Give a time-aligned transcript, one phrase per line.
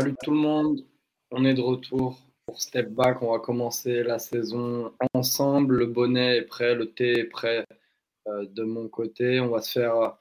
[0.00, 0.80] Salut tout le monde,
[1.30, 3.20] on est de retour pour Step Back.
[3.20, 5.76] On va commencer la saison ensemble.
[5.76, 7.66] Le bonnet est prêt, le thé est prêt
[8.26, 9.40] euh, de mon côté.
[9.40, 10.16] On va se faire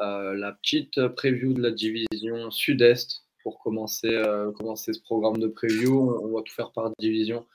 [0.00, 5.48] euh, la petite preview de la division sud-est pour commencer, euh, commencer ce programme de
[5.48, 6.18] preview.
[6.22, 7.46] On, va tout faire par division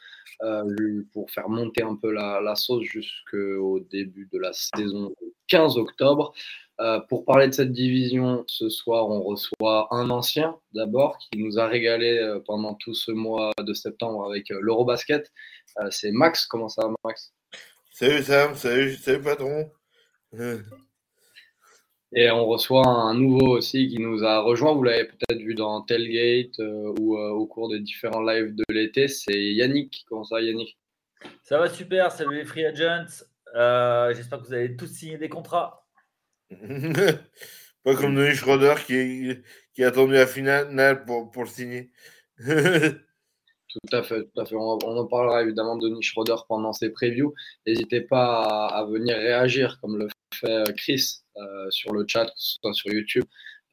[1.14, 5.14] pour faire monter un peu la, sauce jusqu'au début de la saison
[5.48, 6.34] 15 octobre.
[6.82, 11.58] Euh, pour parler de cette division, ce soir, on reçoit un ancien d'abord qui nous
[11.58, 15.32] a régalé euh, pendant tout ce mois de septembre avec euh, l'Eurobasket.
[15.90, 16.46] c'est Max.
[16.46, 17.34] Comment ça va, Max?
[17.92, 19.72] Salut Sam, salut, salut patron.
[22.18, 24.74] Et on reçoit un nouveau aussi qui nous a rejoint.
[24.74, 26.60] Vous l'avez peut-être vu dans Tailgate
[27.00, 29.10] ou au cours des différents lives de l'été.
[29.10, 30.06] C'est Yannick.
[30.08, 30.78] Comment ça, Yannick?
[31.44, 32.12] Ça va super.
[32.12, 33.26] Salut les free agents.
[34.16, 35.86] J'espère que vous avez tous signé des contrats.
[37.84, 39.36] Pas comme Denis Schroeder qui,
[39.74, 41.92] qui a attendu la finale pour, pour le signer.
[42.40, 44.56] Tout à fait, tout à fait.
[44.56, 47.34] On, en parlera évidemment de Denis Schroeder pendant ses previews.
[47.68, 52.32] N'hésitez pas à, venir réagir comme le fait euh, Chris euh, sur le chat, que
[52.36, 53.26] ce soit sur YouTube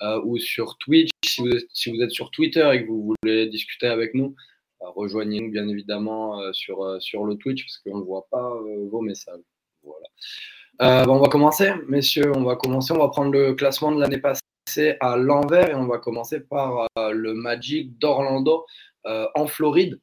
[0.02, 1.10] euh, ou sur Twitch.
[1.24, 4.34] Si vous, êtes, si vous, êtes, sur Twitter et que vous voulez discuter avec nous,
[4.80, 8.52] rejoignez-nous bien évidemment sur, sur le Twitch parce qu'on ne voit pas
[8.90, 9.40] vos messages.
[9.84, 11.06] Voilà.
[11.08, 12.92] On va commencer, messieurs, on va commencer.
[12.92, 16.88] On va prendre le classement de l'année passée à l'envers et on va commencer par
[16.96, 18.66] le Magic d'Orlando
[19.04, 20.00] en Floride.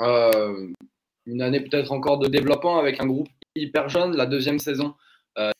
[0.00, 4.16] une année peut-être encore de développement avec un groupe hyper jeune.
[4.16, 4.94] La deuxième saison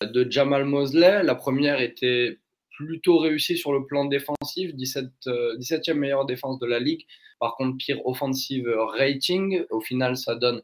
[0.02, 1.22] de Jamal Mosley.
[1.22, 2.38] La première était
[2.76, 7.04] plutôt réussie sur le plan défensif, 17, 17e meilleure défense de la ligue.
[7.40, 9.64] Par contre, pire offensive rating.
[9.70, 10.62] Au final, ça donne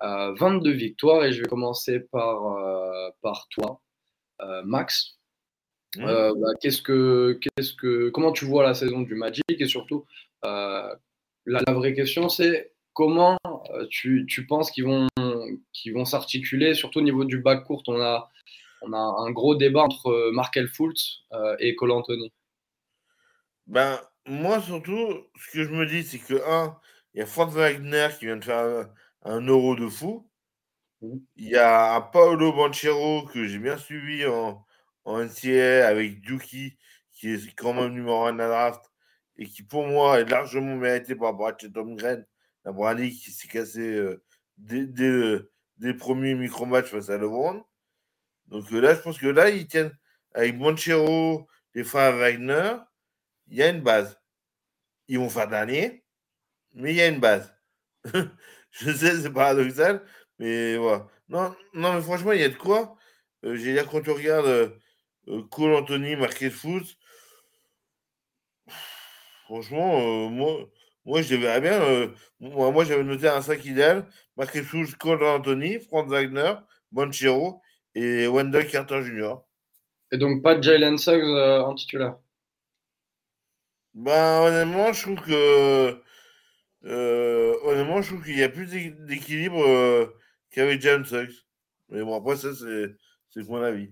[0.00, 3.80] 22 victoires et je vais commencer par, euh, par toi,
[4.42, 5.18] euh, Max.
[5.96, 6.04] Mmh.
[6.04, 10.04] Euh, bah, qu'est-ce que, qu'est-ce que, comment tu vois la saison du Magic et surtout,
[10.42, 10.98] la,
[11.46, 13.36] la, vraie question c'est comment
[13.90, 15.08] tu, tu, penses qu'ils vont,
[15.72, 17.82] qu'ils vont s'articuler, surtout au niveau du bac court.
[17.86, 18.30] On a,
[18.82, 21.24] on a un gros débat entre Markel Fultz
[21.58, 22.32] et Cole Anthony.
[23.66, 26.78] Ben, moi, surtout, ce que je me dis, c'est que, un,
[27.14, 28.88] il y a Franz Wagner qui vient de faire
[29.22, 30.28] un euro de fou.
[31.00, 31.16] Mmh.
[31.36, 34.64] Il y a Paolo Banchero que j'ai bien suivi en,
[35.04, 36.76] en NCAA avec Duki,
[37.12, 38.84] qui est quand même numéro 1 de la draft
[39.38, 42.26] et qui, pour moi, est largement mérité par rapport à Tom Green,
[42.64, 44.22] la Brady qui s'est cassé euh,
[44.56, 45.40] dès, dès,
[45.78, 47.64] micro-match face à LeBron.
[48.46, 49.96] Donc euh, là, je pense que là, ils tiennent
[50.34, 52.76] avec Banchero, les frères Wagner,
[53.48, 54.18] il y a une base.
[55.08, 56.04] Ils vont faire dernier,
[56.74, 57.54] mais il y a une base.
[58.70, 60.04] Je sais, c'est paradoxal,
[60.38, 61.08] mais voilà.
[61.28, 62.96] Non, non, mais franchement, il y a de quoi.
[63.44, 64.68] Euh, j'ai quand tu regardes euh,
[65.28, 66.96] euh, Cole Anthony, marqué de foot,
[69.44, 70.68] franchement, moi,
[71.06, 71.80] moi, je verrais bien.
[72.40, 74.06] moi, moi j'avais noté un 5 idéal.
[74.36, 76.52] De foot, Cole Anthony, Franz Wagner,
[76.92, 77.62] Bonchero
[77.94, 79.36] et Wendell Carter Jr.
[80.12, 82.16] Et donc, pas de Jalen Suggs en titulaire?
[83.94, 85.98] Ben, honnêtement, je trouve que
[86.86, 90.06] euh, honnêtement, je trouve qu'il y a plus d'équilibre euh,
[90.50, 91.32] qu'avec James Suggs.
[91.88, 93.90] Mais bon, après, ça, c'est mon avis.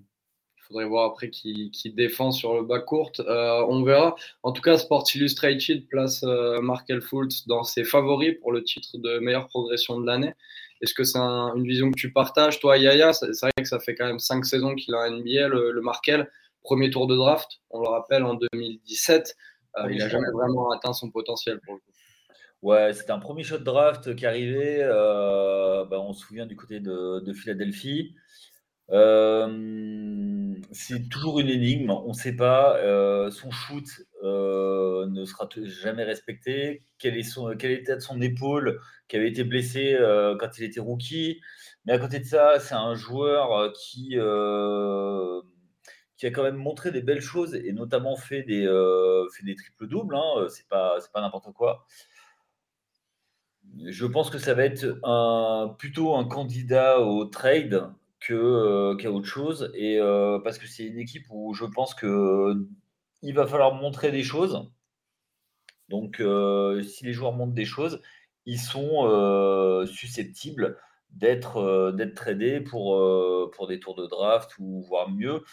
[0.74, 3.12] Faudrait voir après qui, défend sur le bas court.
[3.20, 4.16] Euh, on verra.
[4.42, 8.98] En tout cas, Sports Illustrated place euh, Markel Fultz dans ses favoris pour le titre
[8.98, 10.34] de meilleure progression de l'année.
[10.80, 13.12] Est-ce que c'est une vision que tu partages, toi, Yaya?
[13.12, 16.28] C'est vrai que ça fait quand même cinq saisons qu'il a en NBA, le, Markel.
[16.64, 19.36] Premier tour de draft, on le rappelle, en 2017.
[19.90, 21.92] il n'a jamais vraiment atteint son potentiel pour le coup.
[22.62, 24.80] Ouais, c'était un premier shot draft qui arrivait.
[24.80, 28.16] Euh, bah, on se souvient du côté de, Philadelphie.
[28.90, 31.90] Euh, c'est toujours une énigme.
[31.90, 32.76] On ne sait pas.
[32.78, 33.84] Euh, son shoot
[34.22, 36.82] ne sera jamais respecté.
[36.98, 39.96] Quel, est son, quel était son épaule qui avait été blessé
[40.40, 41.40] quand il était rookie.
[41.84, 44.10] Mais à côté de ça, c'est un joueur qui,
[46.16, 48.64] qui a quand même montré des belles choses et notamment fait des,
[49.36, 50.16] fait des triples doubles.
[50.16, 50.46] Hein.
[50.48, 51.86] C'est pas, pas n'importe quoi.
[53.86, 57.92] Je pense que ça va être plutôt un candidat au trade
[58.26, 59.70] que, euh, qu'à autre chose.
[59.74, 64.22] Et euh, parce que c'est une équipe où je pense qu'il va falloir montrer des
[64.22, 64.70] choses.
[65.88, 68.00] Donc, euh, si les joueurs montrent des choses,
[68.46, 69.06] ils sont
[69.86, 70.78] susceptibles
[71.10, 73.00] d'être, d'être tradés pour,
[73.52, 75.44] pour des tours de draft ou voire mieux,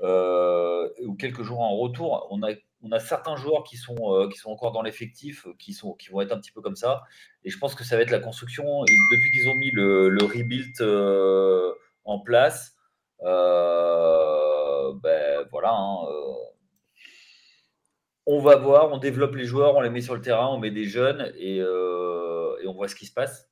[0.00, 2.28] ou quelques jours en retour.
[2.30, 5.94] On a on a certains joueurs qui sont, qui sont encore dans l'effectif, qui, sont,
[5.94, 7.02] qui vont être un petit peu comme ça.
[7.44, 8.82] Et je pense que ça va être la construction.
[8.82, 11.72] depuis qu'ils ont mis le, rebuild euh,
[12.08, 12.76] en place,
[13.20, 13.28] ben
[15.50, 15.72] voilà.
[15.72, 16.06] Hein,
[18.30, 20.70] on va voir, on développe les joueurs, on les met sur le terrain, on met
[20.70, 23.48] des jeunes et, euh, on voit ce qui se passe.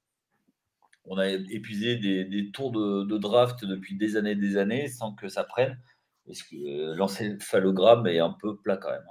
[1.06, 5.28] On a épuisé des, tours de, draft depuis des années et des années sans que
[5.28, 5.80] ça prenne.
[6.26, 9.06] Parce que euh, est un peu plat quand même.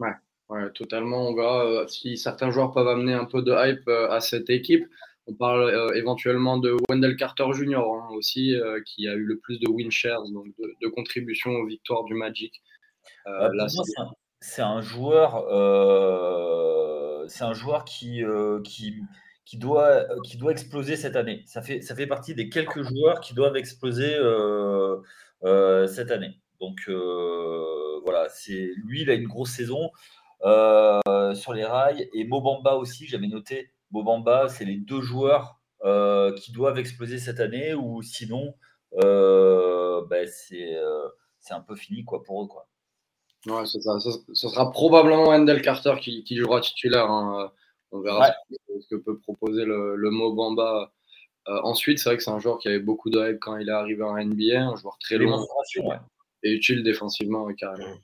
[0.00, 0.14] Hein.
[0.48, 1.28] Ouais, totalement.
[1.28, 4.88] On verra euh, si certains joueurs peuvent amener un peu de hype à cette équipe.
[5.26, 7.76] On parle éventuellement de Wendell Carter Jr.
[7.76, 8.54] Hein, aussi,
[8.86, 12.14] qui a eu le plus de win shares, donc de, de contributions aux victoires du
[12.14, 12.60] Magic.
[13.24, 13.50] Bah,
[14.42, 18.96] c'est un joueur, euh, c'est un joueur qui, euh, qui,
[19.44, 21.44] qui, doit, qui doit exploser cette année.
[21.46, 25.00] Ça fait, ça fait partie des quelques joueurs qui doivent exploser euh,
[25.86, 26.40] cette année.
[26.60, 26.80] Donc
[28.04, 29.90] voilà, c'est lui, il a une grosse saison
[30.42, 33.06] sur les rails et Mobamba aussi.
[33.06, 35.60] J'avais noté Mobamba, c'est les deux joueurs
[36.36, 38.54] qui doivent exploser cette année ou sinon,
[39.00, 40.76] ben, c'est
[41.38, 42.68] c'est un peu fini quoi pour eux quoi.
[43.46, 43.98] Ouais, c'est ça.
[43.98, 47.10] Ce sera probablement Wendell Carter qui, qui jouera titulaire.
[47.10, 47.50] Hein.
[47.90, 50.92] On verra ce, que, peut proposer le, le Bamba.
[51.48, 53.68] Euh, ensuite, c'est vrai que c'est un joueur qui avait beaucoup de hype quand il
[53.68, 55.44] est arrivé en NBA, un joueur très long
[56.44, 57.96] et utile défensivement, carrément.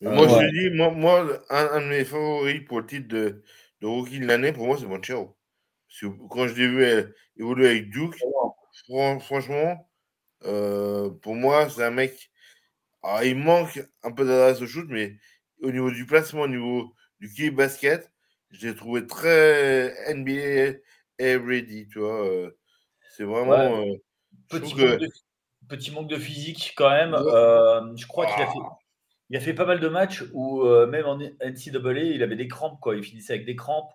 [0.00, 3.42] moi, je dis, moi, moi un, de mes favoris pour le titre de,
[3.84, 5.36] de rookie de l'année, pour moi, c'est Monchero.
[5.88, 8.16] Parce que quand je l'ai vu évoluer avec Duke,
[9.20, 9.88] franchement,
[10.44, 12.30] euh, pour moi, c'est un mec
[13.04, 15.16] alors, il manque un peu d'adresse au shoot, mais
[15.60, 18.10] au niveau du placement, au niveau du kick basket,
[18.50, 20.78] je l'ai trouvé très NBA
[21.18, 22.26] ready, tu vois.
[22.26, 22.56] Euh,
[23.14, 23.82] c'est vraiment.
[23.82, 23.94] Euh,
[24.48, 25.08] petit, manque de,
[25.68, 27.12] petit, manque de, physique quand même.
[27.12, 28.58] Euh, je crois qu'il a fait.
[29.34, 32.78] Il a fait pas mal de matchs où même en NCAA, il avait des crampes,
[32.80, 32.94] quoi.
[32.94, 33.90] Il finissait avec des crampes.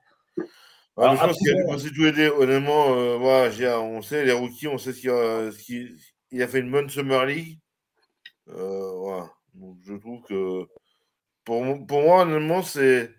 [0.97, 2.27] Alors, je pense qu'il a tout aidé.
[2.27, 4.99] Honnêtement, voilà, on sait, les rookies, on sait ce
[5.63, 5.95] qu'il
[6.31, 7.59] il a fait une bonne Summer League.
[8.49, 9.31] Euh, voilà.
[9.53, 10.65] Donc, je trouve que
[11.45, 13.11] pour, pour moi, honnêtement, c'est.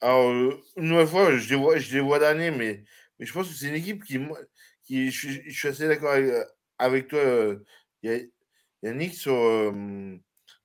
[0.00, 2.84] Alors, euh, une nouvelle fois, je les vois, je les vois d'année, mais,
[3.18, 4.20] mais je pense que c'est une équipe qui.
[4.84, 6.32] qui je, suis, je suis assez d'accord avec,
[6.78, 7.64] avec toi, euh,
[8.82, 9.34] Yannick, sur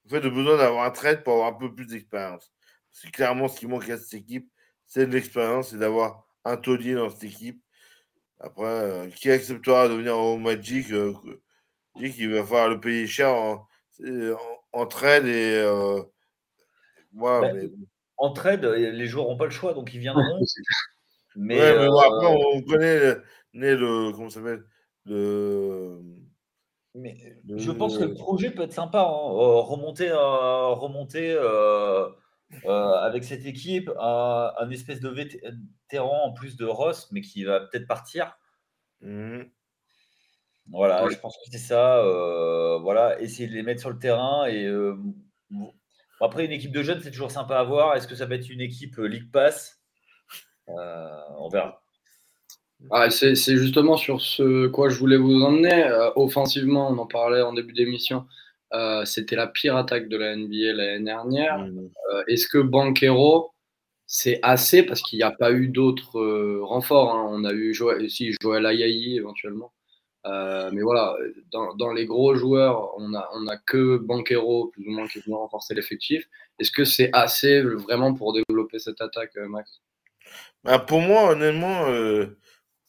[0.06, 2.52] le fait de besoin d'avoir un trade pour avoir un peu plus d'expérience.
[2.92, 4.50] C'est clairement ce qui manque à cette équipe,
[4.86, 7.62] c'est de l'expérience et d'avoir un taulier dans cette équipe.
[8.40, 10.88] Après, qui acceptera de venir au Magic,
[11.96, 13.68] dit qu'il va falloir le payer cher en,
[14.74, 15.56] en, trade et.
[15.56, 16.02] Euh,
[17.14, 17.42] bah,
[18.18, 20.24] en trade, les joueurs n'ont pas le choix, donc ils viendront.
[21.36, 23.16] mais, après, euh, on connaît
[23.54, 24.12] le.
[24.12, 24.66] comment ça s'appelle
[25.06, 26.00] le.
[26.96, 27.18] Mais
[27.56, 29.02] je pense que le projet peut être sympa.
[29.02, 29.32] Hein.
[29.32, 31.38] Euh, remonter, remonter
[32.68, 37.88] avec cette équipe un espèce de vétéran en plus de Ross, mais qui va peut-être
[37.88, 38.38] partir.
[39.02, 39.44] Mmh.
[40.70, 41.98] Voilà, je pense que c'est ça.
[41.98, 44.46] Euh, voilà, essayer de les mettre sur le terrain.
[44.46, 44.98] Et euh,
[46.22, 47.96] après, une équipe de jeunes, c'est toujours sympa à voir.
[47.96, 49.84] Est-ce que ça va être une équipe euh, League Pass?
[50.68, 51.83] On verra.
[52.92, 55.90] Ah, c'est justement sur ce quoi je voulais vous emmener.
[56.16, 58.26] offensivement, on en parlait en début d'émission.
[59.06, 61.60] C'était la pire attaque de la NBA l'année dernière.
[61.60, 61.90] Mmh.
[62.28, 63.52] Est-ce que Banquero,
[64.06, 64.84] c'est assez?
[64.84, 67.28] Parce qu'il n'y a pas eu d'autres renforts hein.
[67.30, 69.72] On a eu Joël, si, Joël Ayayi éventuellement.
[70.26, 71.16] Euh, mais voilà,
[71.52, 75.20] dans, dans, les gros joueurs, on a, on a que Banquero, plus ou moins, qui
[75.20, 76.26] vient renforcer l'effectif.
[76.60, 79.82] Est-ce que c'est assez vraiment pour développer cette attaque, euh, Max?
[80.64, 82.38] Bah Pour moi, honnêtement, euh,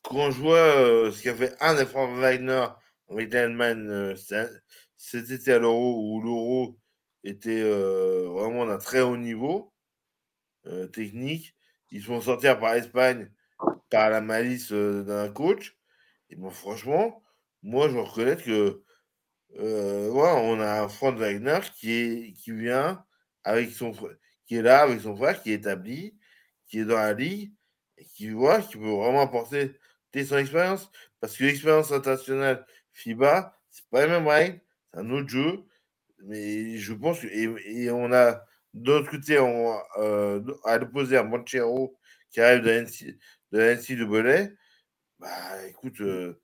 [0.04, 2.66] quand je vois euh, ce qu'a fait un des Frank Wagner
[3.08, 3.34] avec
[4.96, 6.78] cet été à l'Euro, où l'Euro
[7.24, 9.72] était vraiment d'un très haut niveau
[10.92, 11.54] technique,
[11.90, 13.30] ils se font par Espagne
[13.90, 15.76] par la malice d'un coach.
[16.30, 17.22] Et moi, franchement,
[17.62, 18.82] moi, je reconnais que
[19.58, 23.04] euh, on a un Franz Wagner qui, est, vient
[23.44, 23.92] avec son
[24.46, 26.18] qui est là avec son frère, qui est établi,
[26.66, 27.52] qui est dans la ligue,
[27.96, 29.76] et qui voit, qui peut vraiment apporter
[30.22, 30.90] son expérience.
[31.20, 34.60] Parce que l'expérience internationale FIBA, c'est pas les mêmes règles,
[34.92, 35.64] c'est un autre jeu.
[36.24, 37.26] Mais je pense que.
[37.26, 38.42] Et, on a
[38.72, 41.98] d'autre côté, on, euh, à l'opposé, à Monchero
[42.30, 44.48] qui arrive de la NCAA.
[45.18, 46.40] Bah écoute, euh,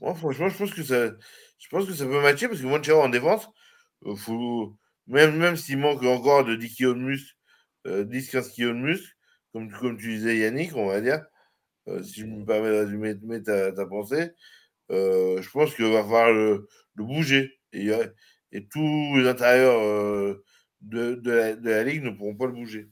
[0.00, 1.10] moi, franchement, je pense que ça,
[1.58, 3.48] je pense que ça peut matcher parce que Monchero en défense,
[4.06, 7.36] euh, faut, même, même s'il manque encore de 10 kg de muscle,
[7.86, 9.14] 10-15 kg de muscle,
[9.52, 11.24] comme, comme tu disais Yannick, on va dire,
[11.88, 14.30] euh, si je me permets de résumer ta, ta pensée,
[14.90, 17.52] euh, je pense qu'il va falloir le, le bouger.
[17.72, 17.90] Et,
[18.52, 19.80] et, tous les intérieurs
[20.80, 22.88] de, de, la, de, la, ligue ne pourront pas le bouger.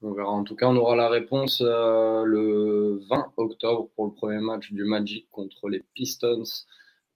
[0.00, 0.30] On verra.
[0.30, 4.84] En tout cas, on aura la réponse le 20 octobre pour le premier match du
[4.84, 6.44] Magic contre les Pistons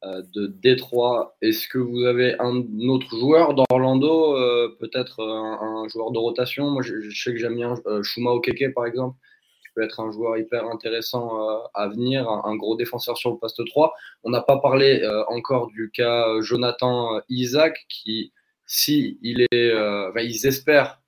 [0.03, 1.37] de Détroit.
[1.41, 4.35] Est-ce que vous avez un autre joueur d'Orlando,
[4.79, 6.71] peut-être un, joueur de rotation?
[6.71, 9.17] Moi, je, sais que j'aime bien Shuma Okeke, par exemple,
[9.77, 11.31] peut être un joueur hyper intéressant
[11.75, 13.95] à venir, un, gros défenseur sur le poste 3.
[14.25, 18.33] On n'a pas parlé encore du cas Jonathan Isaac, qui,
[18.67, 19.73] si il est,
[20.25, 21.01] ils espèrent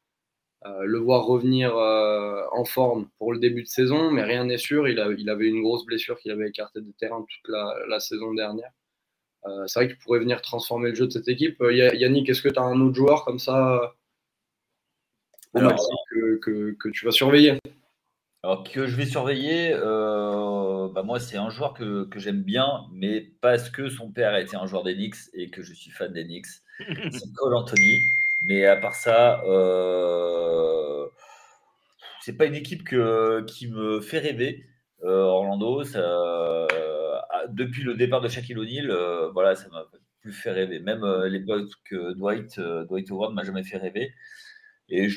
[0.67, 4.59] euh, le voir revenir euh, en forme pour le début de saison, mais rien n'est
[4.59, 4.89] sûr.
[4.89, 7.55] Il, avait une grosse blessure qu'il avait écarté de terrain toute
[7.89, 8.71] la, saison dernière.
[9.47, 11.63] Euh, c'est vrai qu'il pourrait venir transformer le jeu de cette équipe.
[11.71, 13.95] Yannick, est-ce que tu as un autre joueur comme ça
[15.55, 17.59] que, tu vas surveiller?
[18.49, 23.21] Alors que je vais surveiller, bah, moi c'est un joueur que, que j'aime bien, mais
[23.43, 26.63] parce que son père a été un joueur d'Enix et que je suis fan d'Enix.
[27.11, 28.01] c'est Cole Anthony.
[28.41, 31.07] Mais à part ça, euh,
[32.23, 34.65] c'est pas une équipe que, qui me fait rêver.
[35.05, 36.67] Euh, Orlando, ça,
[37.51, 39.85] depuis le départ de Shaquille O'Neal, euh, voilà, ça m'a
[40.23, 40.81] plus fait rêver.
[40.81, 44.15] Même l'époque que Dwight, Dwight Howard m'a jamais fait rêver.
[44.89, 45.09] Et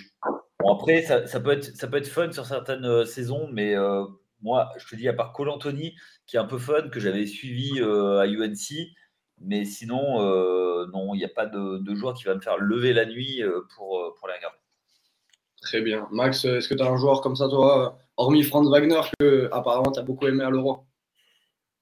[0.70, 3.75] après, ça, ça, peut être, ça peut être fun sur certaines saisons, mais
[4.41, 5.96] moi, je te dis, à part Cole Anthony,
[6.27, 8.94] qui est un peu fun, que j'avais suivi à UNC,
[9.44, 12.94] mais sinon, euh, non, il n'y a pas de, joueur qui va me faire lever
[12.94, 14.58] la nuit euh, pour, euh, pour les regarder.
[15.62, 16.08] Très bien.
[16.12, 19.91] Max, est-ce que tu as un joueur comme ça, toi, hormis Franz Wagner, que apparemment
[19.91, 20.86] tu as beaucoup aimé à l'Euro?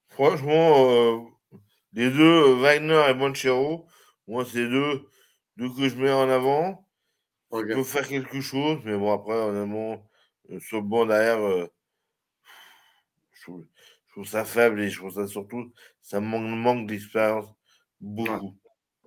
[0.10, 1.32] Franchement,
[1.94, 3.86] les deux, Wagner et Bonchero,
[4.28, 5.08] moi, c'est deux,
[5.58, 6.86] deux que je mets en avant.
[7.52, 7.74] Okay.
[7.74, 10.08] peut faire quelque chose, mais bon, après, honnêtement,
[10.60, 11.68] sur le banc derrière,
[13.34, 13.52] je,
[14.12, 17.48] trouve ça faible et je trouve ça surtout, ça manque, manque d'expérience
[18.02, 18.56] beaucoup.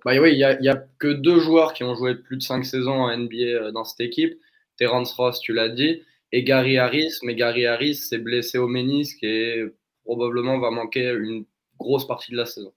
[0.05, 3.03] Bah oui, il n'y a, que deux joueurs qui ont joué plus de cinq saisons
[3.03, 4.37] en NBA euh, dans cette équipe.
[4.77, 7.19] Terence Ross, tu l'as dit, et Gary Harris.
[7.23, 9.63] Mais Gary Harris s'est blessé au ménisque et
[10.03, 11.45] probablement va manquer une
[11.79, 12.73] grosse partie de la saison.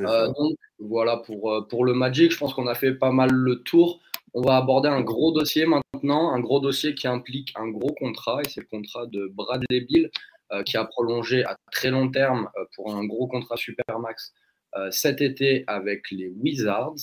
[0.00, 2.32] Euh, donc voilà pour, euh, pour le Magic.
[2.32, 4.00] Je pense qu'on a fait pas mal le tour.
[4.34, 8.40] On va aborder un gros dossier maintenant, un gros dossier qui implique un gros contrat,
[8.42, 10.10] et c'est le contrat de Bradley Bill.
[10.52, 14.34] Euh, qui a prolongé à très long terme euh, pour un gros contrat Supermax
[14.76, 16.96] euh, cet été avec les Wizards.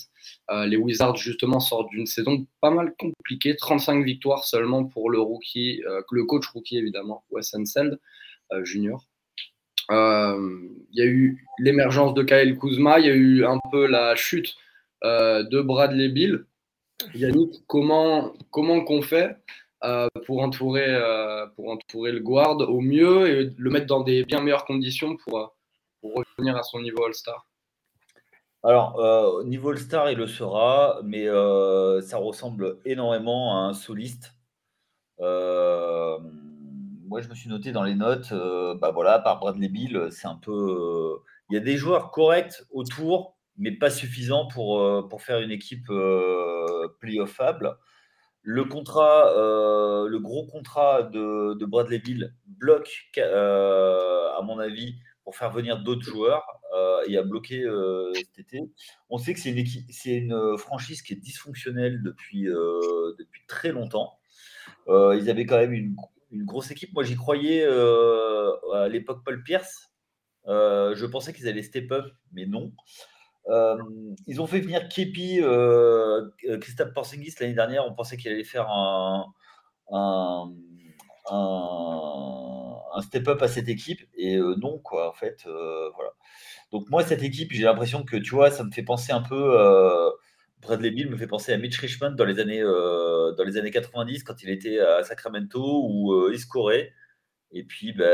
[0.68, 3.56] les Wizards, justement, sortent d'une saison pas mal compliquée.
[3.56, 7.98] 35 victoires seulement pour le rookie, le coach rookie, évidemment, Wes Unseld,
[8.64, 9.08] junior.
[9.90, 14.16] Il y a eu l'émergence de Kyle Kuzma, il y a eu un peu la
[14.16, 14.56] chute
[15.04, 16.46] de Bradley Bill.
[17.14, 19.38] Yannick, comment, comment qu'on fait
[19.84, 24.24] euh, pour, entourer, euh, pour entourer le guard au mieux et le mettre dans des
[24.24, 25.48] bien meilleures conditions pour, euh,
[26.04, 27.48] revenir à son niveau All-Star?
[28.64, 31.26] Alors, au niveau All-Star, il le sera, mais
[32.02, 34.34] ça ressemble énormément à un soliste.
[35.20, 36.20] moi,
[37.22, 38.34] je me suis noté dans les notes,
[38.80, 41.20] bah voilà, par Bradley Bill, c'est un peu.
[41.50, 45.90] Il y a des joueurs corrects autour, mais pas suffisants pour, pour faire une équipe
[47.00, 47.78] playoffable.
[48.44, 55.36] Le contrat, euh, le gros contrat de, Bradley Bill bloque, euh, à mon avis, pour
[55.36, 56.44] faire venir d'autres joueurs
[56.76, 57.64] euh, et a bloqué
[58.16, 58.62] cet été.
[59.10, 64.18] On sait que c'est une, c'est une franchise qui est dysfonctionnelle depuis, depuis très longtemps.
[64.88, 65.96] ils avaient quand même une,
[66.34, 66.94] grosse équipe.
[66.94, 69.92] Moi, j'y croyais à l'époque Paul Pierce.
[70.48, 72.74] je pensais qu'ils allaient step up, mais non.
[73.50, 73.78] Euh,
[74.28, 77.86] ils ont fait venir Kepi, euh, euh, Christophe Porzingis l'année dernière.
[77.86, 79.26] On pensait qu'il allait faire un,
[83.02, 84.02] step-up à cette équipe.
[84.16, 85.44] Et non, quoi, en fait.
[85.46, 86.12] voilà.
[86.72, 89.58] Donc, moi, cette équipe, j'ai l'impression que, tu vois, ça me fait penser un peu.
[90.62, 94.24] Bradley Bill me fait penser à Mitch Richmond dans les années, dans les années 90,
[94.24, 96.94] quand il était à Sacramento, où il scorait.
[97.52, 98.06] Et puis, ben,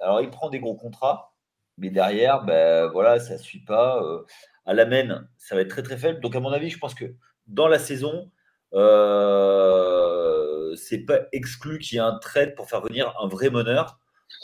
[0.00, 1.33] alors, il prend des gros contrats.
[1.78, 4.02] Mais derrière, ben, voilà, ça ne suit pas.
[4.02, 4.22] Euh,
[4.66, 6.20] à la main, ça va être très très faible.
[6.20, 7.14] Donc, à mon avis, je pense que
[7.46, 8.30] dans la saison,
[8.74, 13.98] euh, c'est pas exclu qu'il y ait un trade pour faire venir un vrai meneur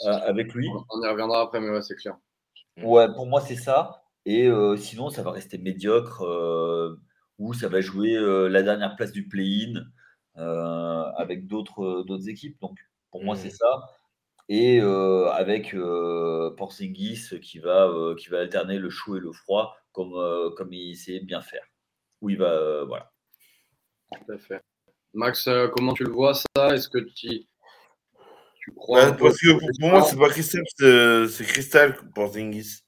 [0.05, 0.69] euh, avec lui.
[0.89, 2.17] On y reviendra après, mais ouais, c'est clair.
[2.81, 4.03] Ouais, pour moi, c'est ça.
[4.25, 6.23] Et euh, sinon, ça va rester médiocre
[7.39, 8.15] ou ça va jouer
[8.49, 9.83] la dernière place du play-in
[11.17, 12.59] avec d'autres équipes.
[12.61, 12.77] Donc,
[13.09, 13.89] pour moi, c'est ça
[14.53, 15.75] et avec
[16.57, 21.21] Porzingis qui va, qui va alterner le chaud et le froid comme, comme il sait
[21.21, 21.65] bien faire.
[22.21, 23.11] Où il va, voilà.
[24.11, 24.61] Tout à fait.
[25.13, 26.73] Max, comment tu le vois ça?
[26.73, 27.47] Est-ce que tu,
[28.59, 32.81] tu crois Parce que pour, moi, c'est pas Christophe, c'est Crystal Porzingis.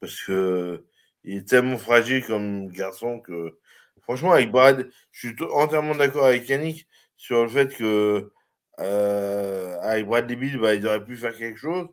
[0.00, 0.84] Parce que
[1.24, 3.58] il est tellement fragile comme garçon que
[4.02, 6.86] franchement, avec Brad, je suis entièrement d'accord avec Yannick
[7.16, 8.32] sur le fait que
[8.80, 11.88] euh, avec Bradley Bill, bah, il aurait pu faire quelque chose.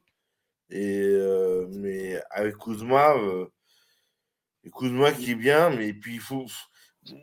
[0.70, 3.48] Et, euh, mais avec Kuzma, euh,
[4.74, 6.46] Kuzma qui est bien, mais puis il faut.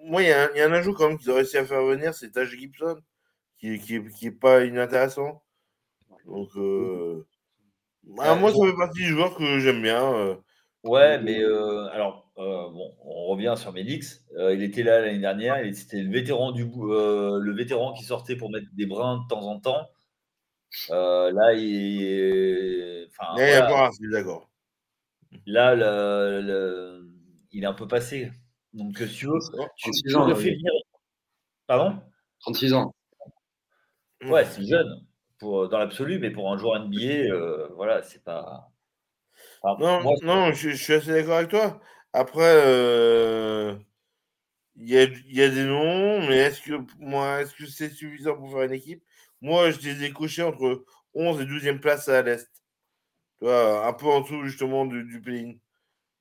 [0.04, 2.30] Moi, il y, a un ajout quand même qu'ils ont réussi à faire venir, c'est
[2.30, 3.00] Taj Gibson,
[3.58, 5.42] qui, qui, qui est pas inintéressant.
[6.26, 7.26] Donc, euh,
[8.04, 10.38] bah, moi, ça fait partie du joueur que j'aime bien.
[10.84, 10.88] Euh.
[10.88, 14.24] Ouais, mais euh, alors, bon, on revient sur Mélix.
[14.36, 15.58] il était là l'année dernière.
[15.74, 19.60] C'était le vétéran du le vétéran qui sortait pour mettre des brins de temps en
[19.60, 19.88] temps.
[20.88, 23.90] là, il, enfin, il voilà.
[24.12, 24.48] d'accord.
[25.46, 27.08] Là, le,
[27.52, 28.30] il est un peu passé.
[28.72, 29.38] Donc, si tu veux,
[29.76, 30.72] tu, tu ans, fais venir.
[31.66, 32.00] Pardon?
[32.40, 32.94] 36 ans.
[34.24, 35.04] Ouais, c'est jeune
[35.38, 38.69] pour, dans l'absolu, mais pour un joueur NBA, euh, voilà, c'est pas.
[39.64, 41.80] Non, non je, suis assez d'accord avec toi.
[42.12, 43.76] Après, euh,
[44.76, 48.36] il y, a, y, a, des noms, mais est-ce que moi, est-ce que c'est suffisant
[48.36, 49.02] pour faire une équipe?
[49.40, 52.50] Moi, je les ai cochés entre 11 et 12e place à l'Est.
[53.38, 55.60] Tu vois, un peu en dessous justement du, du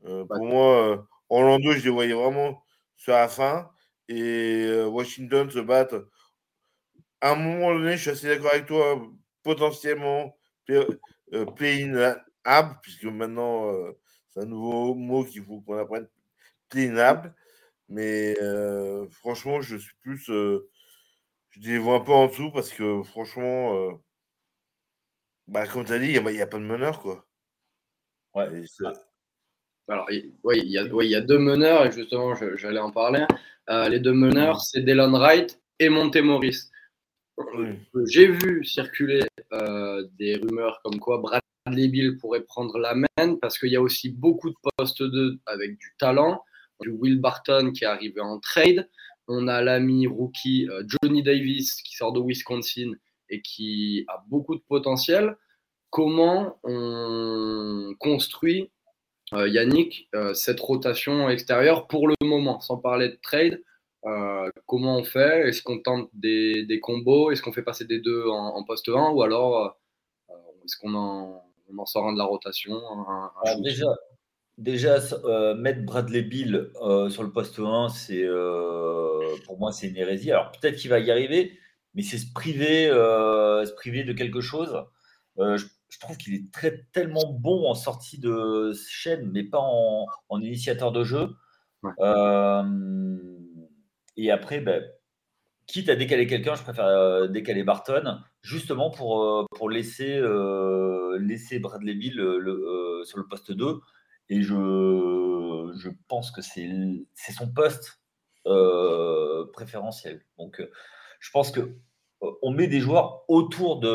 [0.05, 2.63] euh, pour moi, Orlando, je les voyais vraiment
[2.95, 3.69] sur la fin.
[4.07, 6.07] Et Washington se battre
[7.21, 9.01] à un moment donné, je suis assez d'accord avec toi,
[9.43, 10.37] potentiellement
[10.69, 13.91] euh, play-in ab, puisque maintenant, euh,
[14.29, 16.07] c'est un nouveau mot qu'il faut qu'on apprenne,
[16.97, 17.33] ab.
[17.87, 20.23] Mais euh, franchement, je suis plus.
[20.25, 20.59] je
[21.55, 23.99] les vois un peu en dessous parce que franchement,
[25.47, 27.25] bah, comme tu as dit, il n'y a, pas de meneur, quoi.
[28.35, 28.63] Ouais.
[28.85, 28.93] Ah.
[29.87, 30.07] Alors,
[30.43, 33.25] oui, il y, a, il y a deux meneurs, et justement, j'allais en parler.
[33.67, 34.59] les deux meneurs, mmh.
[34.59, 36.17] c'est Dylan Wright et Monte
[38.05, 41.21] j'ai vu circuler euh, des rumeurs comme quoi
[41.69, 45.39] Bradley Bill pourrait prendre la main parce qu'il y a aussi beaucoup de postes 2
[45.45, 46.43] avec du talent.
[46.81, 48.89] Du Will Barton qui est arrivé en trade.
[49.27, 52.93] On a l'ami rookie euh, Johnny Davis qui sort de Wisconsin
[53.29, 55.37] et qui a beaucoup de potentiel.
[55.89, 58.71] Comment on construit,
[59.33, 63.61] euh, Yannick, cette rotation extérieure pour le moment, sans parler de trade
[64.05, 65.49] euh, comment on fait?
[65.49, 67.31] Est-ce qu'on tente des, des combos?
[67.31, 69.77] Est-ce qu'on fait passer des deux en, poste 1 Ou alors
[70.29, 71.43] euh, est-ce qu'on en,
[71.77, 72.79] en, sort un de la rotation
[73.61, 73.85] Déjà,
[74.57, 76.71] déjà euh, mettre Bradley Bill
[77.09, 78.25] sur le poste 1, c'est
[79.45, 80.31] pour moi c'est une hérésie.
[80.31, 81.57] Alors peut-être qu'il va y arriver,
[81.93, 84.83] mais c'est se priver, se priver de quelque chose.
[85.37, 90.05] Je, je, trouve qu'il est très, tellement bon en sortie de chaîne, mais pas en,
[90.27, 91.29] en initiateur de jeu.
[91.81, 91.93] Ouais.
[94.17, 94.83] Et après, ben,
[95.69, 101.17] quitte à décaler quelqu'un, je préfère euh, décaler Barton, justement pour, euh, pour laisser, euh,
[101.19, 102.15] laisser Bradley Bill
[103.05, 103.79] sur le poste 2.
[104.29, 108.01] Et je, je pense que c'est son poste
[109.53, 110.21] préférentiel.
[110.37, 110.61] Donc,
[111.19, 111.75] je pense que
[112.41, 113.89] on met des joueurs autour de,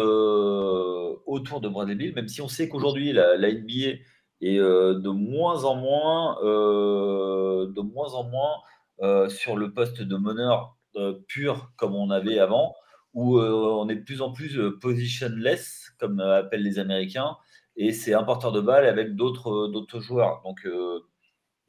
[1.26, 3.98] autour de Bradley Bill, même si on sait qu'aujourd'hui, la, la, NBA
[4.40, 11.24] est de moins en moins, de moins en moins sur le poste de meneur euh,
[11.28, 12.74] pur comme on avait avant,
[13.14, 17.36] où euh, on est de plus en plus positionless, comme appellent les Américains,
[17.76, 20.42] et c'est un porteur de balle avec d'autres joueurs.
[20.44, 20.66] Donc,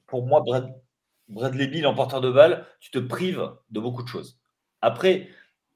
[0.07, 0.43] pour moi,
[1.27, 4.39] Bradley Bill en porteur de balle, tu te prives de beaucoup de choses.
[4.81, 5.29] Après,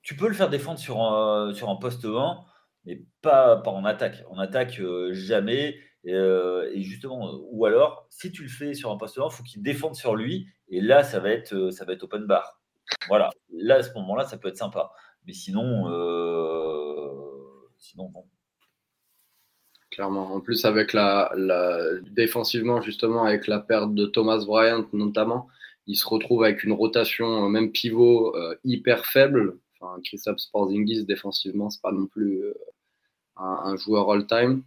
[0.03, 2.39] tu peux le faire défendre sur un, sur un poste 1,
[2.85, 4.23] mais pas, pas en attaque.
[4.29, 4.81] En attaque,
[5.11, 5.79] jamais.
[6.03, 9.63] Et, justement, ou alors, si tu le fais sur un poste 1, il faut qu'il
[9.63, 12.58] défende sur lui et là, ça va être, euh, ça va être open bar.
[13.07, 13.29] Voilà.
[13.51, 14.91] Là, à ce moment-là, ça peut être sympa.
[15.25, 18.25] Mais sinon, euh, sinon bon.
[19.91, 20.33] Clairement.
[20.33, 21.31] En plus, avec la,
[22.11, 25.47] défensivement, justement, avec la perte de Thomas Bryant notamment,
[25.87, 29.59] il se retrouve avec une rotation, euh, même pivot, hyper faible.
[29.79, 32.43] Enfin, Christophe Sporzingis, défensivement, c'est pas non plus
[33.37, 34.63] un, joueur all-time.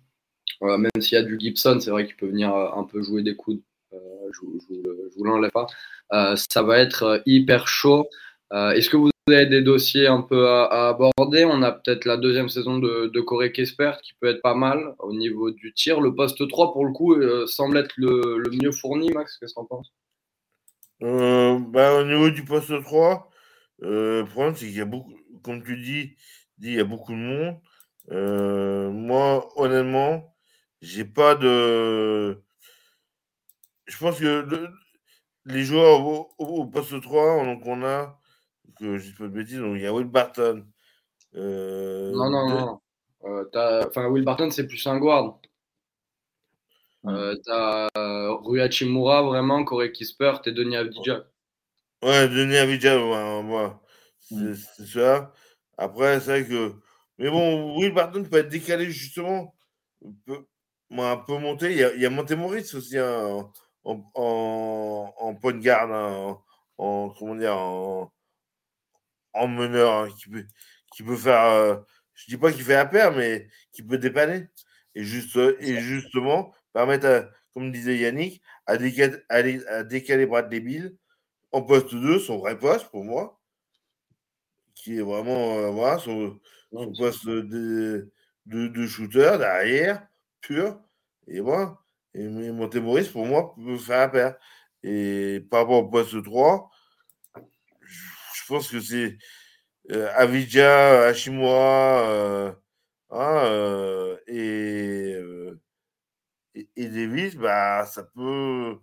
[0.60, 3.36] même s'il y a du Gibson, c'est vrai qu'il peut venir un peu jouer des
[3.36, 3.62] coups
[4.32, 5.66] je ne vous l'enlève pas.
[6.12, 8.08] Euh, ça va être euh, hyper chaud.
[8.52, 11.44] Euh, est-ce que vous avez des dossiers un peu à, aborder?
[11.44, 14.94] On a peut-être la deuxième saison de, de Corée Kespert qui peut être pas mal
[14.98, 16.00] au niveau du tir.
[16.00, 17.16] Le poste 3, pour le coup,
[17.46, 19.10] semble être le, mieux fourni.
[19.10, 19.92] Max, qu'est-ce que tu en penses
[21.00, 23.30] bah, Au niveau du poste 3,
[23.80, 26.16] le problème, c'est qu'il y a beaucoup, comme tu dis,
[26.60, 28.92] il y a beaucoup de monde.
[28.92, 30.34] moi, honnêtement,
[30.82, 32.42] j'ai pas de
[33.86, 34.68] je pense que
[35.46, 38.18] les joueurs au, poste 3, donc on a,
[38.78, 40.64] que je dis pas de bêtises, donc il y a Will Barton.
[41.34, 42.80] Euh, non, non, non.
[43.24, 45.40] Euh, enfin, Will Barton, c'est plus un guard.
[47.06, 51.24] Euh, t'as Rui Hachimura, vraiment, Corey Kispert et Denis Avdija.
[52.02, 53.70] Ouais, Denis Avdija, ouais,
[54.30, 54.54] mm.
[54.54, 55.32] c'est ça.
[55.76, 56.74] Après, c'est vrai que.
[57.18, 59.54] Mais bon, Will Barton peut être décalé justement.
[60.90, 61.72] un peu monté.
[61.72, 63.50] Il y a, il y a Montemoritz aussi hein,
[63.84, 66.38] en, en, en, point de garde, hein,
[66.78, 68.12] en, comment dire, en,
[69.34, 70.44] en meneur, hein, qui, peut,
[70.94, 71.44] qui peut faire.
[71.44, 71.76] Euh,
[72.14, 74.48] je dis pas qu'il fait la paire, mais qui peut dépanner.
[74.94, 80.96] Et, juste, et justement, permettre, comme disait Yannick, à décaler, à décaler Bradley Bill
[81.52, 83.40] en poste 2, son vrai poste pour moi,
[84.74, 86.38] qui est vraiment euh, voilà, son,
[86.72, 88.10] son poste de,
[88.46, 90.06] de, de, shooter derrière,
[90.40, 90.80] pur.
[91.28, 91.78] Et voilà.
[92.14, 94.36] Et Montemoris, pour moi, peut faire la paire.
[94.82, 96.70] Et par rapport au poste 3,
[98.34, 99.16] je pense que c'est
[99.90, 102.52] euh, Avidja, Hashimura euh,
[103.10, 105.60] hein, euh, et, euh,
[106.54, 108.78] et, et, Davis, bah, ça peut.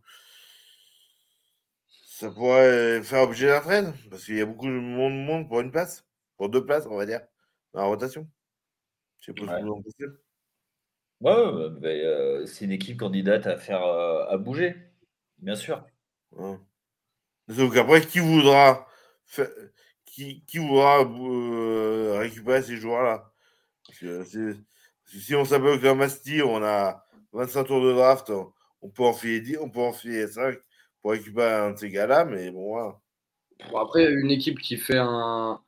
[2.06, 5.62] Ça pourrait faire objet d'un trade, parce qu'il y a beaucoup de monde, monde pour
[5.62, 7.22] une place, pour deux places, on va dire,
[7.74, 8.30] dans la rotation.
[9.22, 9.48] Je sais pas ouais.
[9.48, 10.06] ce que vous en pensez.
[11.22, 14.76] Ouais, bah, euh, c'est une équipe candidate à faire à bouger,
[15.38, 15.86] bien sûr.
[16.32, 16.58] Ouais.
[17.50, 18.88] Donc après, qui voudra
[19.26, 19.50] faire,
[20.06, 23.32] qui, qui voudra euh, récupérer ces joueurs-là?
[23.92, 28.32] Si on s'appelle qu'un Masti, on a 25 tours de draft,
[28.82, 30.58] on peut en filer 10, on peut en filer 5
[31.02, 33.00] pour récupérer un de ces gars-là, mais bon, voilà.
[33.72, 35.62] Bon, après, une équipe qui fait un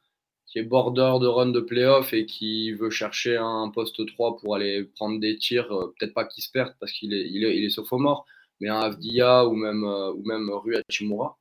[0.52, 4.56] qui est border de run de playoff et qui veut chercher un poste 3 pour
[4.56, 7.58] aller prendre des tirs, euh, peut-être pas qu'il se perde parce qu'il est, il est,
[7.58, 8.26] il sophomore,
[8.60, 11.38] mais un Avdia ou même, euh, ou même Rui Hachimura,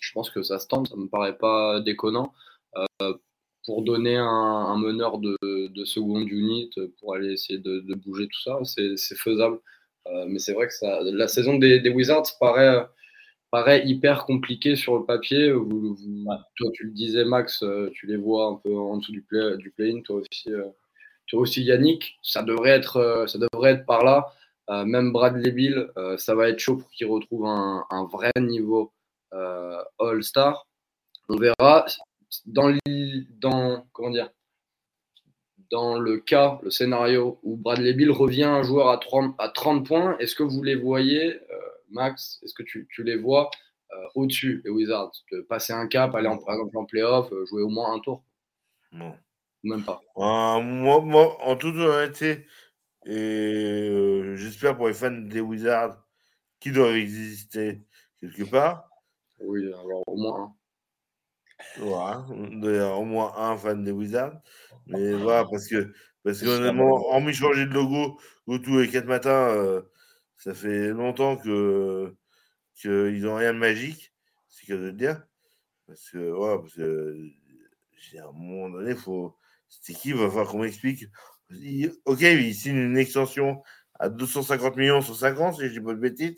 [0.00, 2.32] je pense que ça se tente, ça me paraît pas déconnant.
[3.02, 3.14] Euh,
[3.64, 8.60] pour donner un, meneur de, de, seconde unit, pour aller essayer de, bouger tout ça,
[8.64, 9.58] c'est faisable.
[10.28, 12.86] Mais c'est vrai que la saison des, Wizards paraît,
[13.50, 15.52] paraît hyper compliquée sur le papier.
[15.52, 16.24] Vous, vous,
[16.56, 19.56] toi, tu le disais, Max, euh, tu les vois un peu en dessous du play-in,
[19.56, 20.68] du play toi, aussi, euh,
[21.26, 22.18] toi aussi, Yannick.
[22.22, 24.32] Ça devrait être, euh, ça devrait être par là.
[24.84, 28.92] même Bradley Bill, ça va être chaud pour qu'il retrouve un, un, vrai niveau
[30.00, 30.66] All-Star.
[31.28, 31.86] On verra.
[32.44, 32.76] Dans,
[33.40, 34.30] dans, comment dire,
[35.70, 39.86] dans le cas, le scénario où Bradley Bill revient un joueur à 30, à 30
[39.86, 41.38] points, est-ce que vous les voyez,
[41.90, 43.50] Max, est-ce que tu, tu, les vois
[43.92, 45.12] euh, au-dessus des Wizards?
[45.32, 48.00] De Passer un cap, aller en, par exemple en playoff, euh, jouer au moins un
[48.00, 48.24] tour?
[48.92, 49.16] Non.
[49.62, 50.00] Même pas.
[50.16, 52.46] moi, moi, en toute honnêteté,
[53.04, 55.96] et j'espère pour les fans des Wizards
[56.60, 57.82] qui doivent exister
[58.20, 58.88] quelque part.
[59.40, 60.52] Oui, alors au moins un.
[61.78, 64.40] Voilà, d'ailleurs, au moins un fan des Wizards.
[64.86, 69.48] Mais voilà, parce que, parce que honnêtement, en changer de logo tous les quatre matins,
[69.50, 69.82] euh,
[70.36, 72.14] ça fait longtemps que
[72.74, 74.12] qu'ils n'ont rien de magique,
[74.48, 75.22] c'est que de dire.
[75.86, 77.18] Parce que, voilà, parce que,
[78.18, 79.36] à un moment donné, faut,
[79.68, 81.06] cette équipe va falloir qu'on m'explique?
[82.04, 83.62] Ok, il signe une extension
[83.98, 86.36] à 250 millions sur 50, si je dis pas de bêtises,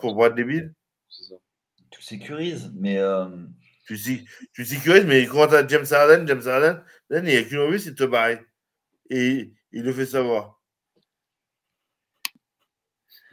[0.00, 0.72] pour boire des billes.
[1.90, 2.98] Tu sécurises, mais.
[2.98, 3.28] Euh
[3.86, 3.98] tu,
[4.52, 7.80] tu sécurises, mais quand tu as James Harden, James Harden, il n'y a qu'une envie,
[7.80, 8.40] c'est de te barrer.
[9.10, 10.62] Et il le fait savoir.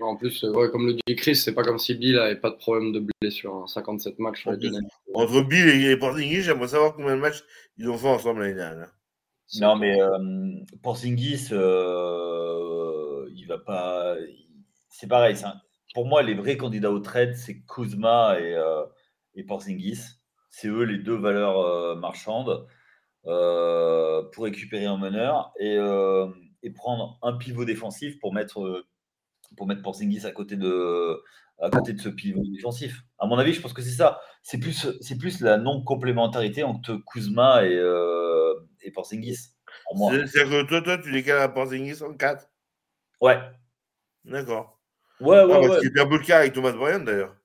[0.02, 2.56] En plus, ouais, comme le dit Chris, c'est pas comme si Bill n'avait pas de
[2.56, 3.56] problème de blessure.
[3.56, 3.68] Hein.
[3.68, 4.48] 57 matchs.
[4.48, 4.72] En plus,
[5.14, 7.44] entre Bill et Porzingis, j'aimerais savoir combien de matchs
[7.78, 8.92] ils ont fait ensemble l'année dernière.
[9.60, 14.16] Non, mais euh, Porzingis, euh, il va pas.
[14.90, 15.36] C'est pareil.
[15.44, 15.54] Un...
[15.94, 18.84] Pour moi, les vrais candidats au trade, c'est Kuzma et, euh,
[19.36, 20.00] et Porzingis.
[20.50, 22.68] C'est eux les deux valeurs euh, marchandes
[23.26, 26.28] euh, pour récupérer un meneur et, euh,
[26.64, 28.86] et, prendre un pivot défensif pour mettre,
[29.58, 31.22] pour mettre Porzingis à côté de,
[31.60, 33.04] à côté de ce pivot défensif.
[33.20, 34.20] À mon avis, je pense que c'est ça.
[34.44, 39.54] C'est plus, c'est plus la non-complémentarité entre Kuzma et, euh, et Porzingis.
[39.98, 42.48] C'est-à-dire que toi, toi, tu décales à Porzingis en 4
[43.22, 43.40] Ouais.
[44.26, 44.80] D'accord.
[45.20, 45.80] Ouais, ouais, ah, ouais.
[45.82, 47.36] C'est peu le cas avec Thomas Bryant d'ailleurs.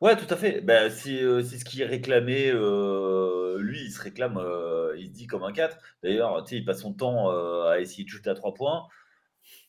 [0.00, 0.60] Ouais, tout à fait.
[0.60, 2.50] Ben, c'est, euh, ce qui est réclamé.
[2.50, 5.76] Euh, lui, il se réclame, euh, il se dit comme un 4.
[6.02, 8.86] D'ailleurs, il passe son temps euh, à essayer de shooter à 3 points.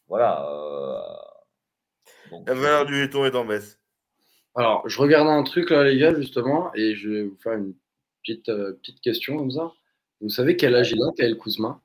[0.07, 0.47] Voilà.
[2.31, 3.79] Donc, La valeur du laiton est en baisse.
[4.55, 7.73] Alors, je regarde un truc là, les gars, justement, et je vais vous faire une
[8.23, 9.71] petite, euh, petite question comme ça.
[10.21, 11.81] Vous savez quel âge il a, Kyle Kuzma?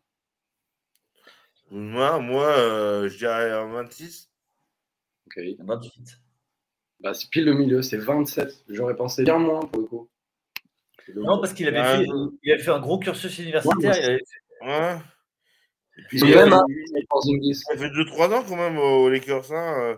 [1.71, 4.31] Moi, moi euh, je dirais un 26.
[5.27, 5.43] Ok.
[5.59, 6.19] 28.
[7.01, 8.65] Bah, c'est pile le milieu, c'est 27.
[8.69, 10.09] J'aurais pensé bien moins pour le coup.
[11.15, 12.07] Non, parce qu'il avait, Ah, fait,
[12.43, 13.91] il avait fait un gros cursus universitaire.
[13.91, 14.23] Ouais, il avait-
[14.63, 14.97] Ouais.
[15.99, 16.65] Et puis, C'est il même a- un
[17.09, 17.55] Porzingis.
[17.57, 19.97] ça fait 2-3 ans quand même aux Lakers hein, euh,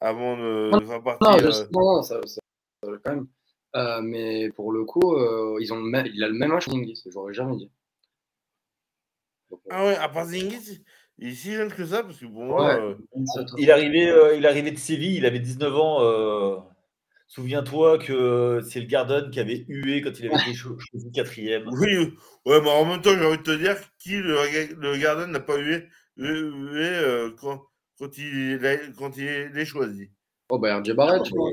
[0.00, 1.24] avant de, de faire partie.
[1.24, 2.40] Non, euh, je- non, non, ça, ça-
[2.82, 3.26] ça va quand même.
[3.76, 6.66] Euh, mais pour le coup, euh, ils ont le même, il a le même âge
[6.66, 7.70] que Porzingis, j'aurais jamais dit.
[9.50, 10.82] Donc, euh, Ah ouais, à Porzingis,
[11.18, 12.74] il est si jeune que ça Parce que pour moi.
[12.76, 12.94] Euh,
[13.58, 16.02] il, arrivait, euh, il arrivait de Séville, il avait 19 ans.
[16.02, 16.56] Euh,
[17.26, 21.68] souviens-toi que c'est le Garden qui avait hué quand il avait été choisi quatrième.
[21.72, 22.14] Oui,
[22.46, 24.36] ouais, mais en même temps, j'ai envie de te dire qui le,
[24.76, 27.60] le Garden n'a pas hué, hué quand,
[27.98, 30.10] quand, il, quand il est choisi.
[30.48, 31.50] Oh, bah, RJ Barrett, tu vois.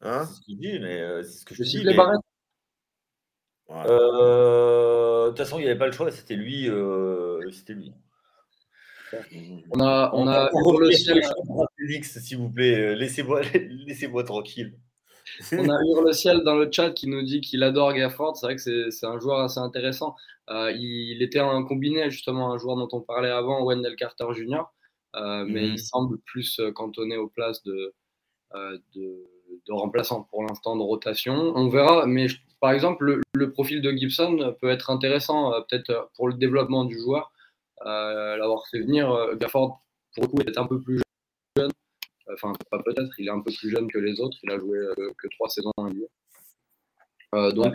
[0.00, 0.24] Hein?
[0.26, 1.84] c'est ce qu'il dit, mais c'est ce que je, dis.
[1.84, 1.94] Mais...
[1.94, 2.20] Barrett.
[3.68, 6.70] De toute façon, il n'y avait pas le choix, c'était lui.
[7.52, 7.92] c'était lui.
[9.70, 11.22] On a, on a le ciel.
[12.02, 13.42] S'il vous plaît, euh, laissez-moi
[13.86, 14.74] laissez tranquille.
[15.52, 18.36] On a eu le ciel dans le chat qui nous dit qu'il adore Gafford.
[18.36, 20.16] C'est vrai que c'est un joueur assez intéressant.
[20.50, 24.62] Euh, il, était un combiné, justement, un joueur dont on parlait avant, Wendell Carter Jr.,
[25.18, 27.94] euh, mais il semble plus cantonné aux places de,
[28.54, 29.26] de,
[29.66, 31.34] de remplaçant pour l'instant de rotation.
[31.34, 32.26] On verra, mais
[32.60, 36.98] par exemple, le, le, profil de Gibson peut être intéressant, peut-être pour le développement du
[36.98, 37.32] joueur.
[37.86, 39.10] Euh, l'avoir fait venir.
[39.10, 39.80] Euh, Gafford,
[40.14, 41.00] pour le coup, est un peu plus
[41.56, 41.70] jeune.
[42.32, 44.36] Enfin, pas peut-être, il est un peu plus jeune que les autres.
[44.42, 45.90] Il a joué euh, que trois saisons en
[47.50, 47.74] donc,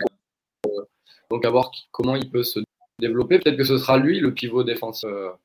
[1.30, 2.60] donc, à voir comment il peut se
[2.98, 3.38] développer.
[3.38, 5.38] Peut-être que ce sera lui le pivot défenseur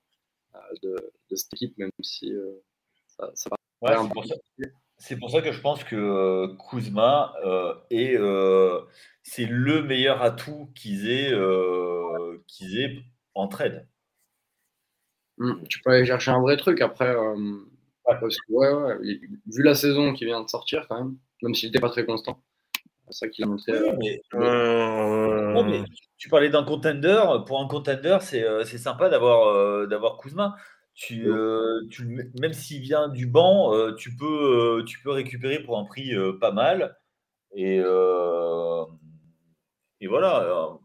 [0.82, 0.95] de,
[1.36, 2.34] cette équipe, même si
[3.08, 3.55] ça, ça va
[5.01, 7.34] c'est pour, ça que je pense que Kuzma
[7.89, 8.17] est
[9.23, 11.34] c'est le meilleur atout qu'ils aient,
[12.47, 12.97] qu'ils aient
[13.36, 13.88] en trade.
[15.39, 17.15] Hmm, tu peux aller chercher un vrai truc après.
[17.15, 17.65] Euh,
[19.45, 22.43] vu la saison qui vient de sortir, quand même, même s'il n'était pas très constant.
[23.10, 23.74] C'est ça qu'il a montré.
[24.36, 25.84] Euh,
[26.17, 27.22] tu parlais d'un contender.
[27.48, 30.56] Pour un contender, c'est euh, sympa d'avoir d'avoir Kuzma.
[30.93, 31.32] Tu,
[31.89, 36.52] tu, même s'il vient du banc, tu, peux, tu peux récupérer pour un prix pas
[36.52, 36.98] mal.
[37.56, 37.78] Et,
[40.02, 40.80] et voilà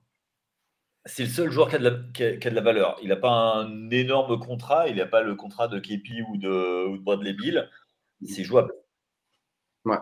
[1.07, 2.97] c'est le seul joueur qui a de la, valeur.
[3.03, 6.87] Il n'a pas un énorme contrat, il n'a pas le contrat de Kepi ou de,
[6.87, 7.69] ou de Bradley Bill.
[8.27, 8.73] C'est jouable.
[9.85, 9.99] Ouais.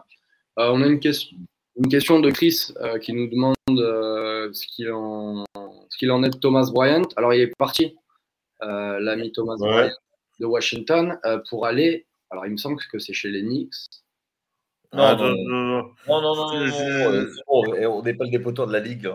[0.59, 1.37] Euh, on a une question,
[1.77, 6.39] une question de Chris euh, qui nous demande euh, ce qu'il en, en, est de
[6.39, 7.09] Thomas Bryant.
[7.17, 7.97] Alors, il est parti,
[8.61, 9.91] l'ami Thomas Bryant
[10.41, 12.07] de Washington, pour aller.
[12.31, 13.75] Alors, il me semble que c'est chez les Knicks.
[14.95, 16.33] Non, non, non, non, non,
[17.49, 19.09] on n'est pas le dépotoir de la ligue.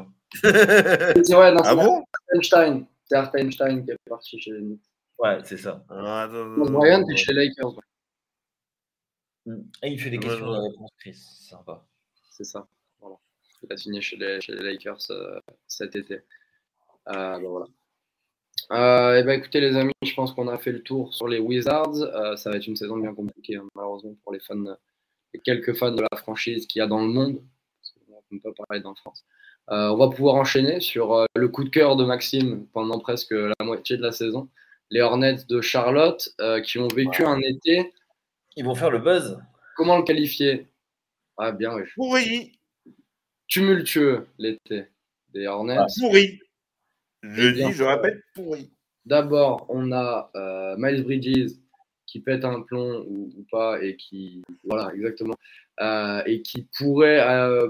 [0.43, 2.03] c'est vrai, non, ah bon?
[2.33, 2.85] Einstein.
[3.05, 4.81] C'est Art Einstein qui est parti chez les Knicks.
[5.19, 5.83] Ouais, c'est ça.
[5.89, 7.79] Ah, Brian, t'es chez les Lakers.
[9.83, 11.13] Et il fait des questions de réponse, Chris.
[11.13, 11.85] C'est sympa.
[12.37, 12.67] C'est ça.
[12.99, 13.15] Voilà.
[13.63, 16.21] Il a signé chez les, chez les Lakers euh, cet été.
[17.07, 17.65] Euh, ben voilà.
[18.71, 21.39] Euh, et ben écoutez les amis, je pense qu'on a fait le tour sur les
[21.39, 21.95] Wizards.
[22.37, 24.77] Ça va être une saison bien compliquée hein, malheureusement pour les fans,
[25.33, 27.41] les quelques fans de la franchise qu'il y a dans le monde.
[28.29, 29.25] Qu'on ne peut pas parler d'en France.
[29.69, 33.97] On va pouvoir enchaîner sur le coup de cœur de Maxime pendant presque la moitié
[33.97, 34.49] de la saison.
[34.91, 36.29] Les Hornets de Charlotte
[36.65, 37.93] qui ont vécu un été.
[38.57, 39.39] Ils vont faire le buzz.
[39.77, 40.67] Comment le qualifier?
[41.37, 41.83] Ah bien, oui.
[41.95, 42.59] Pourri.
[43.47, 44.85] Tumultueux l'été
[45.33, 45.77] des Hornets.
[45.79, 46.39] Ah, pourri.
[47.23, 48.71] Je dis, je répète, pourri.
[49.05, 50.31] D'abord, on a
[50.77, 51.53] Miles Bridges
[52.05, 55.35] qui pète un plomb ou, pas et qui voilà exactement
[56.25, 57.21] et qui pourrait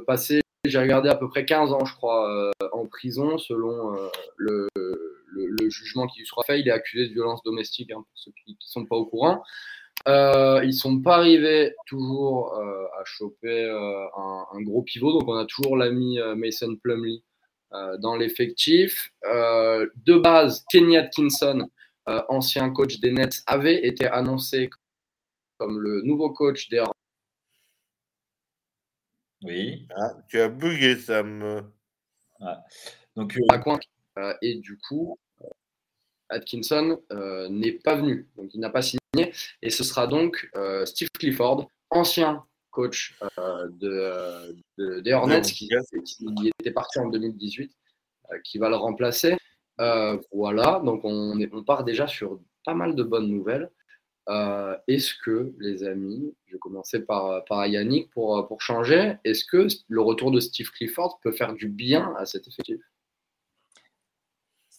[0.06, 4.10] passer j'ai regardé à peu près 15 ans, je crois, euh, en prison, selon euh,
[4.38, 6.60] le, jugement qui lui sera fait.
[6.60, 9.43] Il est accusé de violence domestique, hein, pour ceux qui ne sont pas au courant.
[10.08, 13.70] Euh, ils ne sont pas arrivés toujours à choper
[14.15, 17.24] un, gros pivot, donc on a toujours l'ami Mason Plumley
[18.00, 19.12] dans l'effectif.
[19.24, 21.70] de base, Kenny Atkinson,
[22.06, 24.70] ancien coach des Nets, avait été annoncé
[25.58, 26.84] comme le nouveau coach des
[29.43, 29.88] oui.
[29.96, 31.72] Ah, tu as bugué, Sam.
[33.15, 33.74] Donc, euh,
[34.17, 35.20] euh, et du coup,
[36.29, 38.99] Atkinson euh, n'est pas venu, donc il n'a pas signé.
[39.61, 40.49] Et ce sera donc
[40.85, 43.17] Steve Clifford, ancien coach
[43.79, 45.69] de, des Hornets, qui,
[46.59, 47.71] était parti en 2018,
[48.43, 49.37] qui va le remplacer.
[50.31, 53.71] voilà, donc on, on part déjà sur pas mal de bonnes nouvelles.
[54.29, 59.45] Euh, est-ce que, les amis, je vais commencer par, par Yannick pour, pour changer, est-ce
[59.45, 62.81] que le retour de Steve Clifford peut faire du bien à cet effectif?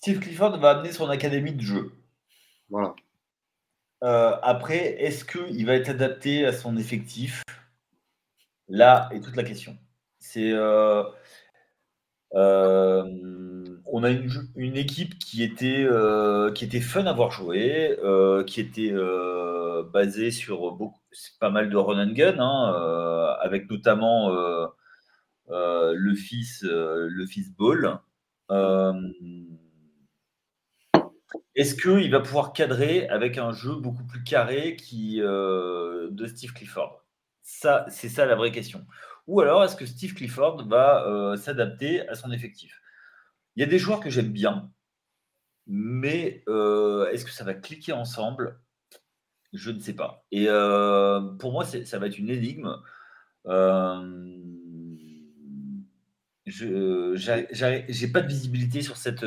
[0.00, 1.92] Steve Clifford va amener son académie de jeu.
[2.70, 2.94] Voilà.
[4.04, 7.42] Euh, après, est-ce qu'il va être adapté à son effectif?
[8.68, 9.76] Là est toute la question.
[10.20, 10.52] C'est.
[10.52, 11.04] Euh,
[13.90, 18.61] on a une, équipe qui était, euh, qui était fun à voir jouer, euh, qui
[18.61, 21.00] était euh, basée sur beaucoup,
[21.40, 24.30] pas mal de run and gun, hein, avec notamment
[25.48, 27.98] le fils, le fils Ball.
[31.55, 36.53] Est-ce qu'il va pouvoir cadrer avec un jeu beaucoup plus carré qui, euh, de Steve
[36.53, 37.05] Clifford?
[37.43, 38.87] Ça, c'est ça la vraie question.
[39.27, 42.81] Ou alors, est-ce que Steve Clifford va euh, s'adapter à son effectif?
[43.57, 44.71] Il y a des joueurs que j'aime bien,
[45.67, 48.61] mais euh, est-ce que ça va cliquer ensemble?
[49.53, 50.25] Je ne sais pas.
[50.31, 50.47] Et
[51.38, 52.71] pour moi, ça va être une énigme.
[56.47, 57.14] je
[57.87, 59.25] j'ai pas de visibilité sur cette,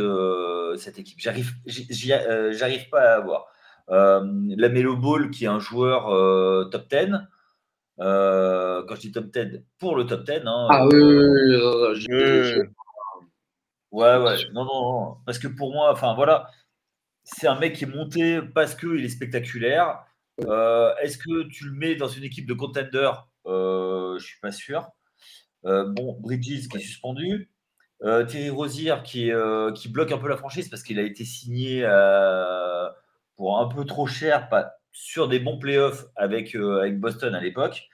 [0.77, 1.19] cette équipe.
[1.19, 3.47] J'arrive, j'arrive pas à avoir.
[3.87, 6.07] la Melo Ball, qui est un joueur
[6.69, 7.11] top 10,
[8.01, 10.41] euh, quand je dis top 10, pour le top 10.
[10.45, 12.61] Hein, ah oui, oui,
[13.91, 15.17] Ouais, ouais, non, non, non.
[15.25, 16.49] Parce que pour moi, enfin voilà,
[17.23, 20.05] c'est un mec qui est monté parce qu'il est spectaculaire.
[20.45, 23.11] Euh, est-ce que tu le mets dans une équipe de contender
[23.47, 24.87] euh, Je suis pas sûr.
[25.65, 27.50] Euh, bon, Bridges qui est suspendu.
[28.01, 29.31] Thierry Rosier qui,
[29.75, 31.81] qui bloque un peu la franchise parce qu'il a été signé
[33.35, 37.89] pour un peu trop cher, pas sur des bons playoffs avec, avec Boston à l'époque.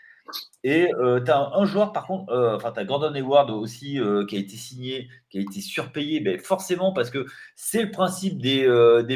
[0.64, 4.00] Et euh, tu as un, joueur, par contre, euh, enfin, tu as Gordon Hayward aussi
[4.00, 7.92] euh, qui a été signé, qui a été surpayé, ben, forcément, parce que c'est le
[7.92, 8.64] principe des,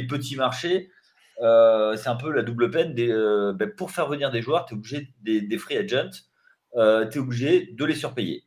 [0.07, 0.91] petits marchés.
[1.37, 2.93] c'est un peu la double peine.
[2.93, 6.09] Des, ben, pour faire venir des joueurs, tu es obligé des, free agents,
[6.73, 8.45] tu es obligé de les surpayer.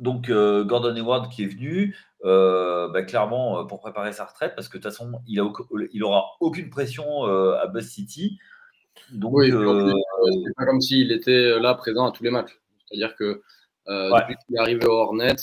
[0.00, 4.82] Donc, Gordon Hayward qui est venu, ben, clairement, pour préparer sa retraite, parce que de
[4.82, 5.48] toute façon, il, a,
[5.92, 8.38] il aura aucune pression à Buzz City.
[9.12, 9.92] Donc, oui, euh,
[10.44, 12.60] c'est pas comme s'il était là présent à tous les matchs.
[12.86, 13.42] C'est-à-dire que
[13.88, 15.36] euh, depuis qu'il est arrivé au Hornets,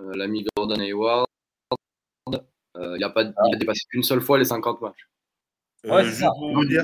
[0.00, 1.26] euh, l'ami Gordon Hayward,
[2.28, 3.42] il n'a pas ah.
[3.48, 5.08] il a dépassé qu'une seule fois les 50 matchs.
[5.84, 6.30] Ouais, c'est ça.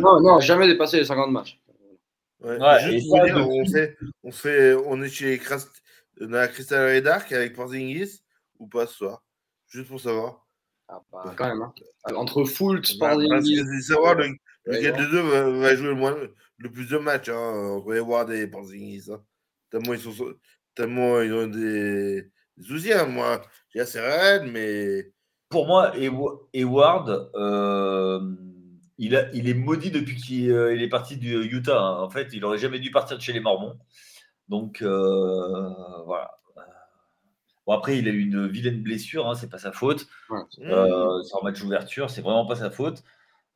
[0.00, 1.60] Non, non, jamais dépassé les 50 matchs.
[2.40, 5.38] Ouais, juste pour dire, on, fait, on, fait, on est chez
[6.16, 8.22] Crystal la Crystal Dark avec Porzingis
[8.58, 9.22] ou pas ce soir?
[9.68, 10.46] Juste pour savoir.
[10.88, 11.62] Ah, bah, quand même.
[11.62, 11.74] Hein.
[12.14, 13.56] Entre Fultz, bah, Porzingis.
[13.58, 14.28] C'est savoir le,
[14.66, 16.16] Lequel des deux va, jouer le, moins,
[16.58, 19.22] le plus de matchs hein, entre Edward et Porzingis hein.
[19.70, 20.34] Tellement ils, sont,
[20.74, 22.30] tellement ils ont des,
[22.62, 22.92] soucis.
[22.92, 25.12] Hein, moi, j'ai assez raide, mais.
[25.48, 25.92] Pour moi,
[26.52, 28.20] Eward, euh,
[28.98, 31.78] il, a, il est maudit depuis qu'il euh, est parti du Utah.
[31.78, 32.02] Hein.
[32.02, 33.78] En fait, il n'aurait jamais dû partir de chez les Mormons.
[34.48, 35.68] Donc, euh,
[36.04, 36.36] voilà.
[37.66, 40.06] Bon, après, il a eu une vilaine blessure, hein, c'est pas sa faute.
[40.30, 40.38] Ouais.
[40.60, 43.02] Euh, un match d'ouverture, c'est vraiment pas sa faute.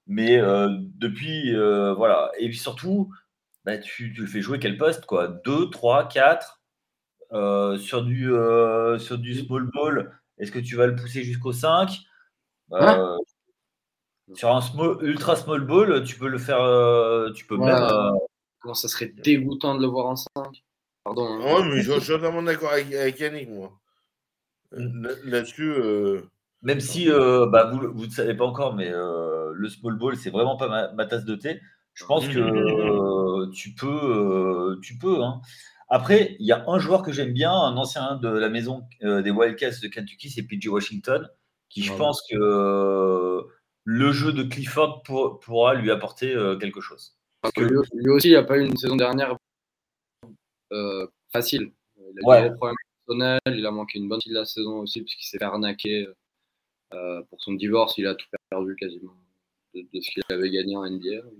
[0.07, 2.33] Mais euh, depuis, euh, voilà.
[2.38, 3.12] Et puis surtout,
[3.64, 5.29] bah, tu, tu, le fais jouer quel poste quoi?
[5.29, 6.61] 2, 3, 4
[7.79, 8.33] sur, du,
[8.98, 10.20] sur du small ball.
[10.38, 12.00] Est-ce que tu vas le pousser jusqu'au 5
[12.72, 13.16] hein
[14.35, 16.59] Sur un small, ultra small ball, tu peux le faire.
[17.35, 17.87] tu peux même.
[18.59, 20.29] Comment ça serait dégoûtant de le voir en 5
[21.14, 21.40] Pardon.
[21.40, 21.54] Hein.
[21.56, 23.72] Oh, mais je, suis totalement d'accord avec, avec, Yannick, moi.
[24.76, 25.08] Mmh.
[25.24, 25.74] Là-dessus.
[26.62, 30.92] Même si bah, vous ne savez pas encore, mais le small ball, c'est vraiment pas
[30.92, 31.60] ma, tasse de thé.
[31.94, 33.50] Je pense que mmh.
[33.52, 34.78] tu peux.
[34.82, 35.40] tu peux hein.
[35.88, 39.30] Après, il y a un joueur que j'aime bien, un ancien de la maison des
[39.30, 41.28] Wildcats de Kentucky, c'est PJ Washington,
[41.68, 43.44] qui je pense que
[43.84, 47.16] le jeu de Clifford pourra lui apporter quelque chose.
[47.42, 49.36] Parce que lui, aussi, il n'a pas eu une saison dernière
[51.33, 51.72] facile.
[51.96, 54.80] Il a eu des problèmes personnels, il a manqué une bonne partie de la saison
[54.80, 56.06] aussi, puisqu'il s'est fait arnaquer
[56.94, 59.16] euh, pour son divorce, il a tout perdu quasiment
[59.74, 61.09] de, ce qu'il avait gagné en NBA.
[61.09, 61.30] Euh.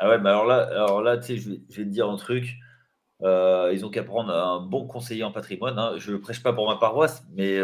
[0.00, 2.56] Ah ouais, mais alors là, alors là tu sais, je, vais te dire un truc.
[3.22, 5.78] Euh, ils ont qu'à prendre un bon conseiller en patrimoine.
[5.78, 5.94] Hein.
[5.98, 7.58] Je ne prêche pas pour ma paroisse, mais,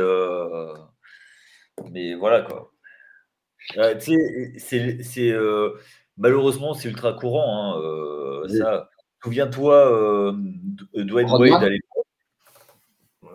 [1.91, 2.73] mais voilà quoi.
[4.01, 5.35] tu sais, c'est,
[6.17, 7.75] malheureusement, c'est ultra courant.
[7.77, 8.87] Hein,
[9.25, 10.37] Souviens-toi,
[10.95, 11.95] Dwayne Wade à l'époque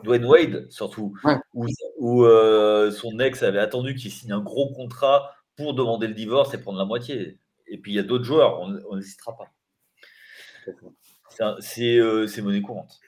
[0.03, 1.13] Dwayne Wade, surtout,
[1.53, 6.53] où, euh, son ex avait attendu qu'il signe un gros contrat pour demander le divorce
[6.53, 7.37] et prendre la moitié.
[7.67, 9.51] Et puis il y a d'autres joueurs, on n'hésitera pas.
[11.41, 12.99] Euh, c'est monnaie courante.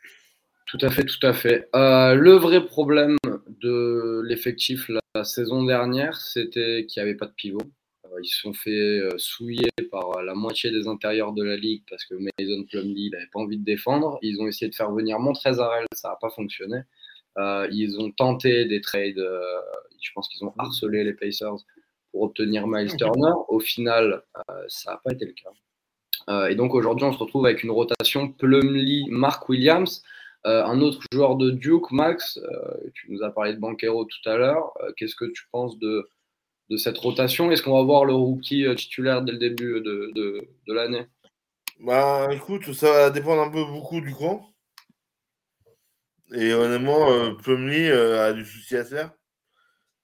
[0.66, 1.70] Tout à fait, tout à fait.
[1.76, 3.18] Euh, le vrai problème
[3.62, 7.62] de l'effectif la saison dernière, c'était qu'il n'y avait pas de pivot.
[8.22, 12.16] Ils se sont fait souiller par la moitié des intérieurs de la ligue parce que
[12.16, 14.20] Mason Plumlee n'avait pas envie de défendre.
[14.22, 16.82] Ils ont essayé de faire venir Montrezarel, ça n'a pas fonctionné.
[17.38, 19.42] Euh, ils ont tenté des trades, euh,
[20.02, 21.56] je pense qu'ils ont harcelé les Pacers
[22.12, 23.34] pour obtenir Miles Turner.
[23.48, 26.50] Au final, euh, ça n'a pas été le cas.
[26.50, 30.04] et donc aujourd'hui, on se retrouve avec une rotation Plumlee, Mark Williams.
[30.44, 32.40] un autre joueur de Duke, Max,
[32.94, 34.74] tu nous as parlé de Banquero tout à l'heure.
[34.98, 36.10] Qu'est-ce que tu penses de,
[36.72, 40.74] de cette rotation Est-ce qu'on va voir le rookie titulaire dès le début de, de,
[40.74, 41.06] l'année?
[41.82, 44.48] Bah écoute, ça va dépendre un peu beaucoup du camp.
[46.34, 49.12] Et honnêtement, euh, euh, a du souci à faire.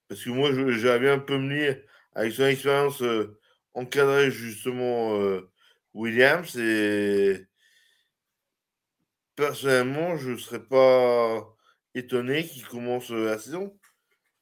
[0.09, 3.01] Parce que moi, j'avais bien Plumlee avec son expérience
[3.74, 5.18] encadrer justement
[5.93, 7.45] Williams et
[9.36, 11.47] personnellement, je ne serais pas
[11.95, 13.78] étonné qu'il commence la saison.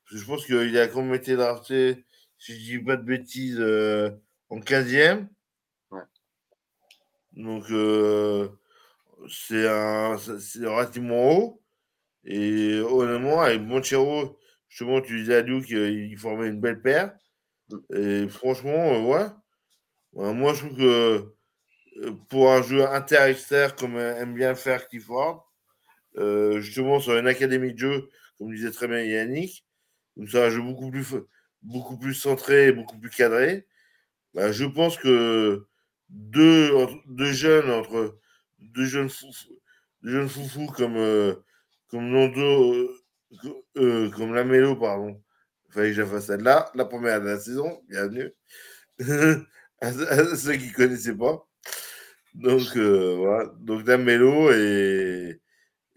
[0.06, 2.06] je pense qu'il a quand même été drafté,
[2.38, 3.60] si je dis pas de bêtises,
[4.50, 5.28] en 15e.
[7.34, 7.66] Donc,
[9.30, 11.62] c'est relativement haut.
[12.26, 17.16] Et honnêtement, avec Monchero, justement, tu disais à Duke qu'il formait une belle paire.
[17.94, 20.34] Et franchement, euh, ouais.
[20.34, 21.34] Moi, je trouve que
[22.04, 25.52] euh, pour un jeu inter-externe comme aime bien faire Clifford,
[26.18, 29.66] euh, justement sur une académie de jeu, comme disait très bien Yannick,
[30.28, 31.06] c'est un jeu beaucoup plus,
[31.66, 33.68] beaucoup plus centré, beaucoup plus cadré.
[34.34, 35.66] Bah, je pense que
[36.10, 36.72] deux,
[37.08, 38.18] deux jeunes entre
[38.60, 39.60] deux jeunes foufous,
[40.04, 41.36] jeunes foufous comme
[41.90, 42.90] comme Nondo,
[43.76, 45.22] comme Lamelo, pardon,
[45.70, 48.34] fallait que je fasse celle-là, la première de la saison, bienvenue.
[49.82, 51.46] à, ceux qui connaissaient pas.
[52.34, 53.52] Donc, euh, voilà.
[53.60, 55.40] Donc, Damelo et,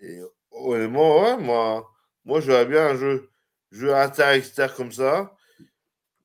[0.01, 1.89] et honnêtement, moi,
[2.25, 3.31] moi, je bien un jeu,
[3.71, 5.35] jeu inter-externe comme ça.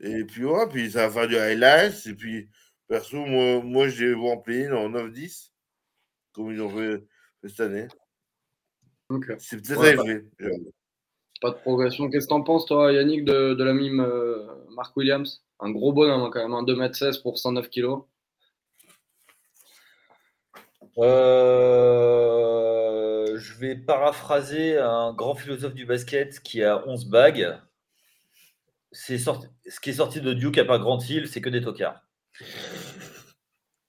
[0.03, 2.05] Et puis, ouais, puis ça va faire du highlights.
[2.07, 2.49] Et puis,
[2.87, 5.51] perso, moi, moi je en play en 9-10,
[6.33, 7.05] comme ils ont fait,
[7.43, 7.87] cette année.
[9.39, 10.21] C'est peut-être ouais,
[11.41, 12.09] pas de progression.
[12.09, 15.45] Qu'est-ce que t'en penses, toi, Yannick, de, de la mime euh, Mark Williams?
[15.59, 17.99] Un gros bonhomme, hein, quand même, un 2m16 pour 109 kg.
[20.99, 22.23] Euh,
[23.37, 27.57] je vais paraphraser un grand philosophe du basket qui a 11 bagues.
[28.93, 31.61] C'est sorti, ce qui est sorti de Duke à part Grand Hill, c'est que des
[31.61, 32.03] tocards.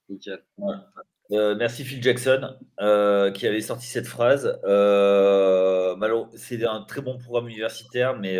[0.08, 0.42] Nickel.
[1.30, 4.58] Euh, merci Phil Jackson euh, qui avait sorti cette phrase.
[4.64, 5.94] Euh,
[6.36, 8.38] c'est un très bon programme universitaire, mais,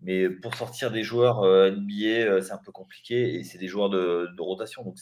[0.00, 4.28] mais pour sortir des joueurs NBA, c'est un peu compliqué et c'est des joueurs de,
[4.40, 4.84] rotation.
[4.84, 4.96] Donc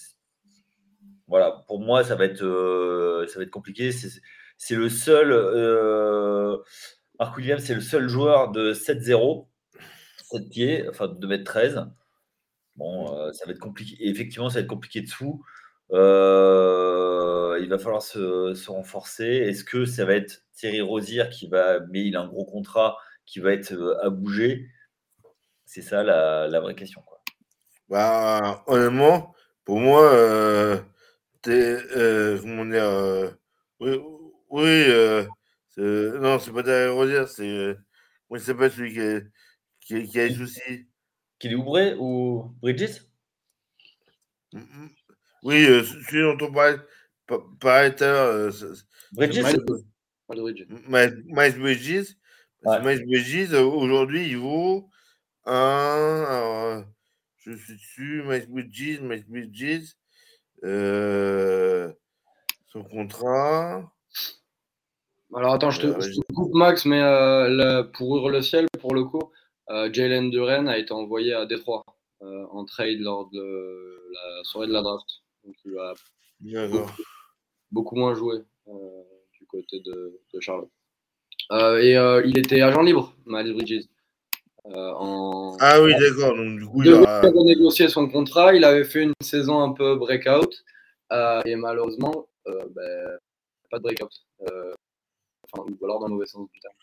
[1.26, 3.92] voilà, pour moi, ça va être, ça va être compliqué.
[3.92, 5.30] C'est le seul.
[7.18, 9.46] Mark Williams, c'est le seul joueur de 7-0,
[10.30, 11.88] 7 pieds, enfin de 2m13.
[12.76, 13.96] Bon, ça va être compliqué.
[14.08, 15.42] effectivement, ça va être compliqué dessous.
[15.92, 19.26] Euh, il va falloir se, renforcer.
[19.26, 22.98] Est-ce que ça va être Thierry Rosier qui va, mais il a un gros contrat
[23.26, 24.68] qui va être euh, à bouger?
[25.64, 27.02] C'est ça la, vraie question.
[27.02, 27.20] Quoi.
[27.88, 30.78] Bah, honnêtement, pour moi, euh,
[31.46, 33.36] euh comment dire,
[33.80, 33.98] oui,
[34.50, 34.86] oui
[35.76, 37.76] non, c'est pas Thierry Rosier, c'est
[38.28, 39.00] comment il s'appelle celui qui,
[39.88, 40.86] qui, a des soucis.
[41.38, 43.02] Qui est ouvré ou Bridges?
[45.42, 46.78] Oui, euh, celui dont on parlait,
[47.60, 48.52] parlait tout à l'heure.
[49.12, 49.42] Bridges?
[49.42, 49.64] Miles
[51.58, 52.16] Bridges.
[52.64, 54.90] Miles Bridges, aujourd'hui, il vaut
[55.44, 56.24] un.
[56.28, 56.84] Alors,
[57.38, 59.94] je suis dessus, Miles Bridges, Miles Bridges.
[60.64, 61.92] Euh,
[62.66, 63.92] son contrat.
[65.34, 68.66] Alors attends, je te, euh, je te coupe Max, mais euh, pour ouvrir le ciel,
[68.80, 69.37] pour le coup, euh,
[69.92, 71.84] Jalen Duren a été envoyé à Détroit
[72.20, 75.06] en trade lors de la soirée de la draft.
[75.44, 75.94] Donc il va
[77.70, 78.38] beaucoup, moins jouer
[78.68, 79.02] euh,
[79.38, 80.70] du côté de, Charlotte.
[81.52, 83.86] Euh, et euh, il était agent libre, Miles Bridges.
[84.70, 86.36] Ah oui, d'accord.
[86.36, 88.54] Donc, du coup, il a renégocié son contrat.
[88.54, 90.62] Il avait fait une saison un peu breakout.
[91.46, 93.18] et malheureusement, ben,
[93.70, 94.10] pas de breakout.
[94.42, 96.74] enfin, ou alors dans le mauvais sens du terme.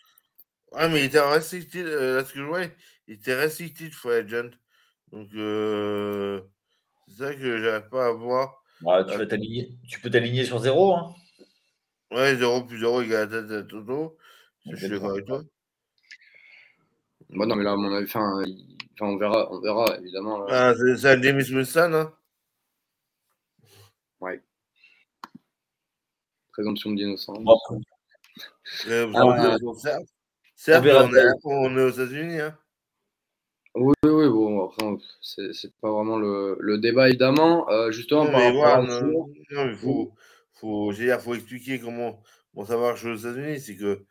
[0.72, 1.86] Ouais, mais il était restricted.
[1.86, 2.64] là, ce que je vois,
[3.06, 4.50] il était restricted for agent.
[5.12, 5.28] Donc,
[7.08, 8.62] c'est ça que j'arrive pas à voir.
[8.80, 10.94] Bah, tu, vas tu peux t'aligner sur 0.
[10.94, 11.14] Hein.
[12.12, 14.16] Ouais, 0 plus 0 égale à tête de Toto.
[14.66, 15.42] Je suis d'accord avec toi.
[17.30, 18.42] Bah non, mais là, à mon avis, enfin,
[19.00, 20.46] on verra, on verra évidemment.
[20.48, 22.14] Ah, c'est un James Wilson, hein
[24.20, 24.42] Ouais.
[26.52, 27.38] Présomption d'innocence.
[28.80, 29.86] Présomption ah, d'innocence.
[30.58, 32.58] Certes, on, est, on est aux États-Unis, hein.
[33.74, 34.86] Oui, oui, bon, après,
[35.20, 37.68] c'est pas vraiment le, le débat, évidemment.
[37.68, 40.14] Euh, justement, non, par rapport à non, non, il faut,
[40.54, 42.22] faut, faut expliquer comment,
[42.54, 43.60] comment ça marche aux États-Unis.
[43.60, 44.06] C'est que,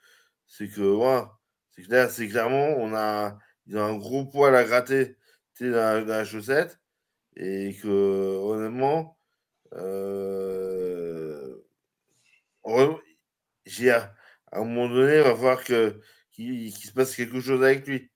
[0.45, 1.23] c'est que, ouais,
[1.71, 5.17] c'est clair, c'est clairement, on a, ils ont un gros poil à gratter
[5.59, 6.79] dans la, dans la chaussette.
[7.35, 9.17] Et que, honnêtement,
[9.73, 11.55] euh,
[13.65, 14.13] j'ai, à
[14.51, 15.99] un moment donné, il va falloir que,
[16.35, 18.09] qu'il se passe quelque chose avec lui.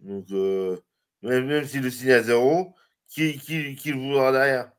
[0.00, 0.76] Donc, euh,
[1.22, 2.74] même, même s'il le signe à zéro,
[3.08, 4.72] qui, qui, qui le voudra derrière?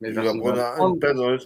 [0.00, 1.38] Mais Il va prendre une peine dans le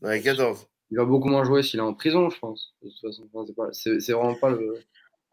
[0.00, 0.66] dans les 14.
[0.90, 2.74] Il va beaucoup moins jouer s'il est en prison, je pense.
[2.82, 3.28] De toute façon,
[3.72, 4.80] c'est vraiment pas le.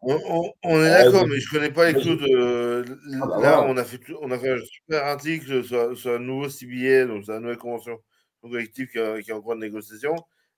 [0.04, 2.84] On, est d'accord, mais je ne connais pas les clous de.
[3.22, 6.50] Ah, bah là, on, a fait, on a fait un super article sur, un nouveau
[6.50, 8.00] CBA, donc sur la nouvelle convention
[8.42, 10.16] collective qui, est en cours de négociation.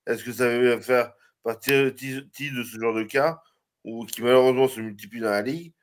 [0.08, 1.12] Est-ce que ça va faire
[1.44, 3.42] partie de ce genre de cas
[3.84, 5.74] ou qui malheureusement se multiplient dans la ligue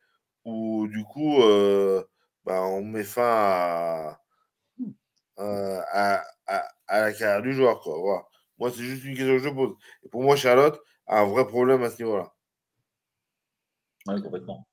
[0.45, 2.03] ou du coup euh,
[2.45, 4.21] bah, on met fin à,
[5.37, 7.99] à, à, la carrière du joueur quoi.
[7.99, 8.23] Voilà.
[8.59, 9.75] Moi c'est juste une question que je pose.
[10.05, 12.33] Et pour moi Charlotte a un vrai problème à ce niveau-là.
[14.07, 14.67] Oui, complètement.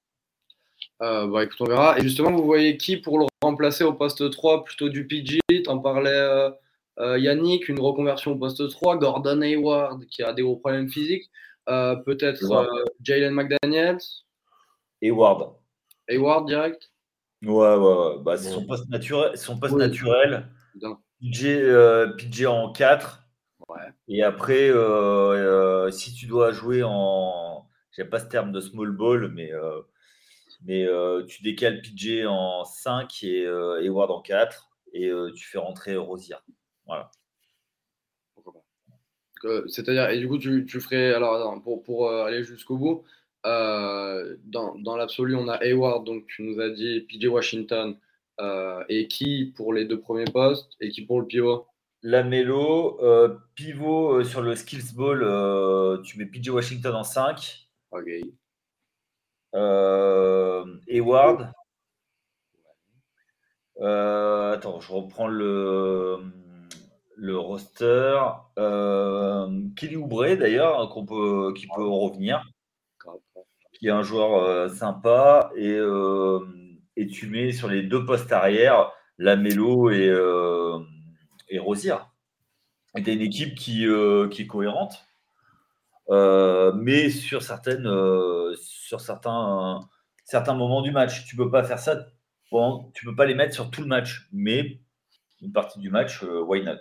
[1.01, 1.97] Euh, bah, écoute, on verra.
[1.99, 5.79] Et justement, vous voyez qui pour le remplacer au poste 3 Plutôt du PG T'en
[5.79, 6.49] parlais, euh,
[6.99, 8.97] euh, Yannick, une reconversion au poste 3.
[8.97, 11.29] Gordon Hayward, qui a des gros problèmes physiques.
[11.65, 12.41] Peut-être
[13.01, 13.97] Jalen McDaniels.
[15.01, 15.55] Hayward.
[16.09, 16.91] Hayward direct
[17.43, 18.23] Ouais, ouais, ouais.
[18.23, 19.37] Bah, c'est son poste naturel.
[19.37, 20.47] Son poste naturel.
[21.21, 21.43] PJ,
[22.17, 23.23] PJ, en 4.
[23.69, 23.75] Ouais.
[24.07, 24.71] Et après,
[25.91, 27.67] si tu dois jouer en
[27.97, 29.81] J'aime pas ce terme de small ball, mais, euh,
[30.63, 35.57] mais euh, tu décales PJ en 5 et euh, Ward en 4 et tu fais
[35.57, 36.35] rentrer Rosier.
[36.87, 37.11] Voilà.
[39.67, 43.03] C'est-à-dire, et du coup, tu, tu ferais, alors pour, pour aller jusqu'au bout,
[43.43, 47.95] dans, dans l'absolu, on a Hayward, donc tu nous as dit PJ Washington,
[48.89, 51.67] et qui pour les deux premiers postes, et qui pour le pivot?
[52.01, 52.99] La Mélo,
[53.53, 58.07] pivot sur le Skills Ball, tu mets PJ Washington en 5 Ok.
[59.55, 61.51] Euh, Hayward.
[63.79, 66.19] Euh, attends, je reprends le,
[67.17, 68.19] le roster.
[68.57, 69.47] Euh,
[70.37, 72.41] d'ailleurs, qu'on peut, qui peut revenir.
[73.73, 75.51] Qui est un joueur euh, sympa.
[75.57, 75.77] Et,
[76.95, 80.13] et tu mets sur les deux postes arrière Lamelo et,
[81.49, 81.95] et Rosier.
[82.95, 83.85] Et une équipe qui,
[84.31, 85.07] qui est cohérente.
[86.09, 89.81] Euh, mais sur certaines, euh, sur certains,
[90.23, 92.07] certains moments du match, tu peux pas faire ça.
[92.93, 94.79] Tu peux pas les mettre sur tout le match, mais
[95.41, 96.79] une partie du match, euh, why not?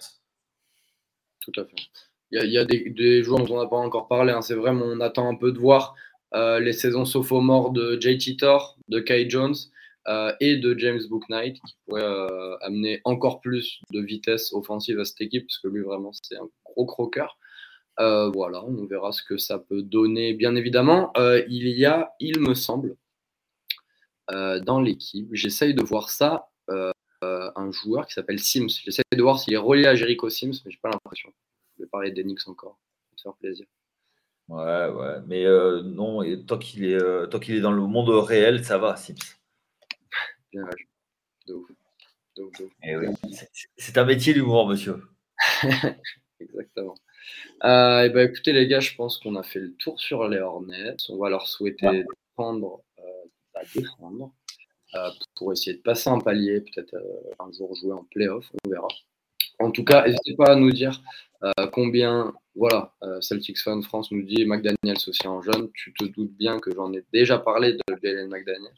[1.41, 1.77] Tout à fait.
[2.33, 4.33] Il y a, des, joueurs dont on n'a pas encore parlé.
[4.33, 4.43] Hein.
[4.43, 5.95] C'est vrai, mais on attend un peu de voir
[6.35, 9.55] les saisons sophomores de JT Thor, de Kai Jones
[10.41, 12.05] et de James Booknight, qui pourraient
[12.63, 16.49] amener encore plus de vitesse offensive à cette équipe, parce que lui, vraiment, c'est un
[16.65, 17.39] gros croqueur.
[17.99, 20.35] Euh, voilà, on verra ce que ça peut donner.
[20.35, 22.97] Bien évidemment, euh, il y a, il me semble,
[24.31, 26.49] euh, dans l'équipe, j'essaye de voir ça,
[27.23, 28.81] un joueur qui s'appelle Sims.
[28.85, 31.33] J'essaye de voir s'il est relié à Jericho Sims, mais j'ai pas l'impression.
[31.77, 33.67] Je vais parler d'Enix encore, pour te faire plaisir.
[34.49, 35.45] Ouais, ouais, mais
[35.83, 39.15] non, tant qu'il est, tant qu'il est dans le monde réel, ça va, Sims.
[40.53, 40.69] Bien,
[41.47, 41.71] de ouf.
[42.83, 42.97] Eh
[43.77, 45.03] c'est un métier d'humour, monsieur.
[46.41, 46.95] Exactement.
[47.65, 50.39] Euh, et ben, écoutez, les gars, je pense qu'on a fait le tour sur les
[50.39, 50.97] Hornets.
[51.09, 54.46] On va leur souhaiter de prendre, euh, à défendre euh,
[55.35, 58.89] pour essayer de passer un palier, peut-être euh, un jour jouer en playoff, on verra.
[59.59, 61.01] En tout cas, n'hésitez pas à nous dire
[61.73, 65.71] combien, voilà, Celtics Fan France nous dit McDaniels aussi en jeune.
[65.73, 68.73] Tu te doutes bien que j'en ai déjà parlé de Jalen McDaniels.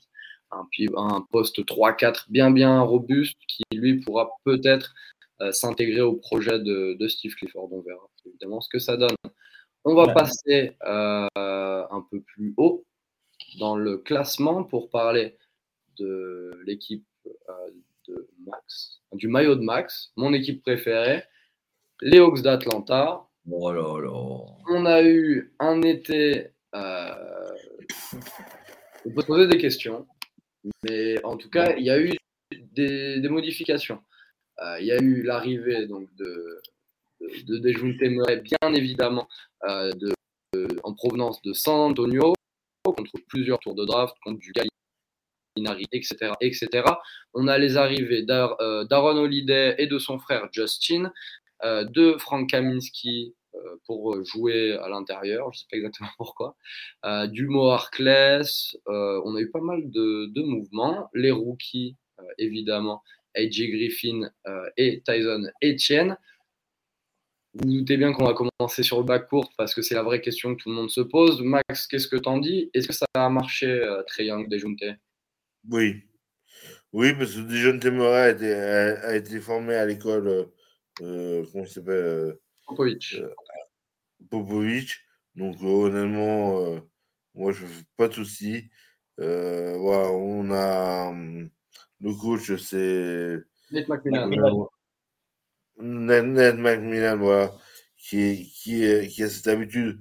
[0.50, 0.66] Un,
[0.96, 4.94] un poste 3-4 bien bien robuste qui lui pourra peut-être
[5.40, 7.72] euh, s'intégrer au projet de, Steve Clifford.
[7.72, 9.16] On verra évidemment ce que ça donne.
[9.84, 12.84] On va passer euh, un peu plus haut
[13.60, 15.36] dans le classement pour parler
[15.98, 17.70] de l'équipe euh,
[18.08, 21.22] de Max, du maillot de Max, mon équipe préférée,
[22.00, 23.24] les Hawks d'Atlanta.
[23.50, 23.72] Oh
[24.68, 26.48] On a eu un été.
[26.74, 27.50] on
[29.14, 30.06] peut se poser des questions,
[30.84, 32.12] mais en tout cas, il y a eu
[32.74, 34.00] des modifications.
[34.60, 36.60] Euh, il y a eu l'arrivée donc de,
[37.20, 39.28] de, de bien évidemment,
[39.68, 40.12] euh, de,
[40.82, 42.34] en provenance de San Antonio,
[42.84, 44.52] contre plusieurs tours de draft, contre du
[45.92, 46.68] Etc., etc.
[47.34, 51.12] On a les arrivées euh, d'Aaron Holiday et de son frère Justin,
[51.64, 53.34] de Frank Kaminski
[53.84, 56.54] pour jouer à l'intérieur, je ne sais pas exactement pourquoi,
[57.26, 61.96] du Mo Harkless, on a eu pas mal de, mouvements, les rookies,
[62.38, 63.02] évidemment,
[63.38, 66.16] AJ Griffin euh, et Tyson Etienne.
[67.54, 70.20] Vous, doutez bien qu'on va commencer sur le bac court parce que c'est la vraie
[70.20, 71.40] question que tout le monde se pose.
[71.42, 72.70] Max, qu'est-ce que t'en dis?
[72.74, 74.48] Est-ce que ça a marché, euh, Young
[75.70, 76.02] Oui.
[76.92, 80.44] Oui, parce que Dejunte Mora a été, a, été formé à l'école, euh,
[81.02, 83.16] euh comment il s'appelle euh, Popovic.
[84.30, 84.94] Popovic.
[85.34, 86.80] Donc, honnêtement,
[87.34, 88.70] moi, je ne fais pas de soucis.
[89.18, 91.14] voilà, on a.
[92.00, 93.38] Le coach, c'est.
[93.70, 94.68] Ned McMillan.
[95.78, 97.52] Ned, McMillan, voilà.
[97.96, 100.00] Qui, qui, qui a cette habitude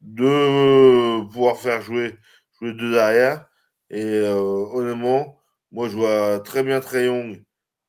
[0.00, 2.14] de pouvoir faire jouer
[2.58, 3.46] jouer deux derrière.
[3.90, 7.42] Et honnêtement, moi, je vois très bien Trey Young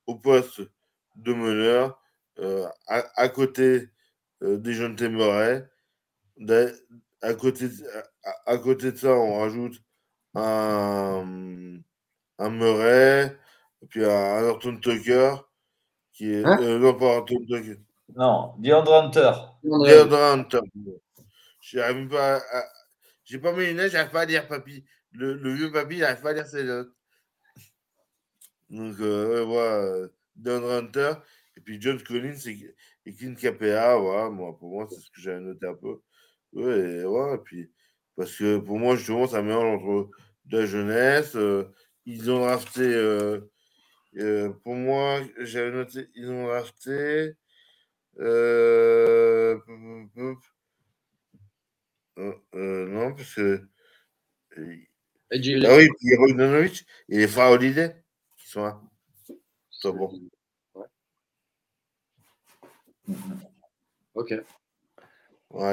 [0.05, 0.61] au poste
[1.15, 1.99] de meneur,
[2.87, 3.89] à, côté
[4.41, 5.67] des jeunes Murray.
[7.21, 7.67] À côté,
[8.45, 9.81] à, côté de ça, on rajoute
[10.35, 11.79] un,
[12.37, 13.37] un Murray,
[13.89, 15.35] puis un Norton Tucker,
[16.13, 16.45] qui est.
[16.45, 16.57] Hein?
[16.61, 17.79] euh, non, pas Norton Tucker.
[18.15, 19.31] Non, DeAndre Hunter.
[19.63, 20.59] DeAndre Hunter.
[21.61, 22.63] J'arrive pas à.
[23.23, 24.85] J'ai pas mes lunettes, j'arrive pas à lire papy.
[25.13, 26.93] Le, vieux papy, j'arrive pas à lire ses notes.
[28.69, 31.13] Donc, euh, voilà, euh, DeAndre Hunter.
[31.55, 35.21] Et puis John Collins et, et Clint Capella, voilà, moi, pour moi, c'est ce que
[35.21, 36.01] j'avais noté un peu.
[36.53, 37.71] Ouais, et, ouais, et puis,
[38.15, 40.11] parce que pour moi, justement, ça mélange entre
[40.45, 41.35] de la jeunesse.
[41.35, 41.71] Euh,
[42.05, 43.41] ils ont drafté, euh,
[44.17, 47.33] euh, pour moi, j'avais noté, ils ont drafté.
[52.53, 53.61] non, parce que.
[55.31, 57.95] Ah oui, puis Bogdanovic et les frères Holiday
[58.37, 58.79] qui sont là.
[59.71, 60.09] C'est bon.
[60.73, 60.85] Ouais.
[64.15, 64.33] Ok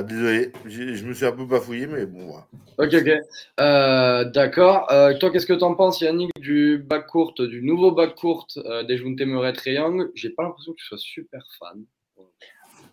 [0.02, 2.26] désolé, je me suis un peu bafouillé, mais bon.
[2.26, 2.46] Voilà.
[2.78, 3.12] Ok, ok.
[3.61, 4.90] Euh, d'accord.
[4.90, 8.46] Euh, toi, qu'est-ce que tu en penses, Yannick, du bac court, du nouveau bac court
[8.57, 11.84] euh, des Junte Murray Triangle J'ai pas l'impression que tu sois super fan.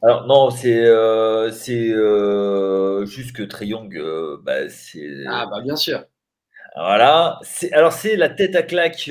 [0.04, 0.86] Alors, non, c'est
[1.52, 1.94] c'est
[3.06, 5.24] juste que Triangle, bah, c'est.
[5.28, 6.04] Ah, bah, bien sûr.
[6.76, 7.40] Voilà.
[7.74, 9.10] Alors, c'est la tête à claque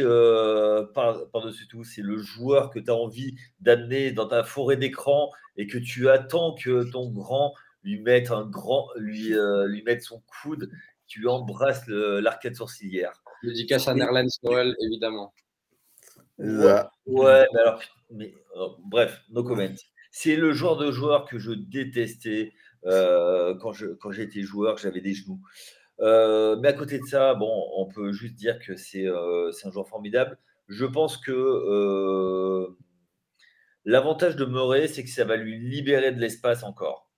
[0.94, 1.84] par-dessus tout.
[1.84, 6.08] C'est le joueur que tu as envie d'amener dans ta forêt d'écran et que tu
[6.08, 9.34] attends que ton grand lui mette un grand, lui,
[9.66, 10.70] lui mette son coude,
[11.06, 13.22] tu lui embrasses l'arcade sourcilière.
[13.42, 15.34] Dédicace à Nerlens Noël, évidemment.
[16.38, 17.80] Ouais, mais alors,
[18.10, 18.34] mais,
[18.86, 19.66] bref, no comment.
[20.10, 22.52] C'est le genre de joueur que je détestais
[22.84, 23.72] quand
[24.12, 25.40] j'étais joueur, j'avais des genoux.
[26.00, 29.70] Euh, mais à côté de ça, bon, on peut juste dire que c'est euh, un
[29.70, 30.38] joueur formidable.
[30.68, 32.68] Je pense que euh,
[33.84, 37.10] l'avantage de Murray, c'est que ça va lui libérer de l'espace encore.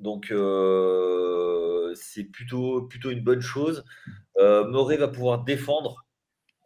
[0.00, 0.26] Donc,
[1.94, 3.84] c'est plutôt, plutôt une bonne chose.
[4.38, 6.04] Murray va pouvoir défendre,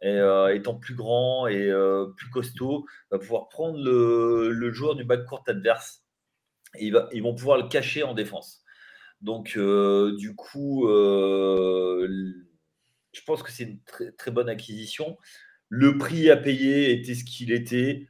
[0.01, 1.71] étant plus grand et
[2.17, 6.03] plus costaud, va pouvoir prendre le, joueur du backcourt adverse.
[6.79, 8.63] Ils vont pouvoir le cacher en défense.
[9.21, 12.07] Donc, euh, du coup, euh,
[13.11, 15.17] je pense que c'est une très, très, bonne acquisition.
[15.67, 18.07] Le prix à payer était ce qu'il était.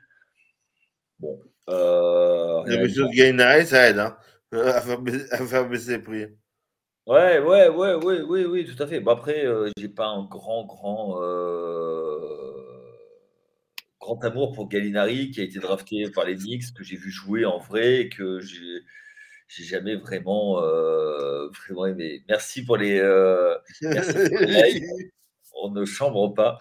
[1.19, 1.39] Bon.
[1.69, 4.17] Euh, la mesure de ça aide hein,
[4.51, 6.25] à, faire baisser, les prix.
[7.05, 8.99] Ouais, ouais, ouais, ouais, oui, oui, tout à fait.
[8.99, 11.19] Bon, après, euh, j'ai pas un grand, grand,
[13.99, 17.45] grand amour pour Gallinari qui a été drafté par les Knicks, que j'ai vu jouer
[17.45, 18.83] en vrai que j'ai
[19.49, 22.23] j'ai jamais vraiment, euh, vraiment aimé.
[22.29, 22.99] Merci pour les.
[22.99, 24.83] Euh, merci pour les
[25.61, 26.57] On ne chambre pas.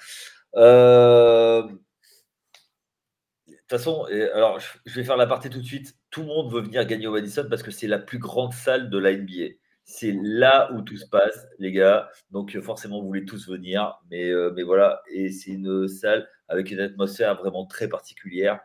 [0.57, 5.95] Euh, de toute façon, alors je vais faire la partie tout de suite.
[6.11, 8.89] Tout le monde veut venir gagner au Madison parce que c'est la plus grande salle
[8.91, 9.55] de la NBA.
[9.85, 12.11] C'est là où tout se passe, les gars.
[12.31, 15.03] Donc forcément, vous voulez tous venir, mais, mais voilà.
[15.13, 18.61] Et c'est une salle avec une atmosphère vraiment très particulière.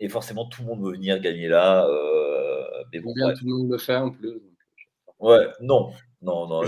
[0.00, 1.86] Et forcément, tout le monde veut venir gagner là.
[1.86, 2.31] Euh,
[2.92, 4.40] mais bon, bien, tout le monde le fait en plus.
[5.18, 6.62] Ouais, non, non, non.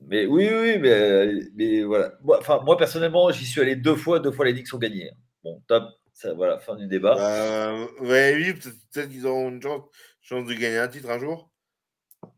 [0.00, 2.12] Mais oui, oui, mais, mais voilà.
[2.22, 5.10] Moi, enfin, moi personnellement, j'y suis allé deux fois, deux fois les Knicks ont gagné.
[5.42, 7.14] Bon, top, ça, voilà, fin du débat.
[7.14, 9.82] Bah, ouais, oui, peut-être qu'ils auront une chance,
[10.20, 11.50] chance, de gagner un titre un jour.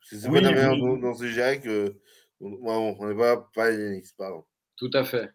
[0.03, 1.01] C'est oui, pas la manière oui.
[1.01, 1.97] dont, c'est géré que.
[2.41, 4.45] Bon, on n'est pas, pas les Knicks, pardon.
[4.77, 5.31] Tout à fait.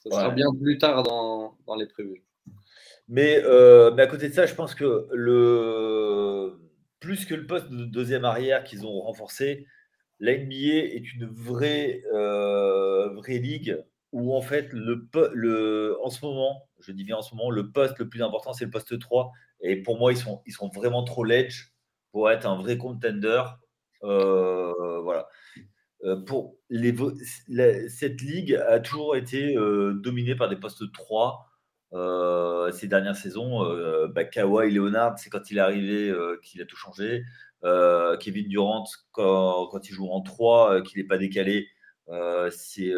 [0.00, 2.22] Ça sera bien plus tard dans, dans les prévus.
[3.12, 6.58] Mais, euh, mais, à côté de ça, je pense que le
[6.98, 9.66] plus que le poste de deuxième arrière qu'ils ont renforcé,
[10.18, 13.76] la NBA est une vraie, euh, vraie ligue
[14.12, 17.98] où en fait, le, en ce moment, je dis bien en ce moment, le poste
[17.98, 19.30] le plus important, c'est le poste 3.
[19.60, 21.74] Et pour moi, ils sont, ils sont vraiment trop ledge
[22.12, 23.42] pour être un vrai contender.
[24.04, 25.28] Euh, voilà.
[26.26, 31.51] Pour cette ligue a toujours été dominée par des postes 3 euh,
[31.92, 33.64] ces dernières saisons.
[34.08, 37.24] Bah, Kawhi Leonard, c'est quand il est arrivé qu'il a tout changé.
[38.20, 41.68] Kevin Durant, quand, il joue en 3, qu'il n'est pas décalé,
[42.50, 42.92] c'est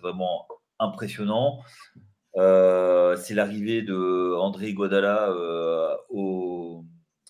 [0.00, 0.46] vraiment
[0.78, 1.62] impressionnant.
[2.34, 5.32] c'est l'arrivée de André Guadala
[6.10, 6.84] aux,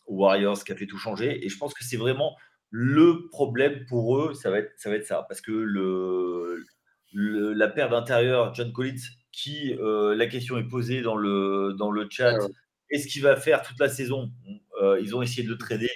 [0.07, 1.45] aux Warriors qui a fait tout changer.
[1.45, 2.37] Et je pense que c'est vraiment
[2.71, 4.91] le problème pour eux, ça va être ça.
[4.91, 6.65] Va être ça parce que le,
[7.17, 9.01] la paire d'intérieur, John Collins,
[9.33, 12.35] qui, euh, la question est posée dans le, dans le chat,
[12.91, 14.31] est-ce qu'il va faire toute la saison?
[15.01, 15.91] Ils ont essayé de le trader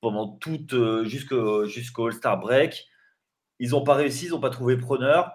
[0.00, 0.66] pendant tout
[1.04, 2.86] jusqu'au All-Star Break.
[3.58, 5.32] Ils n'ont pas réussi, ils n'ont pas trouvé preneur.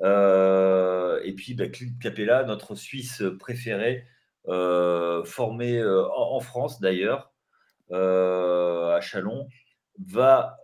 [0.00, 4.04] et puis, bah, Clint Capella, notre Suisse préféré,
[4.46, 7.32] formé en, France d'ailleurs,
[7.90, 9.48] à Chalon,
[9.98, 10.58] va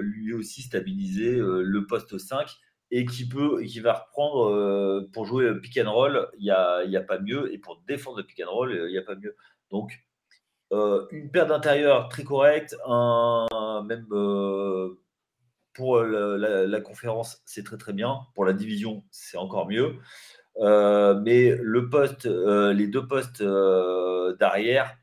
[0.00, 2.48] lui aussi stabiliser le poste 5
[2.90, 6.84] et qui peut qui va reprendre euh, pour jouer pick and roll, il n'y a,
[6.84, 9.16] y a pas mieux, et pour défendre le pick and roll, il n'y a pas
[9.16, 9.36] mieux.
[9.70, 10.04] Donc,
[10.72, 13.46] euh, une paire d'intérieur très correcte, un,
[13.86, 15.00] même euh,
[15.74, 18.20] pour la, conférence, c'est très très bien.
[18.34, 19.96] Pour la division, c'est encore mieux.
[20.60, 24.96] mais le poste, les deux postes d'arrière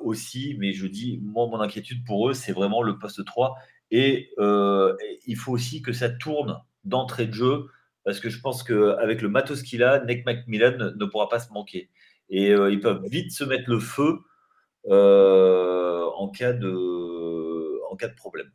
[0.00, 3.56] aussi, mais je dis, moi, mon inquiétude pour eux, c'est vraiment le poste 3
[3.92, 7.66] euh, et il faut aussi que ça tourne d'entrée de jeu,
[8.04, 11.52] parce que je pense qu'avec le matos qu'il a, Nick McMillan ne, pourra pas se
[11.52, 11.90] manquer.
[12.28, 14.20] Et euh, ils peuvent vite se mettre le feu
[14.88, 18.50] euh, en, cas de, en cas de problème.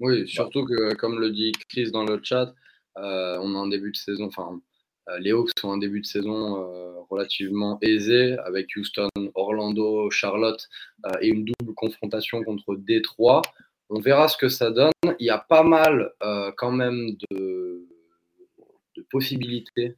[0.00, 2.54] Oui, surtout que, comme le dit Chris dans le chat,
[2.96, 4.60] on a un début de saison, enfin,
[5.20, 10.68] les Hawks ont un début de saison relativement aisé avec Houston, Orlando, Charlotte
[11.20, 13.42] et une double confrontation contre Détroit.
[13.90, 14.92] On verra ce que ça donne.
[15.18, 17.86] Il y a pas mal euh, quand même de,
[19.10, 19.96] possibilités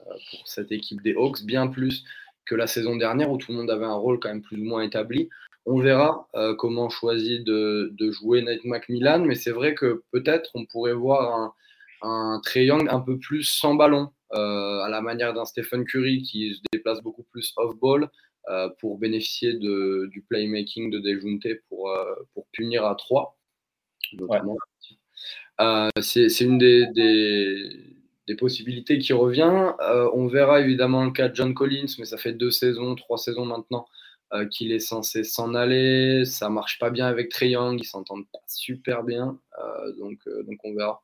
[0.00, 2.04] euh, pour cette équipe des Hawks, bien plus
[2.44, 4.64] que la saison dernière où tout le monde avait un rôle quand même plus ou
[4.64, 5.30] moins établi.
[5.64, 10.66] On verra euh, comment choisit de, jouer Nate McMillan, mais c'est vrai que peut-être on
[10.66, 11.54] pourrait voir un,
[12.02, 16.60] un triangle un peu plus sans ballon, à la manière d'un Stephen Curry qui se
[16.72, 18.10] déplace beaucoup plus off-ball,
[18.48, 23.38] euh, pour bénéficier de, du playmaking de Dejunte pour, euh, pour punir à 3.
[25.60, 26.86] Euh, c'est une des,
[28.26, 29.72] des, possibilités qui revient.
[30.14, 33.44] on verra évidemment le cas de John Collins, mais ça fait deux saisons, trois saisons
[33.44, 33.86] maintenant
[34.52, 36.24] qu'il est censé s'en aller.
[36.24, 39.38] Ça marche pas bien avec Trey Young, ils s'entendent pas super bien.
[39.98, 41.02] donc, donc on verra.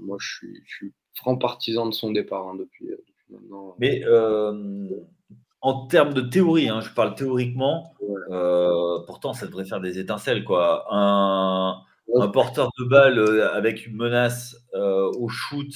[0.00, 3.74] Moi, je suis, je suis, franc partisan de son départ hein, depuis, depuis, maintenant.
[3.78, 4.02] Mais
[5.66, 7.92] en termes de théorie, hein, je parle théoriquement,
[8.30, 10.44] euh, pourtant ça devrait faire des étincelles.
[10.44, 10.86] Quoi.
[10.90, 11.82] Un,
[12.32, 15.66] porteur de balle euh, avec une menace euh, au shoot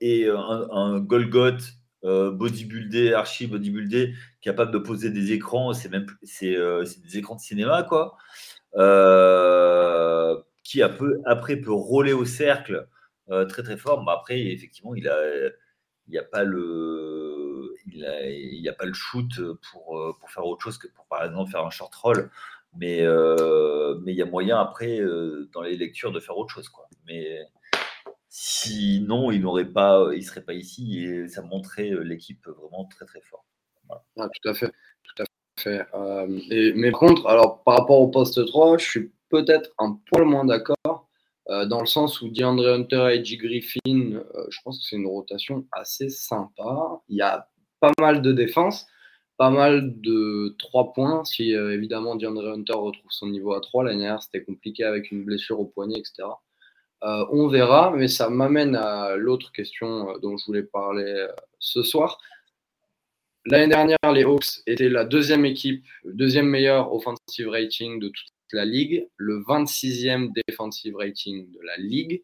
[0.00, 1.58] et un, un Golgot
[2.02, 7.84] bodybuildé, archi bodybuildé, capable de poser des écrans, c'est même c'est, des écrans de cinéma,
[7.84, 8.16] quoi.
[10.64, 12.88] Qui après peut rouler au cercle
[13.48, 14.02] très très fort.
[14.04, 15.16] Mais après, effectivement, il a
[16.06, 16.18] il
[18.68, 19.40] a pas le shoot
[19.70, 22.30] pour, euh, pour faire autre chose que pour par exemple faire un short roll.
[22.76, 26.68] Mais euh, il y a moyen après euh, dans les lectures de faire autre chose
[27.06, 27.38] mais
[28.28, 33.20] sinon il n'aurait pas il serait pas ici et ça montrait l'équipe vraiment très très
[33.20, 33.44] fort.
[34.16, 34.72] Ah, tout à fait.
[35.04, 35.86] Tout à fait.
[36.74, 41.08] Mais contre alors par rapport au poste 3 je suis peut-être un poil moins d'accord
[41.50, 43.36] euh, dans le sens où DeAndre Hunter et J.
[43.36, 43.80] Griffin,
[44.14, 47.02] euh, je pense que c'est une rotation assez sympa.
[47.08, 47.48] Il y a
[47.80, 48.86] pas mal de défense,
[49.36, 51.24] pas mal de 3 points.
[51.24, 55.10] Si euh, évidemment DeAndre Hunter retrouve son niveau à 3, l'année dernière c'était compliqué avec
[55.10, 56.28] une blessure au poignet, etc.
[57.02, 61.26] on verra, mais ça m'amène à l'autre question dont je voulais parler
[61.58, 62.18] ce soir.
[63.46, 68.64] L'année dernière, les Hawks étaient la deuxième équipe, deuxième meilleure offensive rating de toute la
[68.64, 72.22] ligue, le 26e defensive rating de la ligue.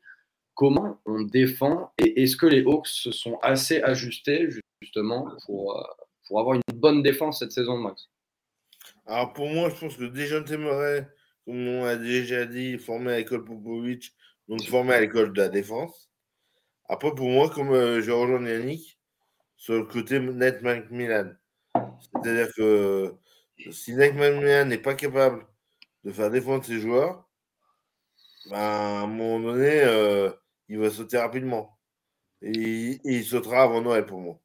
[0.55, 4.49] Comment on défend et est-ce que les Hawks se sont assez ajustés
[4.83, 5.83] justement pour, euh,
[6.27, 8.09] pour avoir une bonne défense cette saison, Max?
[9.07, 11.09] Alors pour moi, je pense que déjà Murray,
[11.45, 14.13] comme on a déjà dit, formé à l'école Popovic,
[14.49, 16.11] donc formé à l'école de la défense.
[16.89, 18.99] Après, pour moi, comme euh, je rejoins Yannick,
[19.57, 21.33] sur le côté Net Milan.
[22.01, 23.15] C'est-à-dire que
[23.71, 25.47] si Net Milan n'est pas capable
[26.05, 27.29] de faire défendre ses joueurs,
[28.49, 30.31] ben, à un moment donné, euh,
[30.69, 31.79] il va sauter rapidement.
[32.43, 34.41] Et, il sautera avant Noël pour moi.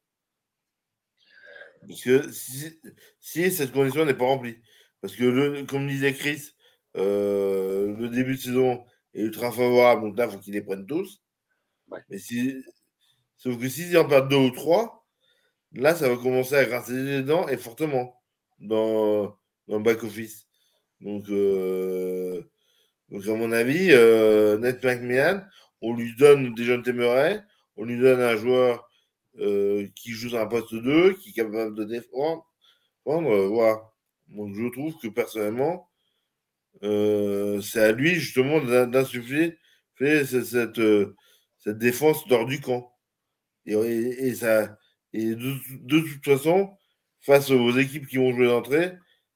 [1.88, 4.56] Parce que si, cette condition n'est pas remplie,
[5.00, 6.52] parce que, le, comme disait Chris,
[6.96, 8.84] euh, le début de saison
[9.14, 11.22] est ultra favorable, donc là, il faut qu'ils les prennent tous.
[12.08, 12.54] Mais si,
[13.36, 15.06] sauf que s'ils en perdent deux ou trois,
[15.72, 18.20] là, ça va commencer à grincer les dents et fortement
[18.58, 19.38] dans,
[19.68, 20.45] dans le back-office.
[21.00, 22.42] Donc, euh,
[23.10, 25.42] donc, à mon avis, euh, Ned McMahon,
[25.80, 27.44] on lui donne des jeunes téméraires,
[27.76, 28.88] on lui donne un joueur
[29.38, 32.44] euh, qui joue sur un poste 2, qui est capable de défendre.
[33.06, 33.80] Euh, voilà.
[34.28, 35.88] Donc, je trouve que personnellement,
[36.82, 39.56] c'est à lui justement d'insuffler
[39.98, 42.92] cette, cette, défense hors du camp.
[43.66, 44.76] Et, ça,
[45.12, 46.76] et de, de toute façon,
[47.20, 48.92] face aux équipes qui vont jouer d'entrée,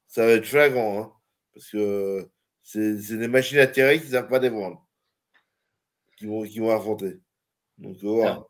[0.09, 1.01] ça va être flagrant.
[1.01, 1.20] Hein,
[1.61, 2.31] parce que
[2.63, 4.87] c'est des machines à tirer qui ne savent pas défendre.
[6.17, 7.21] Qui vont, qui vont affronter.
[7.77, 8.47] Donc, voilà.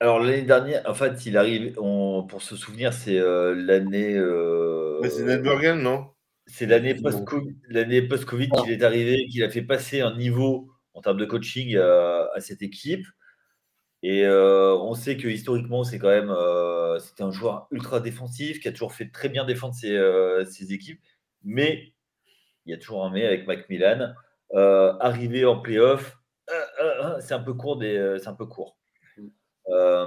[0.00, 4.14] Alors l'année dernière, en fait, il arrive, pour se souvenir, c'est euh, l'année.
[4.14, 5.24] Euh, Mais c'est
[5.76, 6.10] non?
[6.46, 6.94] C'est l'année
[8.02, 12.38] post-Covid qu'il est arrivé, qu'il a fait passer un niveau en termes de coaching à,
[12.40, 13.06] cette équipe.
[14.02, 16.34] Et euh, on sait que historiquement, c'est quand même,
[17.00, 19.98] c'était un joueur ultra défensif qui a toujours fait très bien défendre ses,
[20.50, 21.00] ses équipes.
[21.44, 21.92] Mais
[22.66, 24.14] il y a toujours un mais avec Macmillan.
[24.54, 26.18] arrivé en playoff,
[27.20, 28.76] c'est un peu court, c'est un peu court.
[29.68, 30.06] Euh,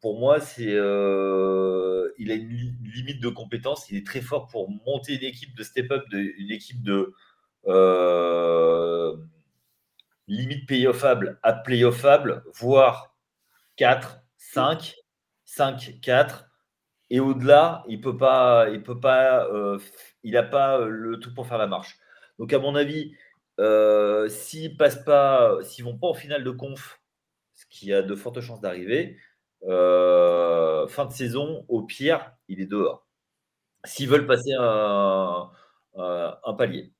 [0.00, 3.90] pour moi, c'est, euh, il a une, limite de compétence.
[3.90, 7.14] Il est très fort pour monter une équipe de step-up, une équipe de
[7.66, 9.16] euh,
[10.28, 13.16] limite playoffable à playoffable, voire
[13.76, 14.96] 4, 5,
[15.44, 16.45] 5, 4.
[17.10, 19.48] Et au-delà, il peut pas, il peut pas,
[20.22, 21.96] il n'a pas le tout pour faire la marche.
[22.38, 23.14] Donc, à mon avis,
[24.28, 27.00] s'ils passent pas, s'ils vont pas en finale de conf
[27.70, 29.18] qui a de fortes chances d'arriver.
[29.64, 33.06] Euh, fin de saison, au pire, il est dehors.
[33.84, 35.50] S'ils veulent passer un,
[35.96, 36.92] un, palier.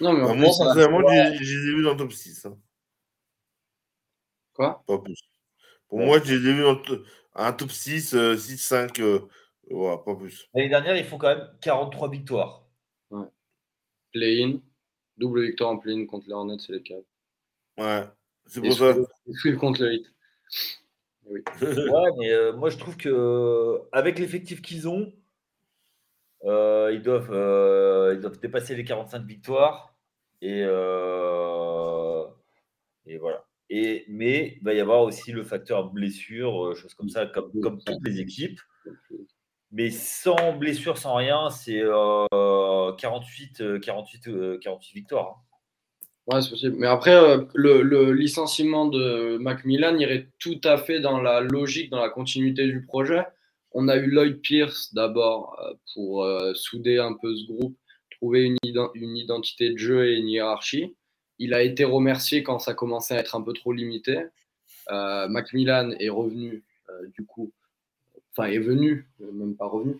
[0.00, 2.46] Non, mais moi, sincèrement, je les ai vus dans le top 6.
[2.46, 2.58] Hein.
[4.54, 4.82] Quoi?
[4.86, 5.20] Pas plus.
[5.88, 6.80] Pour moi, je les ai vus dans
[7.34, 9.28] un top 6, 6-5,
[9.70, 10.48] pas plus.
[10.54, 12.66] L'année dernière, ils font quand même 43 victoires.
[13.10, 13.26] Ouais.
[14.12, 14.60] Play-in,
[15.18, 17.02] double victoire en play-in contre les Hornets et les Cavs.
[17.78, 18.04] Ouais.
[18.46, 18.94] C'est pour ça.
[19.40, 20.12] Suivre contre le hit.
[21.26, 21.40] Oui.
[21.62, 25.12] ouais, mais euh, moi je trouve que euh, avec l'effectif qu'ils ont,
[26.44, 27.30] euh, ils, doivent,
[28.14, 29.96] ils doivent dépasser les 45 victoires.
[30.40, 30.64] Et, et
[33.18, 33.44] voilà.
[33.70, 37.82] Et, mais il va y avoir aussi le facteur blessure, choses comme ça, comme, comme
[37.82, 38.60] toutes les équipes.
[39.72, 41.82] Mais sans blessure, sans rien, c'est
[42.98, 45.36] 48, 48, 48 victoires.
[45.38, 45.52] Hein.
[46.28, 46.76] Ouais, c'est possible.
[46.78, 52.00] Mais après, euh, le, licenciement de Macmillan irait tout à fait dans la logique, dans
[52.00, 53.24] la continuité du projet.
[53.72, 57.76] On a eu Lloyd Pierce d'abord euh, pour euh, souder un peu ce groupe,
[58.10, 58.56] trouver une,
[58.94, 60.94] une, identité de jeu et une hiérarchie.
[61.38, 64.22] Il a été remercié quand ça commençait à être un peu trop limité.
[64.90, 66.64] Macmillan est revenu,
[67.16, 67.52] du coup,
[68.36, 69.98] enfin est venu, même pas revenu,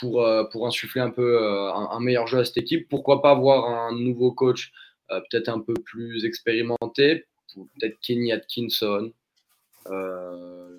[0.00, 2.88] pour, pour insuffler un peu un, un, meilleur jeu à cette équipe.
[2.88, 4.72] Pourquoi pas avoir un nouveau coach
[5.12, 9.12] euh, peut-être un peu plus expérimenté, peut-être Kenny Atkinson.
[9.88, 10.78] Euh,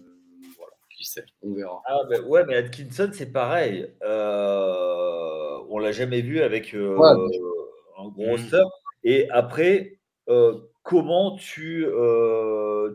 [0.57, 1.81] voilà, qui sait, on verra.
[1.85, 3.87] Ah, ben, ouais, mais Atkinson, c'est pareil.
[4.01, 8.63] Euh, on l'a jamais vu avec un gros roster.
[9.03, 9.99] Et après,
[10.81, 11.85] comment tu,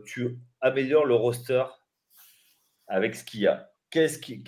[0.05, 1.63] tu améliores le roster
[2.87, 3.68] avec ce qu'il y a?
[3.89, 4.43] Qu'est-ce qui,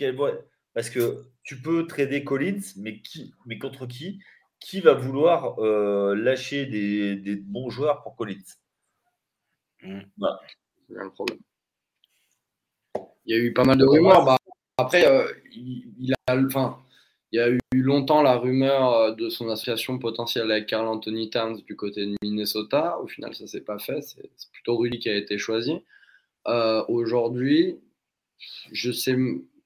[0.73, 4.19] Parce que tu peux trader Collins, mais, qui, mais contre qui
[4.61, 8.37] qui va vouloir euh, lâcher des, bons joueurs pour Collins?
[9.81, 10.01] Mmh.
[10.87, 11.39] C'est un problème.
[13.25, 14.23] Il y a eu pas mal de rumeurs.
[14.23, 14.37] Bah,
[14.77, 16.79] après, euh, il, a, enfin,
[17.31, 21.29] il y a eu longtemps la rumeur euh, de son association potentielle avec Carl Anthony
[21.29, 22.99] Towns du côté de Minnesota.
[22.99, 24.01] Au final, ça s'est pas fait.
[24.01, 25.83] C'est plutôt Rudy qui a été choisi.
[26.87, 27.79] Aujourd'hui,
[28.71, 29.15] je sais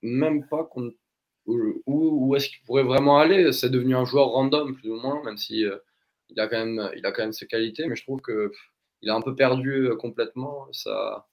[0.01, 0.91] même pas qu'on
[1.47, 5.37] où, est-ce qu'il pourrait vraiment aller C'est devenu un joueur random, plus ou moins, même
[5.37, 5.77] si euh,
[6.29, 9.15] il, a quand même, il a quand même ses qualités, mais je trouve qu'il a
[9.15, 11.27] un peu perdu euh, complètement sa,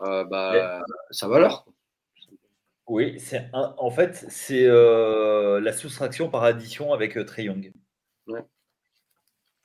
[0.00, 1.66] euh, bah, sa valeur.
[2.86, 7.72] Oui, c'est en fait, c'est la soustraction par addition avec Trey Young.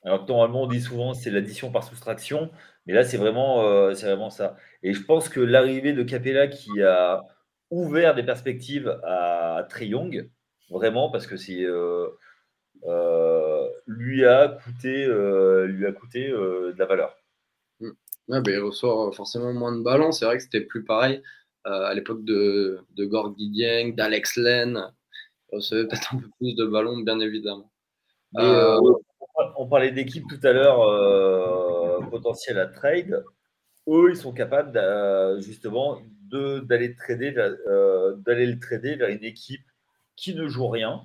[0.07, 2.51] Alors normalement, on dit souvent c'est l'addition par soustraction,
[2.85, 4.55] mais là, c'est vraiment, c'est vraiment ça.
[4.83, 7.23] Et je pense que l'arrivée de Capella qui a
[7.69, 10.29] ouvert des perspectives à Trey Young,
[10.69, 12.07] vraiment, parce que c'est euh,
[12.85, 17.15] euh, lui a coûté, euh, lui a coûté de la valeur.
[17.79, 17.91] Mm.
[18.29, 20.11] Ouais, il reçoit forcément moins de ballons.
[20.11, 21.21] C'est vrai que c'était plus pareil
[21.63, 24.81] à l'époque de, de Gorgui Dieng, d'Alex Len.
[25.51, 27.69] Il recevait peut-être un peu plus de ballons, bien évidemment.
[29.67, 33.23] On parlait d'équipe tout à l'heure potentielle à trade.
[33.89, 34.71] Eux, ils sont capables
[35.41, 35.99] justement
[36.29, 39.65] d'aller trader, euh, d'aller le trader vers une équipe
[40.15, 41.01] qui ne joue rien,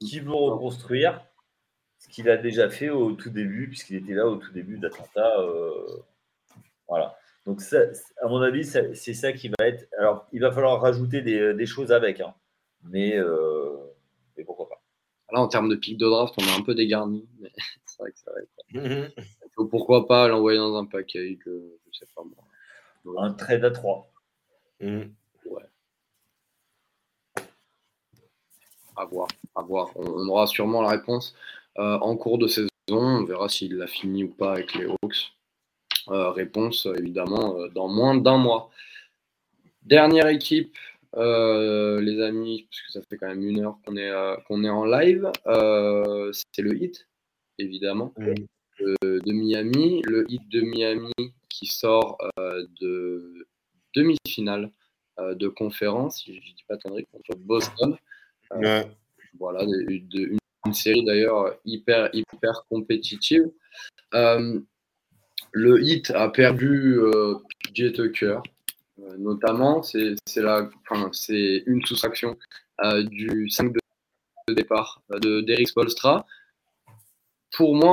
[0.00, 1.24] qui veut reconstruire,
[1.98, 5.40] ce qu'il a déjà fait au tout début, puisqu'il était là au tout début d'Atlanta.
[5.40, 6.02] Euh,
[6.88, 7.16] voilà.
[7.46, 7.78] Donc, ça,
[8.20, 9.86] à mon avis, c'est ça qui va être.
[9.98, 12.34] Alors, il va falloir rajouter des, choses avec, hein.
[12.84, 13.76] mais, euh,
[14.36, 14.81] mais, pourquoi pas.
[15.32, 17.50] Là, en termes de pic de draft, on est un peu dégarni, mais
[17.86, 19.14] c'est vrai que ça va être.
[19.70, 22.22] pourquoi pas l'envoyer dans un paquet, que je sais pas
[23.18, 24.10] Un trade à 3.
[24.80, 25.02] Mmh.
[25.46, 25.62] Ouais.
[28.96, 29.90] à voir, à voir.
[29.96, 31.34] On, aura sûrement la réponse
[31.76, 32.68] en cours de saison.
[32.88, 35.32] On verra s'il l'a fini ou pas avec les Hawks.
[36.08, 38.70] réponse évidemment dans moins d'un mois.
[39.82, 40.76] Dernière équipe,
[41.14, 44.12] les amis, parce que ça fait quand même une heure qu'on est,
[44.46, 47.08] qu'on est en live, c'est le hit,
[47.58, 50.02] évidemment, de, Miami.
[50.04, 51.12] Le hit de Miami
[51.48, 53.46] qui sort de
[53.94, 54.70] demi-finale
[55.18, 57.96] de conférence, si je ne dis pas conneries, contre Boston.
[59.38, 60.38] Voilà, une,
[60.72, 63.50] série d'ailleurs hyper, hyper compétitive.
[64.12, 67.00] le hit a perdu
[67.60, 68.40] PJ Tucker, euh,
[69.18, 70.14] notamment, c'est
[70.90, 71.10] enfin,
[71.66, 72.36] une soustraction
[72.84, 73.72] euh, du 5
[74.48, 76.26] de départ euh, de d'Eric Spolstra.
[77.52, 77.92] Pour moi,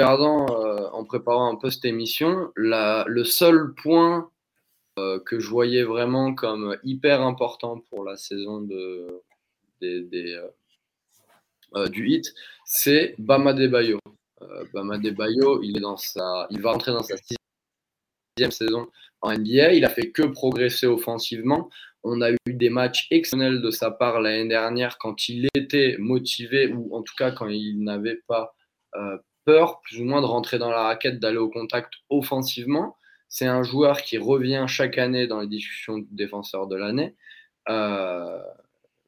[0.00, 4.30] en préparant un peu cette émission, la, le seul point
[4.96, 9.22] que je voyais vraiment comme hyper important pour la saison de,
[9.80, 10.38] des,
[11.90, 12.34] du hit,
[12.64, 13.98] c'est Bama Debayo.
[14.72, 17.16] Bama Debayo, il, est dans sa, il va rentrer dans sa
[18.50, 18.88] saison
[19.20, 19.74] en NBA.
[19.74, 21.70] Il a fait que progresser offensivement.
[22.02, 26.72] On a eu des matchs exceptionnels de sa part l'année dernière quand il était motivé
[26.72, 28.54] ou en tout cas quand il n'avait pas
[28.96, 32.96] euh, peur, plus ou moins, de rentrer dans la raquette, d'aller au contact offensivement.
[33.28, 37.14] C'est un joueur qui revient chaque année dans les discussions de défenseur de l'année.
[37.68, 38.38] Euh,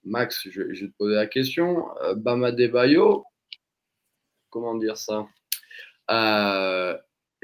[0.04, 1.88] Max, je, vais te poser la question.
[2.02, 3.24] Euh, Bama Debayo,
[4.50, 5.26] comment dire ça?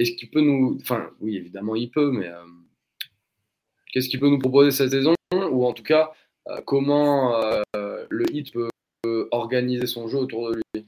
[0.00, 0.78] Est-ce qu'il peut nous.
[0.80, 2.30] Enfin, oui, évidemment, il peut, mais
[3.92, 5.14] qu'est-ce qu'il peut nous proposer cette saison?
[5.32, 6.10] Ou en tout cas
[6.48, 8.68] euh, comment euh, le hit peut,
[9.30, 10.86] organiser son jeu autour de lui?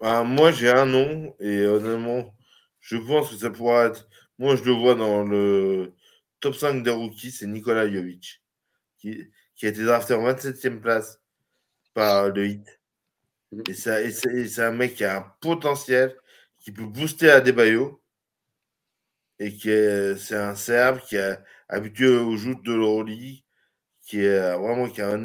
[0.00, 2.34] Bah, Moi j'ai un nom et honnêtement
[2.80, 4.08] je pense que ça pourra être.
[4.38, 5.92] Moi je le vois dans le
[6.40, 8.42] top 5 des rookies, c'est Nikola Jovic
[8.98, 9.30] qui,
[9.62, 11.20] a été drafté en 27e place
[11.94, 12.80] par le hit.
[13.52, 13.62] Mhm.
[13.68, 16.16] Et c'est un mec qui a un potentiel,
[16.60, 18.00] qui peut booster à Debayo.
[19.38, 19.70] Et qui
[20.18, 23.42] c'est un Serbe qui a habitué aux joutes de l'Euroleague,
[24.04, 25.18] qui est euh, vraiment qui a un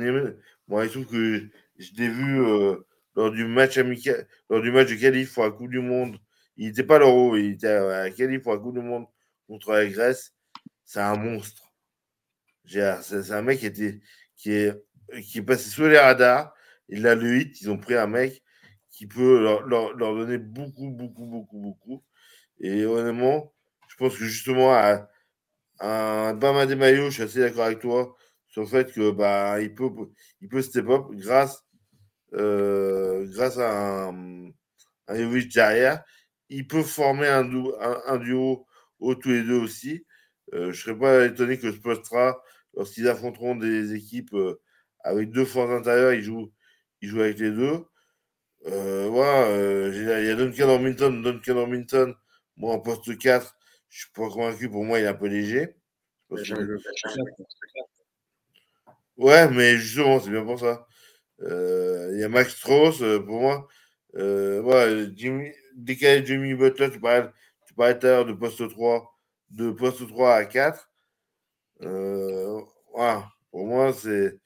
[0.67, 2.77] Moi, je trouve que je l'ai vu euh,
[3.15, 6.17] lors du match amical, lors du match de qualif pour la Coupe du Monde.
[6.55, 9.05] Il n'était pas l'Euro, il était à la qualif pour la Coupe du Monde
[9.47, 10.33] contre la Grèce.
[10.85, 11.73] C'est un monstre.
[12.65, 13.99] C'est un mec qui, était,
[14.37, 14.73] qui, est,
[15.23, 16.53] qui est passé sous les radars.
[16.87, 17.61] Il a le hit.
[17.61, 18.41] Ils ont pris un mec
[18.95, 22.03] qui peut leur, donner beaucoup, beaucoup, beaucoup, beaucoup.
[22.59, 23.53] Et honnêtement,
[23.89, 25.09] je pense que justement, à,
[25.81, 28.15] un Bama des maillots, je suis assez d'accord avec toi
[28.47, 29.91] sur le fait que bah, peut,
[30.39, 31.65] il peut step up grâce,
[32.33, 34.49] euh, grâce à un,
[35.09, 36.01] Jovic derrière.
[36.47, 38.65] Il peut former un, duo
[38.99, 40.05] au tous les deux aussi.
[40.53, 42.41] Euh, je ne serais pas étonné que Spostra,
[42.75, 44.61] lorsqu'ils affronteront des équipes euh,
[45.03, 46.53] avec deux forces intérieures, ils jouent,
[47.01, 47.85] ils jouent avec les deux.
[48.65, 52.15] Voilà, il y a Duncan Ormington, Duncan Ormington,
[52.57, 53.55] moi en poste 4,
[53.89, 54.69] je suis pas convaincu.
[54.69, 55.75] Pour moi, il est un peu léger.
[59.17, 60.85] Ouais, mais justement, c'est bien pour ça.
[61.41, 63.67] Euh, il y a Max Strauss, euh, pour moi.
[64.15, 67.29] Euh, ouais, Jimmy, décalé Jimmy Butler, tu parlais,
[67.67, 69.17] tu parlais tout à l'heure de poste 3,
[69.51, 70.89] de poste 3 à 4.
[71.79, 74.39] voilà, pour moi, c'est,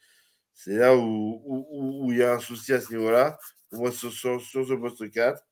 [0.54, 3.38] c'est là où, où, où, il y a un souci à ce niveau-là.
[3.72, 5.44] Moi, sur, sur, ce poste 4.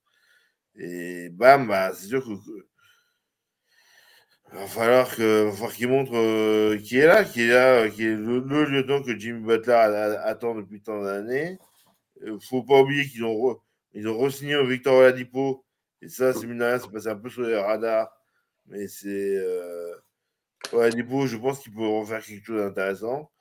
[0.75, 2.31] Et bam, bah, c'est sûr que
[4.53, 5.13] il va falloir
[5.73, 9.41] qu'il montre euh, qui est là, qui est là, qui est le, lieutenant que Jimmy
[9.41, 11.57] Butler attend depuis tant d'années.
[12.21, 13.59] Il ne faut pas oublier qu'ils ont,
[13.93, 15.65] ils ont re-signé Victor Oladipo.
[16.01, 18.09] Et ça, c'est mine rien, c'est passé un peu sur les radars.
[18.67, 19.35] Mais c'est.
[19.35, 19.93] Euh,
[20.71, 23.31] je pense qu'il peut refaire quelque chose d'intéressant.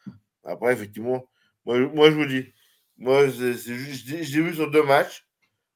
[0.45, 1.29] Après, effectivement,
[1.65, 2.53] moi, moi, je vous dis,
[2.99, 5.27] moi, c'est juste, je l'ai vu sur deux matchs,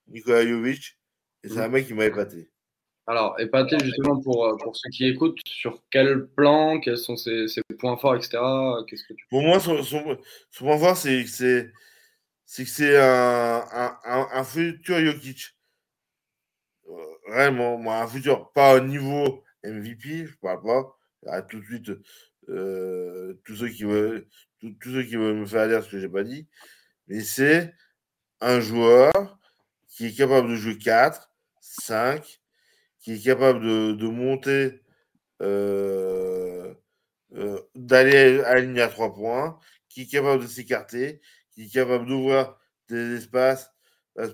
[0.09, 0.99] Nikola Jovic,
[1.45, 2.51] et c'est un mec qui m'a épaté.
[3.07, 7.47] Alors, épaté justement pour, euh, pour ceux qui écoutent, sur quel plan, quels sont ses,
[7.79, 8.39] points forts, etc.
[8.87, 9.27] Qu'est-ce que tu...
[9.29, 9.83] Pour moi, son,
[10.59, 11.73] point fort, c'est que c'est,
[12.45, 15.57] c'est, que c'est un, un, un, futur Jokic.
[16.89, 16.93] Euh,
[17.29, 20.97] vraiment, moi, un futur, pas au niveau MVP, je parle pas.
[21.27, 21.91] À tout de suite,
[22.49, 24.27] euh, tous, ceux qui veulent,
[24.61, 26.47] tous, ceux qui veulent me faire dire ce que j'ai pas dit.
[27.11, 27.75] Mais c'est
[28.41, 29.11] un joueur
[29.89, 31.29] qui est capable de jouer 4,
[31.61, 32.41] 5,
[33.01, 33.61] qui est capable
[33.97, 34.81] de, monter,
[35.43, 36.73] euh,
[37.35, 39.59] euh, d'aller ligne à trois points,
[39.89, 42.57] qui est capable de s'écarter, qui est capable d'ouvrir
[42.89, 43.73] des espaces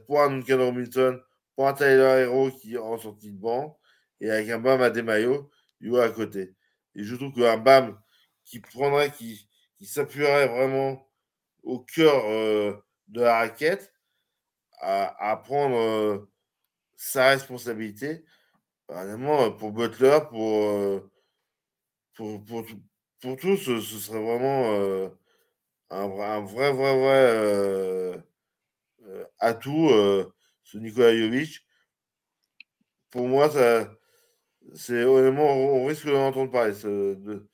[0.06, 1.18] pour un Duncan Robinson,
[1.54, 3.78] pour un Tyler Hero qui est en sortie de banc,
[4.20, 5.50] et avec un BAM à des maillots,
[5.80, 6.54] il à côté.
[6.94, 7.98] Et je trouve qu'un BAM
[8.44, 9.48] qui prendrait, qui
[9.80, 11.05] s'appuierait vraiment
[11.66, 12.24] au cœur
[13.08, 13.92] de la raquette,
[14.80, 16.28] à, prendre
[16.96, 18.24] sa responsabilité.
[18.88, 21.02] Vraiment, pour Butler, pour,
[22.14, 22.64] pour, pour,
[23.20, 25.10] pour tous, ce, serait vraiment
[25.90, 28.24] un, vrai, vrai, vrai
[29.40, 29.90] atout,
[30.62, 31.66] ce Nikola Jovic.
[33.10, 33.90] Pour moi, ça,
[34.74, 37.48] c'est honnêtement, on risque d'en entendre parler de,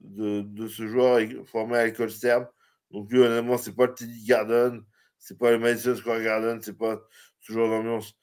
[0.00, 2.48] de, de, ce joueur formé à l'école Serbe.
[2.94, 4.84] Donc lui, honnêtement, c'est pas le Teddy Garden,
[5.18, 7.02] c'est pas le Madison Square Garden, c'est pas
[7.40, 8.14] ce genre d'ambiance.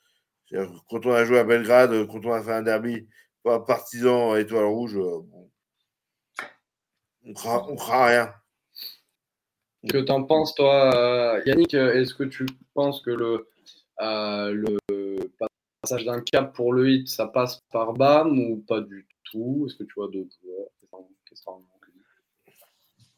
[0.90, 3.06] Quand on a joué à Belgrade, quand on a fait un derby,
[3.44, 5.20] pas partisan étoile rouge, euh,
[7.26, 8.34] on craint, on craint rien.
[9.90, 13.50] Que t'en penses, toi, euh, Yannick Est-ce que tu penses que le,
[14.00, 15.18] euh, le
[15.82, 19.66] passage d'un cap pour le hit, ça passe par BAM ou pas du tout?
[19.68, 20.70] Est-ce que tu vois d'autres joueurs?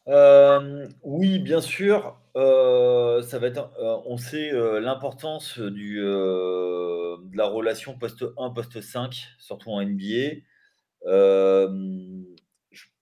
[0.08, 2.20] Euh, oui, bien sûr.
[2.36, 4.50] Euh, ça euh, on sait
[4.80, 10.42] l'importance du, de la relation poste 1, poste 5, surtout en NBA.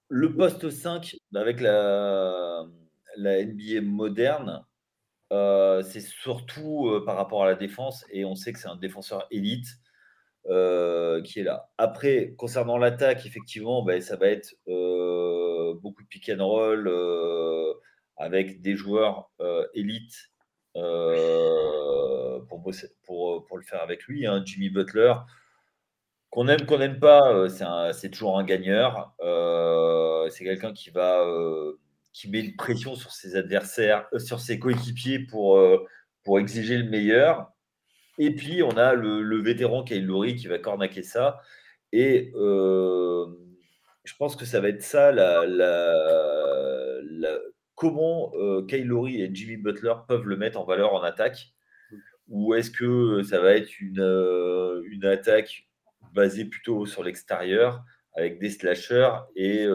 [0.09, 2.65] le poste 5, avec la,
[3.17, 4.65] la NBA moderne,
[5.31, 9.67] c'est surtout par rapport à la défense, et on sait que c'est un défenseur élite.
[10.49, 11.71] Euh, qui est là.
[11.79, 17.73] Après, concernant l'attaque, effectivement, ben, ça va être euh, beaucoup de pick and roll euh,
[18.17, 19.31] avec des joueurs
[19.75, 20.33] élites
[20.75, 20.81] pour,
[23.57, 24.27] le faire avec lui.
[24.27, 24.43] Hein.
[24.45, 25.15] Jimmy Butler,
[26.31, 27.49] qu'on aime, qu'on n'aime pas,
[27.93, 29.15] c'est toujours un gagneur.
[30.31, 31.25] c'est quelqu'un qui va
[32.13, 35.61] qui met une pression sur ses adversaires, sur ses coéquipiers pour,
[36.25, 37.52] pour exiger le meilleur.
[38.25, 41.41] Et puis, on a le, vétéran Kyle Lowry qui va cornaquer ça.
[41.91, 43.27] Et euh,
[44.05, 45.43] je pense que ça va être ça, la,
[47.75, 51.49] comment euh, Kyle Lowry et Jimmy Butler peuvent le mettre en valeur en attaque.
[52.29, 55.67] Ou est-ce que ça va être une, euh, une attaque
[56.15, 57.83] basée plutôt sur l'extérieur
[58.15, 59.67] avec des slashers et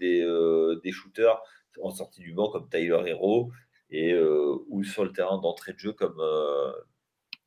[0.00, 1.40] des, des, shooters
[1.80, 3.52] en sortie du banc comme Tyler Hero
[3.90, 6.20] et, ou sur le terrain d'entrée de jeu comme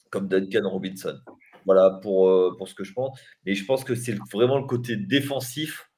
[0.09, 1.17] comme Duncan Robinson.
[1.65, 3.19] Voilà pour, euh, pour ce que je pense.
[3.45, 5.91] Mais je pense que c'est vraiment le côté défensif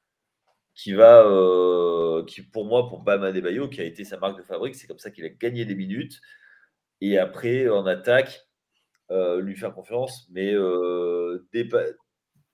[0.73, 4.43] qui va, euh, qui pour moi, pour Bam Adebayo, qui a été sa marque de
[4.43, 6.19] fabrique, c'est comme ça qu'il a gagné des minutes.
[7.01, 8.41] Et après, en attaque,
[9.11, 10.27] euh, lui faire confiance.
[10.31, 10.53] Mais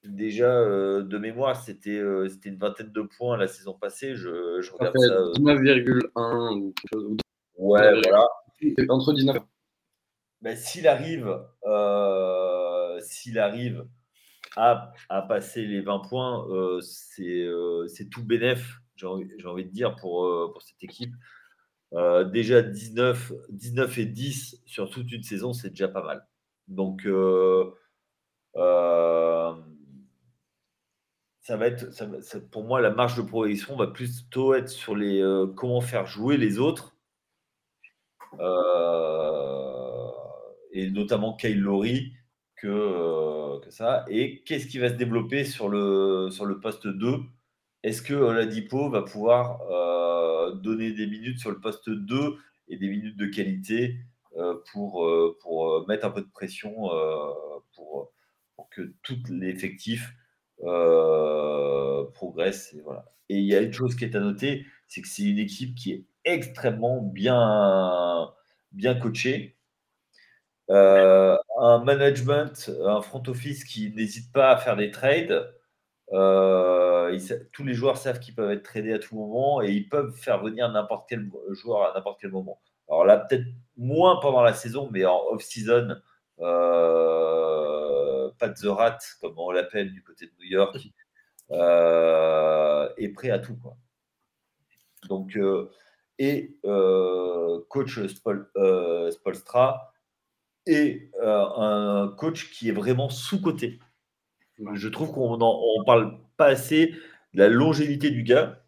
[0.03, 4.15] déjà, de mémoire, c'était c'était une vingtaine de points la saison passée.
[4.15, 5.15] Je, je regarde ça.
[5.39, 7.17] 19,1 ou quelque chose.
[7.57, 8.27] Ouais, voilà.
[8.89, 9.37] Entre 19
[10.45, 13.87] ben, s'il arrive, euh, s'il arrive
[14.55, 14.93] à,
[15.27, 16.79] passer les 20 points, euh,
[17.19, 21.15] euh, c'est tout bénef, j'ai envie, de dire, pour, cette équipe.
[22.31, 26.27] déjà 19, 19 et 10 sur toute une saison, c'est déjà pas mal.
[26.67, 27.07] Donc,
[31.41, 31.89] ça va être,
[32.51, 35.23] pour moi, la marge de progression va plutôt être sur les
[35.55, 36.95] comment faire jouer les autres.
[40.76, 42.13] Et notamment Kyle Lowry
[42.57, 44.05] que, euh, que ça.
[44.09, 47.20] Et qu'est-ce qui va se développer sur le, sur le poste 2
[47.83, 52.37] Est-ce que Oladipo va pouvoir euh, donner des minutes sur le poste 2
[52.67, 53.99] et des minutes de qualité
[54.37, 55.09] euh, pour,
[55.39, 56.89] pour mettre un peu de pression
[57.74, 58.12] pour,
[58.55, 60.13] pour, que tout l'effectif
[62.13, 63.05] progresse et, voilà.
[63.29, 65.75] et il y a une chose qui est à noter, c'est que c'est une équipe
[65.75, 68.29] qui est extrêmement bien,
[68.74, 69.54] bien coachée
[70.70, 75.54] euh, un management, un front office qui n'hésite pas à faire des trades.
[76.13, 77.17] Euh,
[77.51, 80.42] tous les joueurs savent qu'ils peuvent être tradés à tout moment et ils peuvent faire
[80.43, 82.59] venir n'importe quel joueur à n'importe quel moment.
[82.87, 83.46] Alors là, peut-être
[83.78, 85.97] moins pendant la saison, mais en off-season,
[86.39, 90.78] euh, Pat The Rat, comme on l'appelle du côté de New York,
[91.51, 93.55] euh, est prêt à tout.
[93.58, 93.78] Quoi.
[95.09, 95.37] Donc,
[96.17, 96.58] et
[97.70, 98.50] coach Spol,
[99.12, 99.95] Spolstra
[100.67, 103.79] et euh, un coach qui est vraiment sous-coté.
[104.74, 106.87] Je trouve qu'on ne parle pas assez
[107.33, 108.63] de la longévité du gars.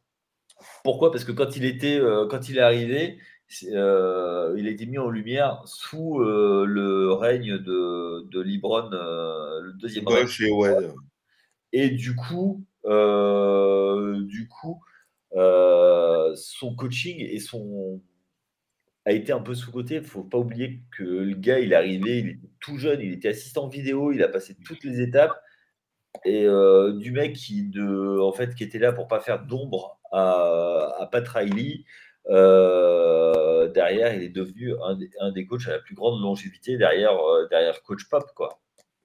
[0.84, 1.12] Pourquoi?
[1.12, 3.20] Parce que quand il, était, euh, quand il est arrivé,
[3.72, 10.08] euh, il a été mis en lumière sous le règne de, de Libron, le deuxième
[10.08, 10.28] règne.
[11.74, 14.82] Et du coup, du coup
[16.36, 18.02] son coaching et son,
[19.08, 19.96] a été un peu sous-côté.
[19.96, 23.00] Il ne faut pas oublier que le gars, il est arrivé, il était tout jeune,
[23.00, 25.42] il était assistant vidéo, il a passé toutes les étapes.
[26.26, 29.98] Et euh, du mec qui, de, en fait, qui était là pour pas faire d'ombre
[30.12, 31.86] à, à Pat Riley,
[32.30, 34.74] euh, derrière, il est devenu
[35.22, 38.26] un des, coachs à la plus grande longévité derrière, euh, derrière coach Pop.
[38.36, 38.60] Quoi.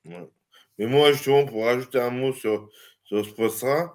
[0.05, 2.69] Mais moi, justement, pour rajouter un mot sur,
[3.05, 3.93] sur ce poste-là,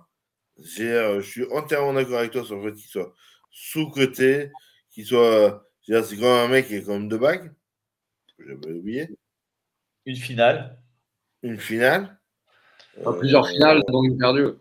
[0.57, 3.13] je suis entièrement d'accord avec toi sur le fait qu'il soit
[3.51, 4.51] sous-côté,
[4.89, 5.66] qu'il soit.
[5.88, 7.53] C'est quand même un mec qui est quand même de bague.
[8.39, 9.09] J'avais oublié.
[10.05, 10.77] Une finale.
[11.43, 12.19] Une finale?
[13.19, 14.57] plusieurs finales, donc une perdue.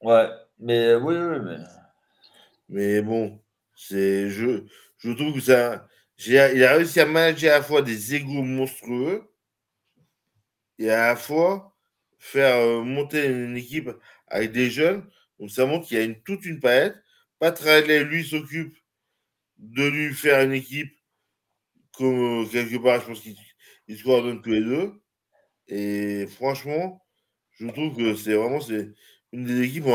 [0.00, 0.28] Ouais,
[0.58, 1.56] mais oui, oui, mais.
[2.70, 3.40] Mais bon,
[3.74, 4.64] c'est je,
[4.98, 5.86] je trouve que ça.
[6.26, 9.30] Il a réussi à manager à la fois des égaux monstrueux
[10.78, 11.76] et à la fois
[12.18, 13.90] faire euh, monter une équipe
[14.26, 15.04] avec des jeunes.
[15.38, 16.96] Donc ça montre qu'il y a une, toute une palette.
[17.38, 18.77] Pas très lui s'occupe
[19.58, 20.92] de lui faire une équipe
[21.96, 24.92] comme euh, quelque part, je pense qu'ils se coordonnent tous les deux.
[25.66, 27.04] Et franchement,
[27.58, 28.94] je trouve que c'est vraiment c'est
[29.32, 29.86] une des équipes.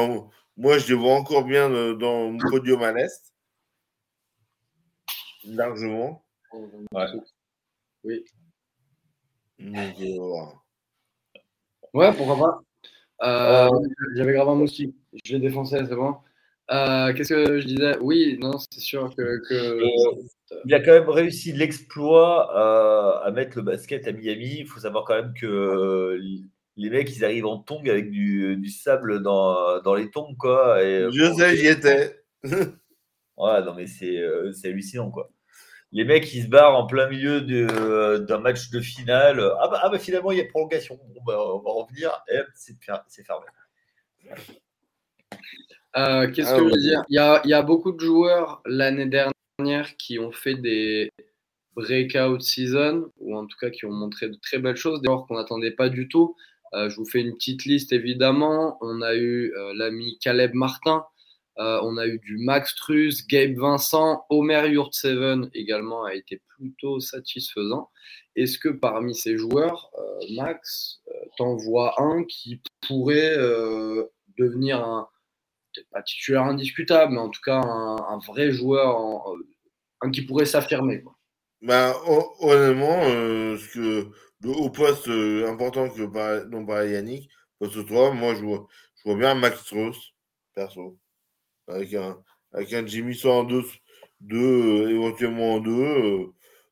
[0.57, 3.33] Moi, je les vois encore bien euh, dans le podium à l'Est.
[5.45, 6.23] Largement.
[6.91, 7.05] Ouais.
[8.03, 8.23] Oui.
[9.61, 10.49] Euh,
[11.93, 12.63] ouais, pourquoi pas.
[13.21, 13.69] Euh,
[14.15, 14.95] j'avais grave un moustique.
[15.23, 16.17] Je l'ai défoncé, c'est bon.
[16.69, 17.97] Qu'est-ce que je disais?
[18.01, 19.41] Oui, non, c'est sûr que.
[20.65, 24.57] il a quand même réussi l'exploit à mettre le basket à Miami.
[24.59, 26.19] Il faut savoir quand même que
[26.75, 30.83] les mecs, ils arrivent en tongs avec du, sable dans, dans, les tongs, quoi.
[30.83, 32.23] Et, Je sais, j'y étais.
[32.43, 35.29] ouais, non, mais euh, c'est hallucinant, quoi.
[35.91, 39.39] Les mecs, ils se barrent en plein milieu d'un match de finale.
[39.59, 40.99] Ah bah, ah bah, finalement, il y a prolongation.
[41.13, 42.23] Bon, bah, on va revenir.
[42.31, 43.45] Et c'est fermé.
[45.95, 47.03] Euh, qu'est-ce ah que je veux dire?
[47.09, 51.11] Il y, a, il y a beaucoup de joueurs l'année dernière qui ont fait des
[51.75, 55.25] breakout season, ou en tout cas qui ont montré de très belles choses, des joueurs
[55.27, 56.35] qu'on n'attendait pas du tout.
[56.73, 58.77] Euh, je vous fais une petite liste évidemment.
[58.81, 61.05] On a eu euh, l'ami Caleb Martin,
[61.57, 67.91] on a eu du Max Truss, Gabe Vincent, Omer Yurtseven également a été plutôt satisfaisant.
[68.35, 69.91] Est-ce que parmi ces joueurs,
[70.31, 71.01] Max,
[71.37, 73.37] t'en vois un qui pourrait
[74.39, 75.07] devenir un,
[75.73, 79.25] peut-être pas titulaire indiscutable, mais en tout cas un, vrai joueur,
[80.01, 81.03] un qui pourrait s'affirmer
[81.61, 81.95] bah,
[82.41, 84.11] honnêtement, ce que
[84.45, 87.29] au poste euh, important que dont parlait Yannick,
[87.59, 88.67] poste 3, moi je vois,
[88.97, 90.13] je vois bien Max Strauss,
[90.53, 90.97] perso.
[91.67, 92.21] Avec un,
[92.51, 93.63] avec un Jimmy soit en 2,
[94.21, 96.25] deux, éventuellement en 2, euh,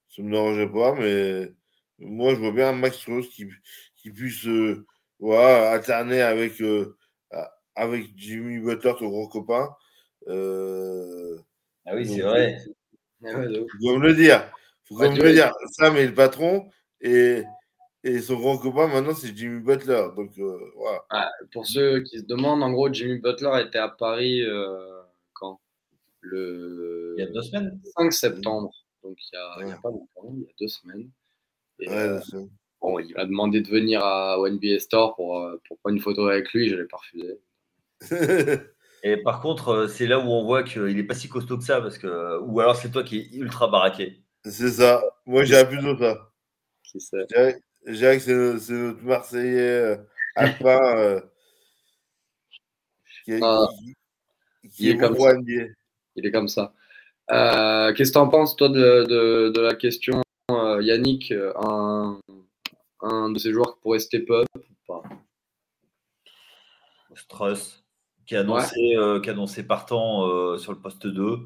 [0.09, 1.51] ça ne me dérangeait pas, mais
[1.99, 3.47] moi je vois bien Max Strauss qui,
[3.95, 4.85] qui puisse euh,
[5.19, 6.61] voilà, alterner avec,
[7.75, 9.69] avec Jimmy Butler, ton gros copain.
[10.27, 12.57] ah oui, c'est vrai.
[13.23, 14.51] Il faut me le dire.
[14.85, 15.51] Faut me le dire.
[15.73, 16.69] Sam est le patron
[17.01, 17.43] et
[18.03, 20.07] et son grand copain, maintenant, c'est Jimmy Butler.
[20.15, 21.31] Donc, euh, voilà.
[21.53, 25.01] pour ceux qui se demandent, en gros, Jimmy Butler était à Paris euh,
[25.33, 25.59] quand?
[26.21, 27.13] Le...
[27.17, 28.71] Il y a deux semaines 5 septembre.
[29.03, 31.09] Donc, il n'y a, a, pas longtemps, il y a deux semaines.
[31.87, 32.19] Euh,
[32.81, 36.51] bon, il m'a demandé de venir à NBA Store pour, pour prendre une photo avec
[36.53, 36.69] lui.
[36.69, 37.39] Je l'ai pas refusé.
[39.03, 41.81] Et par contre, c'est là où on voit qu'il n'est pas si costaud que ça,
[41.81, 44.21] parce que ou alors c'est toi qui es ultra baraqué.
[44.45, 45.03] C'est ça.
[45.25, 46.31] Moi, j'ai plutôt ça.
[47.83, 49.97] Qui dirais que c'est notre Marseillais euh,
[50.35, 51.21] Alpin euh,
[53.25, 53.67] qui, est, ah,
[54.71, 55.33] qui, est, comme ça.
[56.15, 56.73] Il est comme ça.
[57.31, 62.19] Euh, qu'est-ce que tu en penses, toi, de, de, de la question, Yannick un,
[63.01, 65.03] un, de ces joueurs qui pourrait step up ou pas?
[67.15, 67.83] Struss,
[68.31, 71.39] qui a annoncé, qui a annoncé partant sur le poste 2.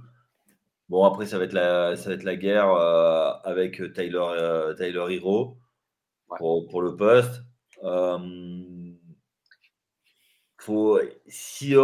[0.87, 2.69] Bon, après, ça va être la, ça va être la guerre
[3.43, 5.57] avec Tyler, Tyler Hero
[6.37, 7.41] pour, le poste.
[7.83, 8.19] Euh,
[10.59, 11.75] faut, si,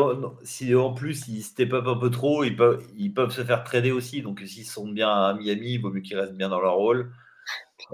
[0.44, 3.64] si, en plus ils step up un peu trop, ils peuvent, ils peuvent se faire
[3.64, 4.22] trader aussi.
[4.22, 7.12] Donc s'ils sont bien à Miami, il vaut mieux qu'ils restent bien dans leur rôle.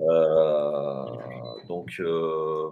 [0.10, 1.06] Euh,
[1.68, 2.70] donc euh,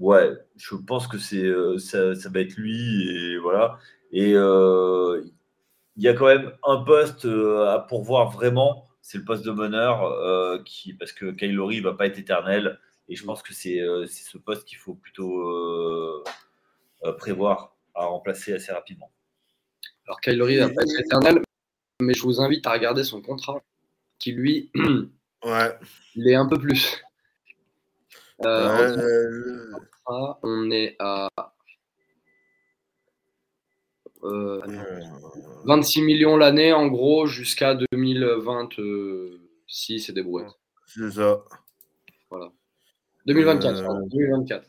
[0.00, 1.48] ouais, je pense que c'est
[1.78, 3.78] ça, ça, va être lui et voilà.
[4.12, 9.52] Et il y a quand même un poste à pourvoir vraiment, c'est le poste de
[9.52, 12.78] meneur qui parce que Kylori va pas être éternel.
[13.10, 16.22] Et je pense que c'est euh, ce poste qu'il faut plutôt euh,
[17.02, 19.10] euh, prévoir à remplacer assez rapidement.
[20.06, 21.42] Alors, Kylori va pas être éternel,
[22.00, 23.64] mais je vous invite à regarder son contrat,
[24.20, 24.70] qui lui,
[25.44, 25.76] ouais.
[26.14, 27.02] il est un peu plus.
[30.42, 31.28] On est à
[34.22, 40.52] 26 millions l'année, en gros, jusqu'à 2026 et des brouettes.
[40.86, 41.42] C'est ça.
[42.30, 42.52] Voilà.
[43.26, 43.78] 2024.
[43.78, 44.06] Euh...
[44.10, 44.64] 2024.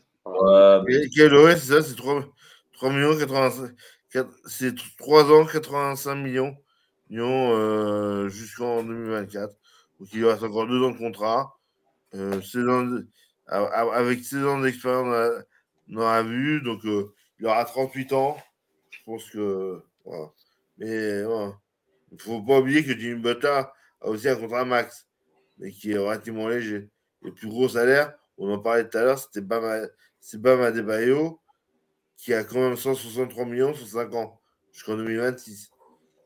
[1.57, 2.26] c'est ça, c'est 3,
[2.73, 3.72] 3 millions 85.
[4.45, 6.53] C'est 3 ans, 85 millions
[7.10, 9.56] Lyon jusqu'en 2024.
[9.99, 11.57] Donc il reste encore deux ans de contrat.
[13.52, 15.44] Avec 16 ans d'expérience
[15.88, 18.38] dans, la vue, donc il aura 38 ans.
[18.90, 19.82] Je pense que.
[20.78, 21.28] Mais il
[22.11, 23.64] ne faut pas oublier que Jimmy Butler
[24.02, 25.07] a aussi un contrat max,
[25.60, 26.90] mais qui est relativement léger.
[27.22, 29.88] Le plus gros salaire, on en parlait tout à l'heure, c'était Bama,
[30.34, 30.72] Bama
[32.18, 34.40] qui a quand même 163 millions sur 5 ans,
[34.72, 35.72] jusqu'en 2026.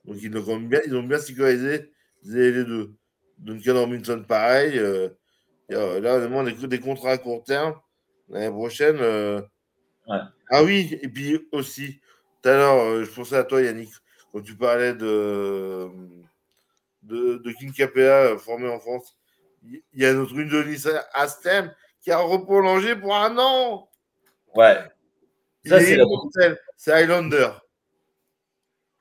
[0.06, 1.92] Donc ils ont, bien, ils ont bien sécurisé
[2.24, 2.94] les deux.
[3.38, 4.78] Duncan Robinson, pareil.
[4.78, 5.10] Euh,
[5.70, 7.80] là, honnêtement, des, des contrats à court terme.
[8.30, 8.98] L'année prochaine.
[9.00, 9.42] Euh,
[10.08, 12.00] ah oui, et puis aussi,
[12.42, 13.92] tout à l'heure, euh, je pensais à toi, Yannick,
[14.32, 15.90] quand tu parlais de,
[17.04, 19.18] de, de King Capella formé en France.
[19.64, 20.64] Il y a notre une de
[21.14, 23.90] Astem qui a reprolongé pour un an.
[24.54, 24.78] Ouais.
[25.66, 25.98] Ça, c'est
[26.78, 27.50] C'est Highlander.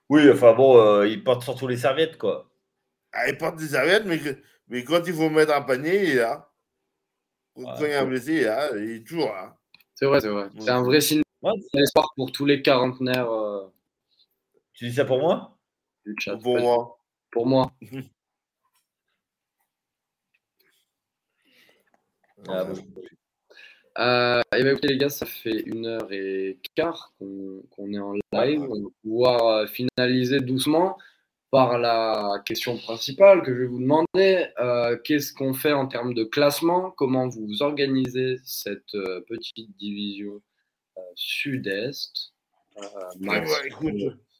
[0.09, 2.51] Oui, enfin bon, euh, il porte surtout les serviettes, quoi.
[3.12, 4.20] Ah, il porte des serviettes, mais,
[4.69, 6.51] mais quand il faut mettre un panier, il est là.
[7.56, 8.70] Quand il y a un blessé, il est là.
[8.76, 9.56] Il est toujours là.
[9.94, 10.48] C'est vrai, c'est vrai.
[10.59, 11.22] C'est un vrai signe
[11.72, 13.31] d'espoir pour tous les quarantenaires.
[13.31, 13.72] Euh,
[14.72, 15.56] tu dis ça pour moi?
[16.43, 16.98] Pour moi.
[17.31, 17.70] Pour moi.
[22.48, 22.74] ah, bon.
[23.98, 28.14] Euh, et bien, écoutez, les gars, ça fait une heure et quart qu'on est en
[28.32, 28.62] live.
[28.62, 30.98] On va pouvoir euh, finaliser doucement
[31.55, 34.48] par la question principale que je vais vous demander.
[34.59, 36.90] Euh, Qu'est-ce qu'on fait en termes de classement?
[36.90, 40.43] Comment vous organisez cette euh, petite division
[40.98, 42.32] euh, sud-est?
[43.20, 43.94] Max, écoute,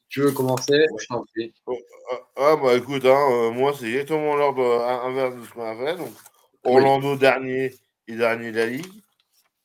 [0.09, 0.83] tu veux commencer?
[0.99, 1.53] Je t'en prie.
[1.67, 1.77] Oh,
[2.11, 5.95] ah, ah, bah écoute, hein, moi, c'est exactement l'ordre inverse de ce qu'on a fait.
[5.95, 6.11] Donc,
[6.65, 7.73] Orlando dernier
[8.09, 8.91] et dernier de la Ligue.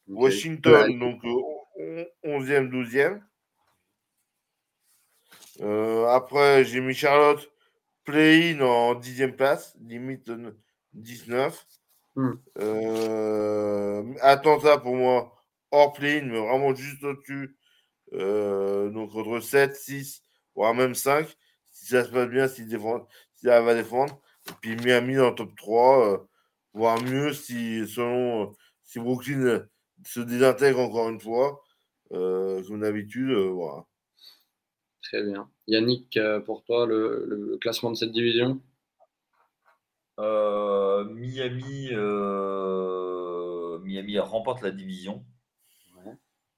[0.07, 1.21] Washington, donc
[2.25, 3.21] 11e, 12e.
[5.61, 7.51] Euh, après, j'ai mis Charlotte
[8.05, 10.31] play-in en 10e place, limite
[10.95, 11.67] 19.
[12.17, 12.33] Hmm.
[12.59, 15.35] Euh, Atlanta pour moi
[15.71, 17.57] hors play-in, mais vraiment juste au-dessus.
[18.13, 20.23] Euh, donc entre 7, 6,
[20.55, 21.29] voire même 5.
[21.71, 23.07] Si ça se passe bien, si, défend,
[23.37, 24.21] si elle va défendre.
[24.49, 26.27] Et puis Miami dans le top 3,
[26.75, 29.65] voire mieux si selon si Brooklyn
[30.05, 31.63] se désintègre encore une fois,
[32.13, 33.31] euh, comme d'habitude.
[33.31, 33.85] Euh, voilà.
[35.11, 35.51] Très bien.
[35.67, 38.61] Yannick, euh, pour toi, le, classement de cette division?
[40.19, 41.89] Miami,
[43.83, 45.25] Miami remporte la division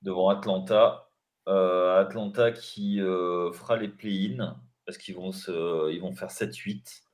[0.03, 1.09] devant Atlanta.
[1.47, 7.05] Atlanta qui fera les play-in parce qu'ils vont, ils vont faire 7-8.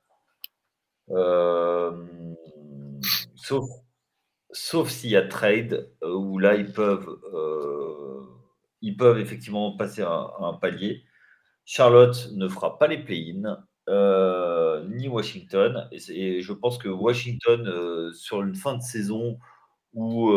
[3.35, 3.65] sauf
[4.51, 8.25] sauf s'il y a trade, euh, où là, ils peuvent, euh,
[8.81, 11.03] ils peuvent effectivement passer un, un, palier.
[11.71, 15.87] Charlotte ne fera pas les play-in, euh, ni Washington.
[15.91, 19.37] Et, je pense que Washington, sur une fin de saison
[19.93, 20.33] où, où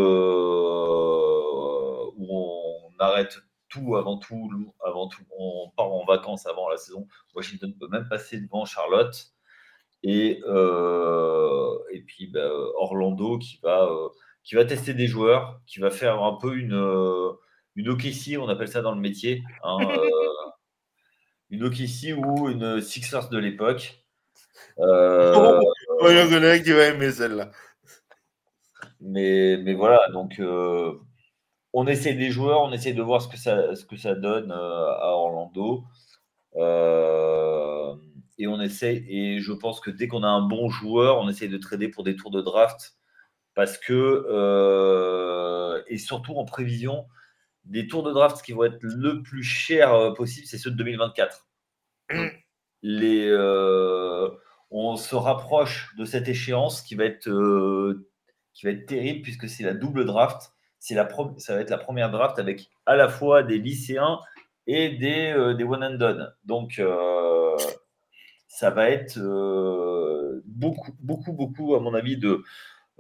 [2.31, 3.39] on arrête
[3.71, 4.51] tout avant tout,
[4.85, 9.33] avant tout, on part en vacances avant la saison, Washington peut même passer devant Charlotte.
[10.03, 16.35] Et, euh, puis bah, Orlando qui va, euh, tester des joueurs, qui va faire un
[16.35, 17.33] peu une, euh,
[17.77, 19.43] une OKC, on appelle ça dans le métier.
[19.63, 19.79] Hein,
[21.53, 24.05] une OKC ou une Sixers de l'époque.
[24.81, 25.61] Euh,
[26.03, 27.51] il y a qui va aimer celle-là.
[29.01, 30.41] Mais, mais voilà, donc
[31.73, 34.51] on essaie des joueurs, on essaie de voir ce que ça, ce que ça donne
[34.51, 35.85] à Orlando.
[36.57, 37.95] Euh,
[38.39, 41.49] et on essaie, et je pense que dès qu'on a un bon joueur, on essaie
[41.49, 42.97] de trader pour des tours de draft
[43.55, 47.07] parce que, euh, et surtout en prévision,
[47.65, 50.77] des tours de draft qui vont être le plus cher euh, possible, c'est ceux de
[50.77, 51.47] 2024.
[52.83, 54.29] Les, euh,
[54.71, 57.31] on se rapproche de cette échéance qui va être,
[58.53, 60.53] qui va être terrible puisque c'est la double draft.
[60.81, 64.19] C'est la ça va être la première draft avec à la fois des lycéens
[64.67, 66.35] et des, des one and done.
[66.45, 66.81] Donc,
[68.53, 72.43] ça va être euh, beaucoup, beaucoup, beaucoup, à mon avis, de, euh,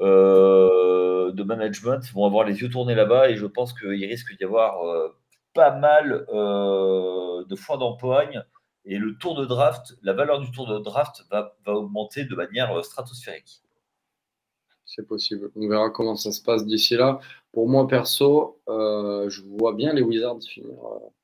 [0.02, 4.82] de management vont avoir les yeux tournés là-bas et je pense qu'il risque d'y avoir
[4.82, 5.08] euh,
[5.54, 8.42] pas mal de foin d'empoigne
[8.84, 12.34] et le tour de draft, la valeur du tour de draft va, va augmenter de
[12.34, 13.62] manière stratosphérique.
[14.84, 15.50] C'est possible.
[15.56, 17.20] On verra comment ça se passe d'ici là.
[17.52, 20.74] Pour moi, perso, je vois bien les Wizards finir,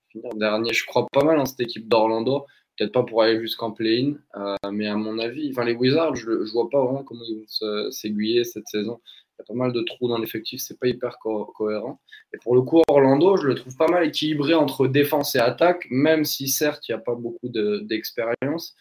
[0.08, 0.72] finir dernier.
[0.72, 2.46] Je crois pas mal en cette équipe d'Orlando
[2.78, 6.30] peut-être pas pour aller jusqu'en play-in, euh, mais à mon avis, enfin les Wizards, je,
[6.30, 9.00] ne vois pas vraiment comment ils vont s'aiguiller cette saison.
[9.04, 12.00] Il y a pas mal de trous dans l'effectif, c'est pas hyper cohérent.
[12.34, 15.86] Et pour le coup, Orlando, je le trouve pas mal équilibré entre défense et attaque,
[15.90, 18.74] même si certes il n'y a pas beaucoup d'expérience.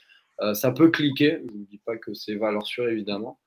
[0.53, 1.41] ça peut cliquer.
[1.47, 3.39] Je ne dis pas que c'est valeur sûre, évidemment.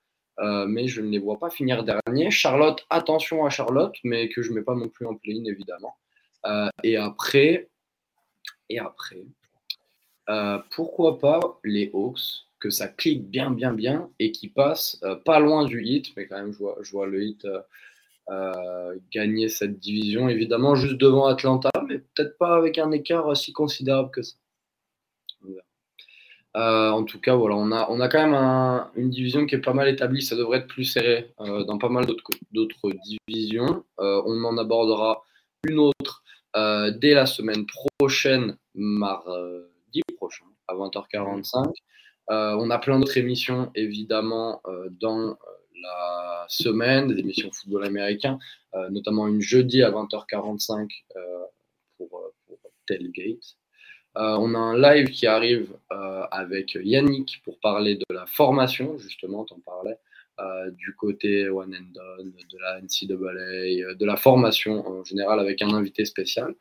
[0.69, 2.31] mais je ne les vois pas finir dernier.
[2.31, 5.97] Charlotte, attention à Charlotte, mais que je ne mets pas non plus en play évidemment.
[6.85, 7.71] et après,
[8.69, 9.25] et après,
[10.71, 15.41] pourquoi pas les Hawks que ça clique bien, bien, bien et qui passe euh, pas
[15.41, 17.61] loin du hit, mais quand même, je vois, le hit euh,
[18.29, 23.53] euh, gagner cette division, évidemment, juste devant Atlanta, mais peut-être pas avec un écart aussi
[23.53, 24.37] considérable que ça.
[26.55, 30.23] en tout cas, voilà, on a quand même une division qui est pas mal établie.
[30.23, 32.07] Ça devrait être plus serré dans pas mal
[32.53, 32.91] d'autres
[33.27, 33.85] divisions.
[33.99, 35.25] on en abordera
[35.67, 36.23] une autre
[36.55, 39.70] dès la semaine prochaine, mardi
[40.17, 41.73] prochain, à 20h45.
[42.31, 45.35] Euh, on a plein d'autres émissions, évidemment, euh, dans euh,
[45.83, 48.39] la semaine, des émissions football américain,
[48.91, 50.89] notamment une jeudi à 20h45
[51.97, 52.33] pour,
[52.87, 53.57] Tailgate.
[54.15, 59.61] on a un live qui arrive avec Yannick pour parler de la formation, justement, t'en
[59.61, 59.97] parlais,
[60.73, 65.73] du côté One and Done, de la NCAA, de la formation en général avec un
[65.75, 66.55] invité spécial.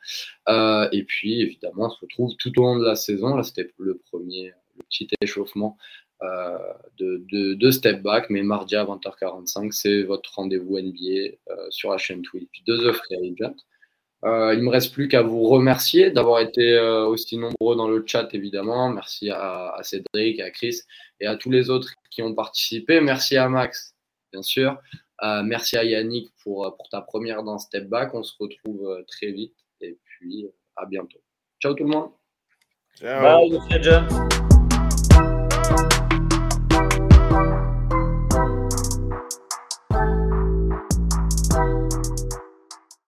[0.48, 3.36] et puis, évidemment, on se retrouve tout au long de la saison.
[3.36, 4.54] Là, c'était le premier
[4.90, 5.78] petit échauffement
[6.22, 6.58] euh,
[6.98, 8.30] de, step back.
[8.30, 12.94] Mais mardi à 20h45, c'est votre rendez-vous NBA euh, sur la chaîne Twitch de The
[12.94, 13.56] Free Agent.
[14.26, 18.04] Euh, il ne me reste plus qu'à vous remercier d'avoir été aussi nombreux dans le
[18.06, 18.90] chat, évidemment.
[18.90, 20.82] Merci à, Cédric, à Chris
[21.20, 23.00] et à tous les autres qui ont participé.
[23.00, 23.96] Merci à Max,
[24.34, 24.78] bien sûr.
[25.44, 28.14] merci à Yannick pour, pour ta première dans Step Back.
[28.14, 31.22] On se retrouve très vite et puis à bientôt.
[31.62, 32.12] Ciao tout le monde.
[32.96, 33.50] Ciao.
[33.50, 34.49] Bye,